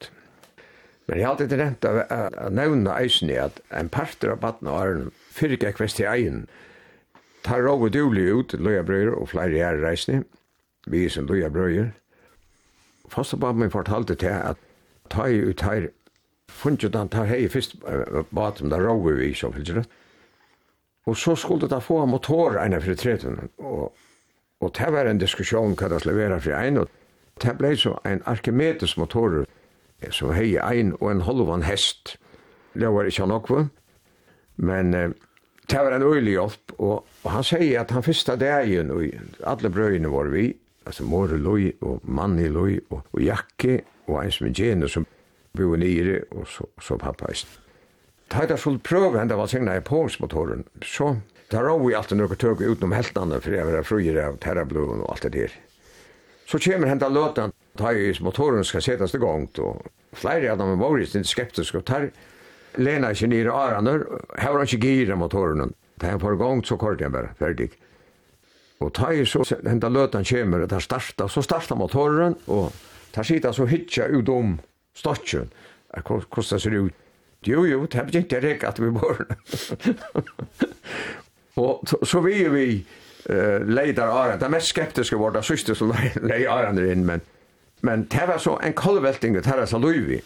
Men 1.06 1.18
jag 1.18 1.26
har 1.26 1.30
alltid 1.30 1.52
rätt 1.52 1.84
att 1.84 2.52
nämna 2.52 2.98
eisen 2.98 3.30
i 3.30 3.38
att 3.38 3.60
en 3.68 3.88
parter 3.88 4.28
av 4.28 4.38
baden 4.38 4.68
och 4.68 4.80
arren 4.80 5.10
fyrk 5.30 5.62
jag 5.62 5.74
kväst 5.74 6.00
i 6.00 6.04
egen 6.04 6.46
tar 7.42 7.60
råg 7.62 7.82
och 7.82 7.90
dulig 7.90 8.22
ut 8.22 8.52
lojabröjer 8.52 9.08
och 9.08 9.28
flere 9.28 9.56
gärre 9.56 9.82
reisning 9.82 10.24
vi 10.86 11.10
som 11.10 11.26
lojabröjer. 11.26 11.92
Fast 13.08 13.40
på 13.40 13.52
mig 13.52 13.70
fortalte 13.70 14.14
til 14.14 14.26
at 14.26 14.56
ta 15.10 15.26
i 15.26 15.36
ut 15.36 15.60
her 15.60 15.88
funnet 16.50 16.96
han 16.96 17.10
tar 17.12 17.28
hei 17.30 17.48
først 17.48 17.76
baten, 18.34 18.70
da 18.70 18.78
råver 18.80 19.18
vi 19.20 19.30
ikke, 19.32 19.52
fyrir 19.56 19.80
det. 19.80 19.86
Og 21.06 21.16
så 21.16 21.34
skulle 21.34 21.68
det 21.68 21.82
få 21.82 22.04
motor 22.06 22.58
ene 22.60 22.80
fyrir 22.80 22.98
treten, 23.00 23.38
og, 23.58 23.94
og 24.60 24.74
det 24.76 24.90
var 24.92 25.08
en 25.08 25.20
diskusjon 25.20 25.76
hva 25.78 25.88
det 25.88 26.02
skulle 26.02 26.18
være 26.18 26.40
for 26.44 26.58
en, 26.58 26.82
og 26.82 26.88
det 27.42 27.56
ble 27.58 27.72
så 27.78 27.96
en 28.06 28.22
arkimedes 28.28 28.96
motor, 29.00 29.44
som 30.10 30.32
hei 30.36 30.54
ein 30.60 30.94
og 31.00 31.10
en 31.10 31.24
halvan 31.24 31.64
hest, 31.64 32.16
det 32.74 32.88
var 32.92 33.08
ikke 33.08 33.26
nokve, 33.26 33.68
men 34.56 34.94
eh, 34.94 35.10
det 35.70 35.78
var 35.78 35.96
en 35.96 36.02
øylig 36.02 36.36
hjelp, 36.36 36.74
og, 36.78 37.06
og 37.24 37.30
han 37.30 37.44
sier 37.46 37.80
at 37.80 37.90
han 37.94 38.04
første 38.04 38.36
dagen, 38.36 38.90
og 38.90 39.04
alle 39.46 39.70
brøyene 39.70 40.10
var 40.12 40.30
vi, 40.32 40.50
altså 40.86 41.04
Måre 41.04 41.38
Løy, 41.38 41.70
og 41.80 42.00
Manni 42.04 42.48
Løy, 42.48 42.78
og, 42.90 43.02
og 43.12 43.22
Jakke, 43.22 43.80
og 44.08 44.24
en 44.24 44.32
som 44.34 44.48
er 44.48 44.54
Gjene, 44.56 44.88
som 44.88 45.06
bo 45.52 45.76
nere 45.76 46.22
og 46.30 46.46
så, 46.48 46.68
så 46.80 46.98
pappa 46.98 47.32
i 47.32 47.36
Tajta 48.30 48.56
skulle 48.56 48.78
pröva 48.78 49.18
hända 49.18 49.36
var 49.36 49.46
signa 49.46 49.76
i 49.76 49.80
Polsmotoren. 49.80 50.64
Så 50.82 51.16
tar 51.48 51.64
har 51.64 51.78
vi 51.78 51.94
alltid 51.94 52.18
några 52.18 52.34
tøk 52.34 52.60
utom 52.60 52.92
heltarna 52.92 53.40
för 53.40 53.52
jeg 53.52 53.66
var 53.66 53.82
fröjer 53.82 54.28
av 54.28 54.36
terrablån 54.36 55.00
och 55.00 55.10
allt 55.10 55.22
det 55.22 55.28
der. 55.28 55.50
Så 56.46 56.58
kommer 56.58 56.86
hända 56.88 57.08
låten 57.08 57.52
Tajis 57.76 58.20
motoren 58.20 58.64
ska 58.64 58.80
sättas 58.80 59.12
gang 59.12 59.48
og 59.58 59.86
flere 60.12 60.52
av 60.52 60.58
dem 60.58 60.78
var 60.78 60.98
litt 60.98 61.14
inte 61.14 61.42
og 61.42 61.74
och 61.74 61.84
tar 61.84 62.10
Lena 62.74 63.14
sig 63.14 63.28
nere 63.28 63.48
i 63.48 63.48
Araner. 63.48 64.06
Här 64.38 64.52
var 64.52 64.60
inte 64.60 64.76
gira 64.76 65.16
motoren. 65.16 65.72
Det 65.94 66.06
här 66.06 66.18
på 66.18 66.36
gång 66.36 66.64
så 66.64 66.76
kort 66.76 66.98
den 66.98 67.12
bara 67.12 67.34
färdig. 67.34 67.70
Och 68.78 68.94
Tajis 68.94 69.30
så 69.30 69.44
hända 69.66 69.88
låten 69.88 70.24
kommer 70.24 70.58
det 70.58 70.80
starta. 70.80 71.28
Så 71.28 71.42
starta 71.42 71.74
motoren 71.74 72.34
och 72.44 72.72
tar 73.12 73.22
sitta 73.22 73.52
så 73.52 73.66
hitcha 73.66 74.06
ut 74.06 74.28
om 74.28 74.58
stotchen. 75.00 75.50
Hvordan 75.90 76.50
det 76.50 76.62
ser 76.62 76.76
ut? 76.78 76.96
Jo, 77.46 77.64
jo, 77.64 77.86
det 77.86 77.98
er 77.98 78.16
ikke 78.20 78.40
riktig 78.40 78.68
at 78.68 78.80
vi 78.82 78.90
bor. 78.92 79.22
og 81.62 81.88
så 82.04 82.20
vi 82.20 82.42
er 82.44 82.50
vi 82.52 82.64
uh, 83.30 83.68
leidar 83.68 84.12
Aran. 84.12 84.40
Det 84.40 84.50
mest 84.52 84.74
skeptiske 84.74 85.18
var 85.18 85.32
det 85.32 85.44
siste 85.48 85.74
som 85.74 85.92
leid 86.22 86.46
Aran 86.48 86.78
inn, 86.78 87.06
men, 87.06 87.24
men 87.80 88.04
det 88.12 88.28
var 88.28 88.38
så 88.38 88.58
en 88.60 88.76
kolvelting 88.76 89.38
og 89.38 89.44
det 89.44 89.56
var 89.56 89.70
så 89.70 89.80
løyvi 89.80 90.20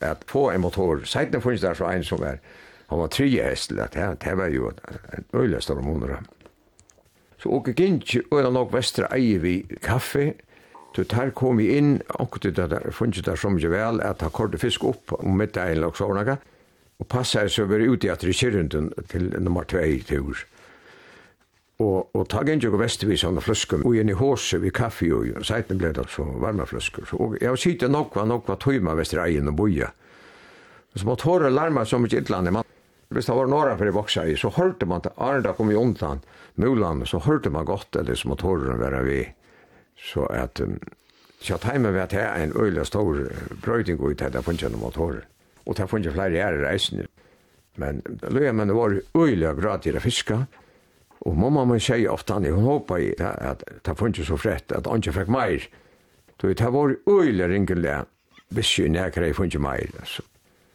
at 0.00 0.24
få 0.28 0.50
en 0.50 0.60
motor. 0.60 1.04
Seiten 1.04 1.42
finnes 1.42 1.62
det 1.62 1.76
så 1.78 1.90
en 1.90 2.04
som 2.04 2.22
er, 2.26 2.42
han 2.90 2.98
var 2.98 3.12
tre 3.14 3.28
hest, 3.30 3.70
det 3.70 3.88
det 4.24 4.36
var 4.38 4.50
jo 4.50 4.72
en 5.14 5.24
øyla 5.34 5.60
stor 5.60 5.80
monoram. 5.80 6.26
Så 7.38 7.48
åker 7.48 7.72
gint 7.72 8.16
og 8.30 8.40
er 8.40 8.50
nok 8.50 8.72
vestra 8.72 9.06
eier 9.14 9.38
vi 9.38 9.60
kaffe, 9.82 10.32
Så 10.96 11.02
der 11.04 11.28
kom 11.36 11.58
vi 11.60 11.74
inn, 11.76 11.98
og 12.16 12.38
det 12.40 12.54
der 12.56 12.86
funnet 12.88 13.26
der 13.26 13.36
som 13.36 13.58
ikke 13.58 13.68
vel, 13.74 13.98
at 14.00 14.22
han 14.24 14.30
kortet 14.32 14.62
fisk 14.62 14.84
opp 14.88 15.12
om 15.18 15.34
middagen 15.36 15.84
og 15.84 15.98
sånne, 15.98 16.38
og 16.96 17.08
passet 17.12 17.52
seg 17.52 17.66
å 17.66 17.68
være 17.74 17.90
ute 17.92 18.08
i 18.08 18.12
at 18.14 18.24
rekjerrunden 18.24 18.88
til 19.10 19.26
nummer 19.36 19.68
2 19.68 19.82
i 19.84 19.98
tur. 20.08 20.40
Og, 21.84 22.08
og 22.16 22.24
ta 22.32 22.40
inn 22.48 22.64
jo 22.64 22.72
vestvis 22.80 23.26
av 23.28 23.36
fløskum, 23.44 23.84
og 23.84 24.00
inn 24.00 24.08
i 24.08 24.16
håse 24.16 24.56
vi 24.62 24.72
kaffe 24.72 25.10
og 25.12 25.28
jo, 25.28 25.44
seiten 25.44 25.76
ble 25.76 25.92
det 25.92 26.06
så 26.08 26.24
varme 26.24 26.64
fløskur. 26.64 27.12
Og 27.20 27.36
jeg 27.42 27.52
var 27.52 27.60
sitte 27.60 27.92
nok 27.92 28.16
var 28.16 28.56
tøyma 28.56 28.96
vestri 28.96 29.20
egen 29.20 29.52
og 29.52 29.60
boja. 29.60 29.92
Så 30.96 31.04
måtte 31.04 31.28
håret 31.28 31.52
larma 31.52 31.84
som 31.84 32.08
ikke 32.08 32.24
utlandet, 32.24 32.56
man 32.56 32.64
Hvis 33.12 33.28
det 33.28 33.36
var 33.36 33.46
några 33.46 33.76
for 33.76 33.86
i 33.86 33.92
voksa 33.94 34.24
i, 34.26 34.36
så 34.36 34.48
hørte 34.50 34.86
man 34.86 35.04
til 35.04 35.12
Arnda 35.16 35.52
kom 35.52 35.70
i 35.70 35.76
ontan, 35.76 36.24
mulan, 36.56 37.04
så 37.06 37.20
hørte 37.20 37.50
man 37.50 37.68
godt, 37.68 37.96
eller 37.96 38.14
så 38.14 38.32
at 38.32 38.40
håren 38.40 38.80
være 38.80 39.02
vi. 39.04 39.20
Så 39.96 40.26
at 40.30 40.60
um, 40.60 40.78
Kjatheime 41.42 41.92
vet 41.94 42.12
jeg 42.12 42.42
en 42.42 42.52
øyla 42.56 42.84
stor 42.84 43.18
brøyding 43.64 44.00
ut 44.00 44.20
her, 44.20 44.32
det 44.32 44.44
funnet 44.44 44.70
noen 44.70 44.82
motorer. 44.82 45.24
Og 45.66 45.76
det 45.76 45.88
funnet 45.90 46.12
flere 46.14 46.40
ære 46.42 46.64
reisende. 46.68 47.06
Men 47.76 48.02
løy 48.30 48.50
men 48.52 48.68
det 48.68 48.76
var 48.76 49.00
øyla 49.14 49.52
bra 49.54 49.76
til 49.82 49.96
å 49.96 50.00
fiske. 50.00 50.38
Og 51.26 51.36
mamma 51.36 51.64
min 51.64 51.80
sier 51.82 52.12
ofte 52.12 52.36
han, 52.36 52.46
hun 52.46 52.64
håper 52.64 53.02
i 53.02 53.10
at 53.20 53.64
det 53.84 53.96
funnet 53.98 54.26
så 54.26 54.38
frett, 54.40 54.72
at 54.72 54.86
han 54.86 55.02
ikke 55.02 55.18
fikk 55.20 55.32
mer. 55.32 55.66
Så 56.40 56.52
det 56.52 56.72
var 56.72 56.94
øyla 57.08 57.48
ringelig, 57.48 57.96
hvis 58.48 58.78
ikke 58.78 58.92
nekker 58.94 59.26
jeg 59.26 59.36
funnet 59.36 59.60
mer. 59.60 59.88
Altså. 60.00 60.22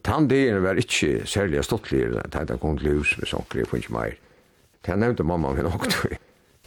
Tandien 0.03 0.63
var 0.63 0.79
ikke 0.81 1.25
særlig 1.25 1.63
stortligere, 1.63 2.23
det 2.33 2.59
kom 2.59 2.77
til 2.77 2.97
hus 2.97 3.17
med 3.19 3.29
sånn, 3.29 3.45
jeg 3.55 3.69
funnet 3.69 3.93
mer. 3.93 4.17
Det 4.85 4.97
nevnte 4.97 5.23
mamma 5.23 5.53
min 5.53 5.69
også 5.69 6.17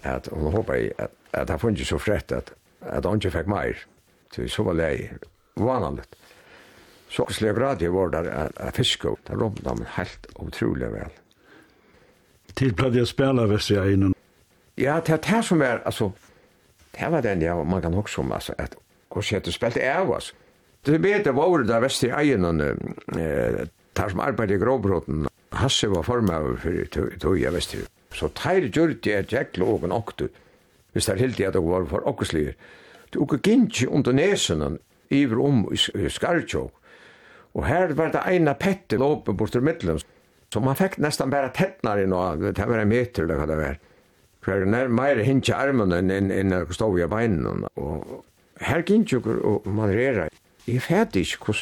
at 0.05 0.29
hon 0.33 0.53
hoppar 0.53 0.91
at, 0.99 1.11
at 1.33 1.51
han 1.51 1.59
fungerar 1.59 1.85
så 1.87 1.99
frett 1.99 2.33
at, 2.33 2.53
at 2.81 3.05
han 3.05 3.21
ikke 3.21 3.31
fikk 3.39 3.51
mer. 3.51 3.87
Så 4.35 4.49
så 4.49 4.63
var 4.63 4.75
det 4.75 5.11
vanligt. 5.57 6.17
Så 7.09 7.27
slev 7.31 7.59
radio 7.59 7.93
var 7.93 8.09
der 8.09 8.31
at, 8.31 8.59
att 8.59 8.77
fiska 8.77 9.09
ut. 9.09 9.19
Det 9.27 9.35
romde 9.35 9.69
han 9.69 9.87
helt 9.89 10.27
utrolig 10.37 10.93
vel. 10.93 11.11
Til 12.55 12.75
plade 12.75 12.99
jeg 12.99 13.07
spela 13.07 13.47
hvis 13.47 13.71
jeg 13.71 13.79
er 13.79 13.91
innan. 13.91 14.15
Ja, 14.79 15.01
det 15.07 15.13
er 15.13 15.23
det 15.23 15.45
som 15.45 15.63
er, 15.63 15.79
altså, 15.85 16.11
det 16.99 17.11
var 17.11 17.21
den 17.21 17.43
jag, 17.43 17.67
man 17.67 17.83
kan 17.83 17.95
også 17.95 18.21
om, 18.21 18.33
altså, 18.33 18.55
at 18.59 18.75
hvordan 19.09 19.33
jeg 19.33 19.47
och 19.47 19.53
spelat 19.53 19.77
av 19.77 20.11
oss. 20.11 20.35
Det 20.87 20.95
er 20.95 20.99
bedre 20.99 21.35
var 21.35 21.59
det 21.59 21.69
der 21.69 21.81
vest 21.81 22.03
västra 22.03 22.23
innan, 22.23 22.61
eh, 22.61 23.67
tar 23.93 24.09
som 24.09 24.21
arbetade 24.21 24.55
i 24.55 24.59
gråbrotten. 24.59 25.29
Hasse 25.51 25.89
var 25.89 26.03
formav 26.03 26.57
för 26.57 26.85
tog 27.19 27.39
jag 27.39 27.53
västra 27.53 27.81
Så 28.15 28.31
teir 28.39 28.71
gjørte 28.71 29.13
er 29.13 29.27
jækla 29.31 29.67
og 29.67 29.85
en 29.85 29.95
oktur, 29.95 30.31
hvis 30.93 31.09
det 31.09 31.15
er 31.15 31.23
heldig 31.25 31.47
at 31.49 31.57
det 31.57 31.63
var 31.67 31.87
for 31.91 32.07
okkursliger. 32.07 32.55
Det 33.11 33.21
uke 33.21 33.41
gynnsi 33.43 33.87
under 33.87 34.15
nesen 34.15 34.79
iver 35.11 35.41
om 35.43 35.65
i 35.75 36.09
skartjåk, 36.11 36.73
og 37.55 37.67
her 37.67 37.95
var 37.95 38.11
det 38.15 38.23
eina 38.27 38.55
pette 38.59 38.99
åpen 38.99 39.37
bort 39.37 39.53
til 39.55 39.63
middelen, 39.63 40.01
så 40.51 40.63
man 40.63 40.79
fikk 40.79 41.01
nesten 41.03 41.31
bare 41.31 41.53
tettnar 41.55 41.99
i 41.99 42.07
noe, 42.07 42.53
det 42.55 42.67
var 42.67 42.83
en 42.83 42.91
meter 42.91 43.25
eller 43.25 43.41
hva 43.41 43.47
det 43.51 43.59
var. 43.59 43.79
For 44.45 44.67
nær 44.69 44.91
meir 44.93 45.23
hintje 45.25 45.57
armen 45.57 45.95
enn 45.97 46.13
enn 46.13 46.31
en, 46.31 46.53
en 46.53 46.75
stov 46.75 46.99
i 46.99 47.07
beinen, 47.11 47.65
og 47.81 48.25
her 48.63 48.85
gintje 48.87 49.23
og 49.25 49.67
man 49.67 49.91
rera. 49.95 50.29
Jeg 50.67 50.83
fæt 50.83 51.17
ikke, 51.17 51.55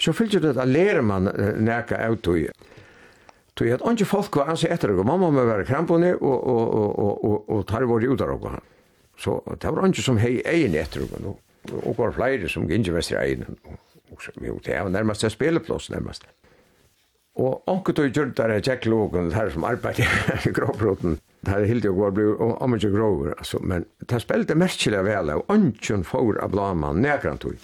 så 0.00 0.12
fyllt 0.16 0.40
det 0.42 0.56
at 0.56 0.68
lærer 0.68 1.02
man 1.04 1.28
nekka 1.60 1.98
av 2.06 2.16
tog, 2.24 2.48
Så 3.60 3.66
jag 3.66 3.78
har 3.78 3.90
inte 3.90 4.04
folk 4.04 4.36
var 4.36 4.46
ansi 4.48 4.68
etter 4.72 4.88
og 4.94 5.04
Mamma 5.04 5.28
må 5.28 5.42
vara 5.44 5.64
krampone 5.68 6.14
og 6.16 6.46
og 6.48 6.68
og 6.74 6.98
og 6.98 7.24
og 7.24 7.50
och 7.50 7.66
tar 7.68 7.82
vår 7.82 8.04
ut 8.04 8.20
av 8.20 8.46
han. 8.48 8.60
Så 9.18 9.56
det 9.60 9.70
var 9.70 9.86
inte 9.86 10.02
som 10.02 10.16
hei 10.16 10.40
egen 10.44 10.74
etter 10.74 11.02
og 11.02 11.20
nu. 11.20 11.34
Och 11.84 11.96
går 11.96 12.12
flyger 12.12 12.48
som 12.48 12.70
inte 12.70 12.92
väster 12.92 13.20
egen. 13.20 13.56
Och 14.10 14.22
så 14.22 14.30
med 14.40 14.60
det 14.64 14.82
var 14.82 14.88
närmast 14.88 15.30
spelplats 15.30 15.90
närmast. 15.90 16.22
Og 17.34 17.68
onkur 17.68 17.92
tog 17.92 18.16
gjørt 18.16 18.36
der 18.36 18.48
er 18.48 18.62
Jack 18.66 18.86
Logan, 18.86 19.30
der 19.30 19.50
som 19.50 19.64
arbeider 19.64 20.08
i 20.48 20.52
gråbroten. 20.52 21.18
Der 21.46 21.64
hildi 21.64 21.88
og 21.88 21.96
går 21.96 22.10
blei 22.10 22.26
om 22.36 22.74
ikke 22.74 22.90
grover, 22.90 23.34
altså. 23.38 23.58
Men 23.58 23.84
det 24.10 24.22
spilte 24.22 24.54
merkelig 24.54 25.04
vel, 25.04 25.30
og 25.30 25.44
onkur 25.48 26.02
får 26.02 26.40
av 26.42 26.50
blaman 26.50 27.00
nekran 27.00 27.38
tog. 27.38 27.54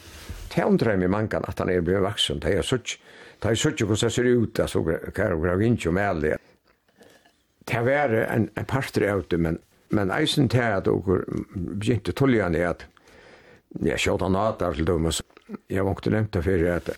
Det 0.54 0.62
undrar 0.62 0.96
mig 0.96 1.08
mangan 1.08 1.44
att 1.44 1.58
han 1.58 1.68
är 1.68 1.80
blivit 1.80 2.02
vuxen. 2.02 2.40
Det 2.40 2.52
är 2.52 2.62
sutt. 2.62 2.98
Det 3.38 3.48
är 3.48 3.54
sutt 3.54 3.80
hur 3.80 3.88
det 3.88 4.10
ser 4.10 4.24
ut 4.24 4.60
alltså 4.60 4.84
kan 5.14 5.26
jag 5.26 5.42
grav 5.42 5.62
inte 5.62 5.88
om 5.88 5.94
det. 5.94 6.38
Det 7.64 7.80
var 7.80 8.08
en 8.08 8.50
en 8.54 8.64
parter 8.64 9.12
av 9.12 9.24
det 9.28 9.38
men 9.38 9.58
men 9.88 10.10
eisen 10.10 10.48
till 10.48 10.60
att 10.60 10.86
och 10.86 11.04
begynte 11.54 12.12
tolja 12.12 12.48
ner 12.48 12.66
att 12.66 12.84
jag 13.68 14.00
sköt 14.00 14.20
han 14.20 14.36
åt 14.36 14.58
där 14.58 14.72
till 14.72 14.84
dömas. 14.84 15.22
Jag 15.66 15.84
var 15.84 15.90
inte 15.90 16.10
nämnt 16.10 16.44
för 16.44 16.76
att 16.76 16.90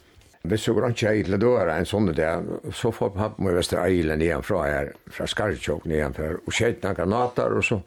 Hvis 0.49 0.65
du 0.65 0.75
grann 0.75 0.95
ikke 0.95 1.25
til 1.25 1.41
døra 1.41 1.77
en 1.77 1.87
sånn 1.87 2.13
der, 2.15 2.45
så 2.73 2.93
får 2.95 3.11
pappa 3.17 3.43
meg 3.43 3.57
Vestereilen 3.59 4.23
igjen 4.23 4.45
fra 4.47 4.63
her, 4.65 4.93
fra 5.11 5.27
Skarkjåk 5.27 5.87
igjen 5.87 6.15
fra, 6.15 6.31
og 6.39 6.55
noen 6.55 6.95
granater, 6.95 7.57
og 7.59 7.65
så 7.67 7.81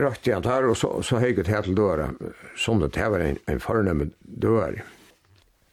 røkte 0.00 0.34
han 0.34 0.42
der, 0.42 0.68
og 0.68 0.76
så, 0.76 0.90
så 1.02 1.20
høyget 1.22 1.48
jeg 1.48 1.64
til 1.64 1.76
døra, 1.76 2.10
som 2.56 2.80
det 2.80 2.96
var 2.96 3.22
en, 3.22 3.38
en 3.48 3.60
fornemme 3.60 4.10
dør. 4.22 4.80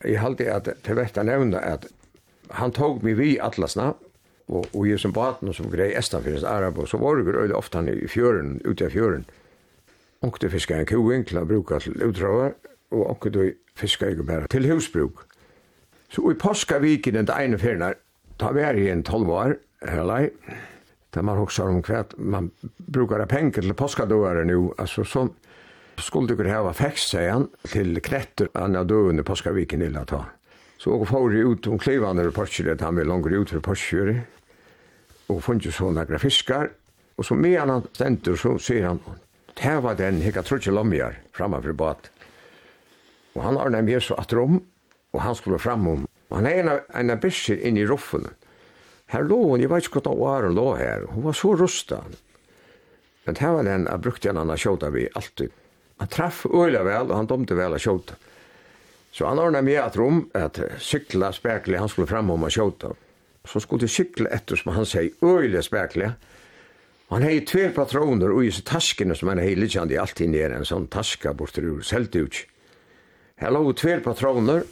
Jeg 0.03 0.19
halte 0.19 0.49
at 0.49 0.69
til 0.83 0.97
vekt 0.97 1.17
jeg 1.17 1.29
nevnte 1.29 1.61
at 1.61 1.85
han 2.57 2.73
tog 2.75 3.03
meg 3.05 3.19
vi 3.19 3.35
atlasna, 3.39 3.93
og, 4.51 4.65
og 4.73 4.87
jeg 4.87 4.99
som 4.99 5.13
baten 5.15 5.51
og 5.51 5.55
som 5.55 5.69
grei 5.71 5.91
Estanfyrens 5.95 6.43
Arab, 6.43 6.79
og 6.81 6.89
så 6.89 6.99
var 6.99 7.15
det 7.15 7.27
veldig 7.29 7.55
ofte 7.55 7.79
han 7.79 7.89
i 7.91 8.09
fjøren, 8.09 8.59
ute 8.65 8.89
av 8.89 8.95
fjøren. 8.95 9.25
Onkte 10.21 10.51
fiskar 10.53 10.81
en 10.81 10.89
kovinkla 10.89 11.45
bruka 11.47 11.79
til 11.79 12.01
utravar, 12.03 12.57
og 12.91 13.05
onkte 13.13 13.31
du 13.31 13.43
fiska 13.79 14.11
ikke 14.11 14.27
bare 14.27 14.49
til 14.51 14.67
husbruk. 14.69 15.23
Så 16.11 16.25
i 16.31 16.35
påskaviken 16.35 17.15
den 17.15 17.31
ene 17.31 17.57
fjerne, 17.57 17.93
ta 18.39 18.51
vær 18.51 18.75
i 18.75 18.89
en 18.91 19.05
tolv 19.07 19.31
år, 19.31 19.55
her 19.87 20.03
lei, 20.05 20.25
där 21.11 21.21
man 21.21 21.37
också 21.37 21.63
om 21.63 21.83
kvart 21.83 22.13
man 22.17 22.51
brukar 22.77 23.19
ha 23.19 23.25
pengar 23.25 23.51
till 23.51 23.73
påskadöar 23.73 24.43
nu. 24.43 24.69
Alltså 24.77 25.03
så 25.03 25.29
skulle 25.97 26.27
du 26.27 26.37
kunna 26.37 26.57
ha 26.57 26.73
fäxt 26.73 27.09
sig 27.09 27.29
han 27.29 27.49
till 27.63 28.01
krätter 28.01 28.49
anna 28.53 28.83
då 28.83 28.95
under 28.95 29.23
påskaviken 29.23 29.81
illa 29.81 30.05
ta 30.05 30.25
så 30.77 30.91
och 30.91 31.07
får 31.07 31.35
ut 31.35 31.67
om 31.67 31.77
klivande 31.79 32.31
på 32.31 32.45
kyrkan 32.45 32.85
han 32.85 32.95
vill 32.95 33.07
långt 33.07 33.27
ut 33.27 33.49
för 33.49 33.59
påskyr 33.59 34.21
och 35.27 35.43
fanns 35.43 35.65
ju 35.65 35.71
såna 35.71 36.05
grafiskar 36.05 36.69
och 37.15 37.25
så 37.25 37.35
med 37.35 37.59
han 37.59 37.81
ständer 37.91 38.35
så 38.35 38.59
ser 38.59 38.83
han 38.83 38.99
här 39.59 39.81
var 39.81 39.95
den 39.95 40.21
hicka 40.21 40.43
trutje 40.43 40.71
lomjar 40.71 41.19
framför 41.31 41.71
båt. 41.71 42.11
Och 43.33 43.43
han 43.43 43.55
har 43.55 43.69
nämligen 43.69 44.01
så 44.01 44.13
att 44.13 44.33
rum 44.33 44.61
och 45.11 45.21
han 45.21 45.35
skulle 45.35 45.59
fram 45.59 45.87
om 45.87 46.07
han 46.29 46.45
är 46.45 46.81
en 46.93 47.09
en 47.09 47.19
bisch 47.19 47.49
in 47.49 47.77
i 47.77 47.85
ruffen. 47.85 48.27
Her 49.11 49.25
lå 49.27 49.37
hun, 49.43 49.59
jeg 49.59 49.71
vet 49.71 49.87
ikke 49.87 50.03
hva 50.05 50.15
var 50.15 50.47
hun 50.47 50.55
lå 50.55 50.67
her. 50.79 51.07
Hun 51.11 51.25
var 51.27 51.35
så 51.35 51.53
rusta. 51.59 52.01
Men 53.25 53.37
her 53.37 53.57
var 53.57 53.67
den, 53.67 53.87
jeg 53.89 54.03
brukte 54.05 54.31
en 54.31 54.39
annen 54.41 54.59
kjøta 54.59 54.89
vi 54.95 55.09
alltid. 55.19 55.51
Han 56.01 56.09
traff 56.09 56.45
øyla 56.47 56.81
vel, 56.87 57.11
og 57.11 57.17
han 57.19 57.29
domte 57.29 57.57
vel 57.57 57.75
av 57.75 57.83
kjøta. 57.83 58.15
Så 59.11 59.27
han 59.27 59.39
ordnet 59.43 59.67
meg 59.67 59.77
et 59.77 59.97
rom, 59.99 60.23
at 60.33 60.57
sykla 60.81 61.33
spekli, 61.35 61.75
han 61.77 61.91
skulle 61.91 62.09
fram 62.09 62.31
om 62.31 62.47
å 62.47 62.51
kjøta. 62.51 62.93
Så 63.45 63.59
skulle 63.61 63.83
de 63.83 63.91
sykla 63.91 64.31
etter, 64.31 64.57
som 64.57 64.71
han 64.73 64.87
sier, 64.87 65.11
øyla 65.21 65.61
spekli. 65.65 66.07
Han 67.11 67.27
hei 67.27 67.41
tve 67.43 67.67
patroner, 67.75 68.31
og 68.31 68.47
i 68.47 68.53
seg 68.55 68.63
taskene 68.71 69.17
som 69.19 69.29
han 69.33 69.43
hei 69.43 69.51
litt 69.59 69.75
kjent 69.75 69.91
i 69.91 69.99
alt 69.99 70.21
en 70.23 70.65
sånn 70.65 70.87
taska 70.87 71.33
bort 71.35 71.53
til 71.59 71.83
seltuts. 71.83 72.45
Her 73.35 73.51
lå 73.51 73.73
tve 73.75 73.99
patroner, 74.05 74.63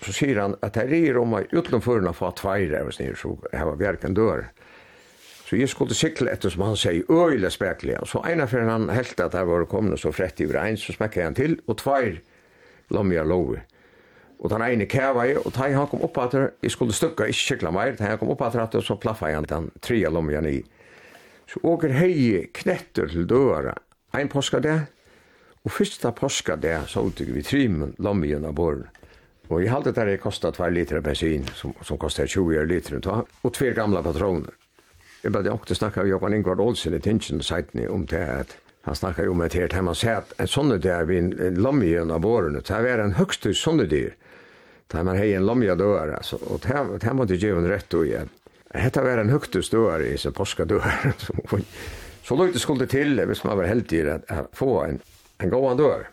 så 0.00 0.14
sier 0.16 0.40
han 0.40 0.56
at 0.64 0.78
her 0.80 0.92
er 0.96 1.18
om 1.20 1.34
meg 1.34 1.50
utenom 1.52 1.82
for 1.84 2.00
å 2.00 2.12
få 2.16 2.32
tveire, 2.38 2.84
hvis 2.86 3.00
snir, 3.00 3.18
så 3.20 3.34
jeg 3.52 3.68
var 3.68 3.80
verken 3.80 4.16
dør. 4.16 4.46
Så 5.50 5.58
jeg 5.58 5.68
skulle 5.72 5.96
sikle 5.98 6.30
etter 6.30 6.52
som 6.52 6.62
han 6.62 6.76
sier, 6.78 7.02
øyla 7.10 7.50
spekler. 7.50 8.04
Så 8.06 8.22
ena 8.24 8.46
før 8.46 8.68
han 8.70 8.88
helt 8.94 9.20
at 9.20 9.34
jeg 9.34 9.48
var 9.48 9.66
kommet 9.68 9.98
så 10.00 10.12
frett 10.14 10.40
i 10.40 10.46
en, 10.46 10.78
så 10.78 10.94
smekker 10.94 11.26
han 11.26 11.34
til, 11.34 11.58
og 11.66 11.80
tveir 11.82 12.20
lommer 12.94 13.18
meg 13.18 13.26
love. 13.26 13.62
Og 14.40 14.48
den 14.48 14.62
ene 14.64 14.86
kæva 14.88 15.26
jeg, 15.28 15.40
og 15.42 15.52
da 15.52 15.66
han 15.74 15.88
kom 15.90 16.04
opp 16.06 16.16
at 16.22 16.36
jeg 16.38 16.72
skulle 16.72 16.94
stykka, 16.96 17.26
ikke 17.28 17.48
sikla 17.48 17.72
mer, 17.74 17.92
da 17.98 18.12
han 18.12 18.20
kom 18.20 18.30
opp 18.32 18.46
at 18.46 18.78
så 18.86 18.96
plaffa 18.96 19.34
han 19.34 19.48
den 19.50 19.68
tre 19.82 19.98
lommer 20.08 20.40
meg 20.40 20.62
i. 20.62 20.62
Så 21.50 21.60
åker 21.66 21.92
hei 21.98 22.46
knetter 22.54 23.10
til 23.10 23.26
døra, 23.28 23.74
en 24.14 24.30
påska 24.30 24.62
det, 24.62 24.78
og 25.66 25.74
første 25.74 26.14
påska 26.16 26.56
det, 26.56 26.78
så 26.88 27.02
utgik 27.04 27.34
vi 27.34 27.44
tre 27.44 27.66
lommer 27.98 28.22
meg 28.22 28.46
av 28.48 28.54
båren. 28.54 28.86
Og 29.50 29.62
jeg 29.64 29.70
halte 29.70 29.92
där 29.92 30.06
det 30.06 30.16
kostet 30.16 30.54
2 30.54 30.68
liter 30.68 31.00
bensin 31.00 31.46
som, 31.54 31.74
som 31.82 31.98
kostar 31.98 32.26
20 32.26 32.64
liter 32.64 33.08
og 33.08 33.26
och 33.42 33.56
gamla 33.74 34.02
patroner. 34.02 34.50
Jeg 35.22 35.32
började 35.32 35.50
också 35.50 35.74
snacka 35.74 36.00
med 36.00 36.08
Johan 36.08 36.34
Ingvard 36.34 36.60
Olsen 36.60 36.94
i 36.94 37.00
Tinsen 37.00 37.38
og 37.38 37.44
sajten 37.44 37.88
om 37.88 38.06
det 38.06 38.26
at 38.40 38.56
han 38.82 38.94
snackar 38.94 39.28
om 39.28 39.40
et 39.40 39.54
helt 39.54 39.74
sier 39.94 40.16
at 40.16 40.32
en 40.38 40.48
sånne 40.48 40.78
der 40.78 41.04
vi 41.04 41.18
en, 41.18 41.32
en 41.40 41.54
lammjön 41.54 42.10
av 42.10 42.22
våren 42.22 42.54
det 42.54 42.70
er 42.70 42.98
en 42.98 43.12
högst 43.12 43.46
sånne 43.54 43.86
dyr, 43.86 44.14
da 44.88 45.02
man 45.02 45.16
har 45.16 45.24
en 45.24 45.46
lammjön 45.46 45.78
dör 45.78 46.14
altså, 46.16 46.36
og 46.36 46.60
det 46.60 46.68
här, 46.68 46.84
det 46.98 47.06
här 47.06 47.14
måste 47.14 47.48
en 47.48 47.68
rett 47.68 47.94
og 47.94 48.06
igjen. 48.06 48.28
Hetta 48.74 49.02
var 49.02 49.18
en 49.18 49.28
högtust 49.28 49.72
dör 49.72 50.00
i 50.00 50.18
sin 50.18 50.32
påska 50.32 50.64
dör. 50.64 51.12
så 52.22 52.36
lukte 52.36 52.52
det 52.52 52.60
skulle 52.60 52.86
til 52.86 53.26
hvis 53.26 53.44
man 53.44 53.58
var 53.58 53.64
heldig 53.64 54.08
at 54.08 54.48
få 54.52 54.84
en, 54.84 55.00
en 55.38 55.50
gående 55.50 55.82
dör. 55.82 56.08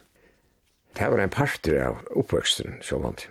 Det 0.97 1.09
var 1.11 1.19
en 1.21 1.29
parter 1.29 1.77
av 1.85 1.99
oppvøksten, 2.17 2.79
så 2.81 2.97
vant. 2.97 3.27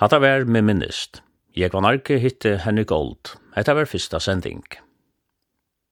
Hatta 0.00 0.16
vær 0.16 0.46
med 0.48 0.64
minnist. 0.64 1.18
Jeg 1.52 1.74
var 1.74 1.82
narki 1.84 2.16
hitte 2.22 2.54
Henrik 2.64 2.88
gold. 2.88 3.34
Hetta 3.52 3.74
var 3.76 3.84
fyrsta 3.84 4.16
sending. 4.16 4.62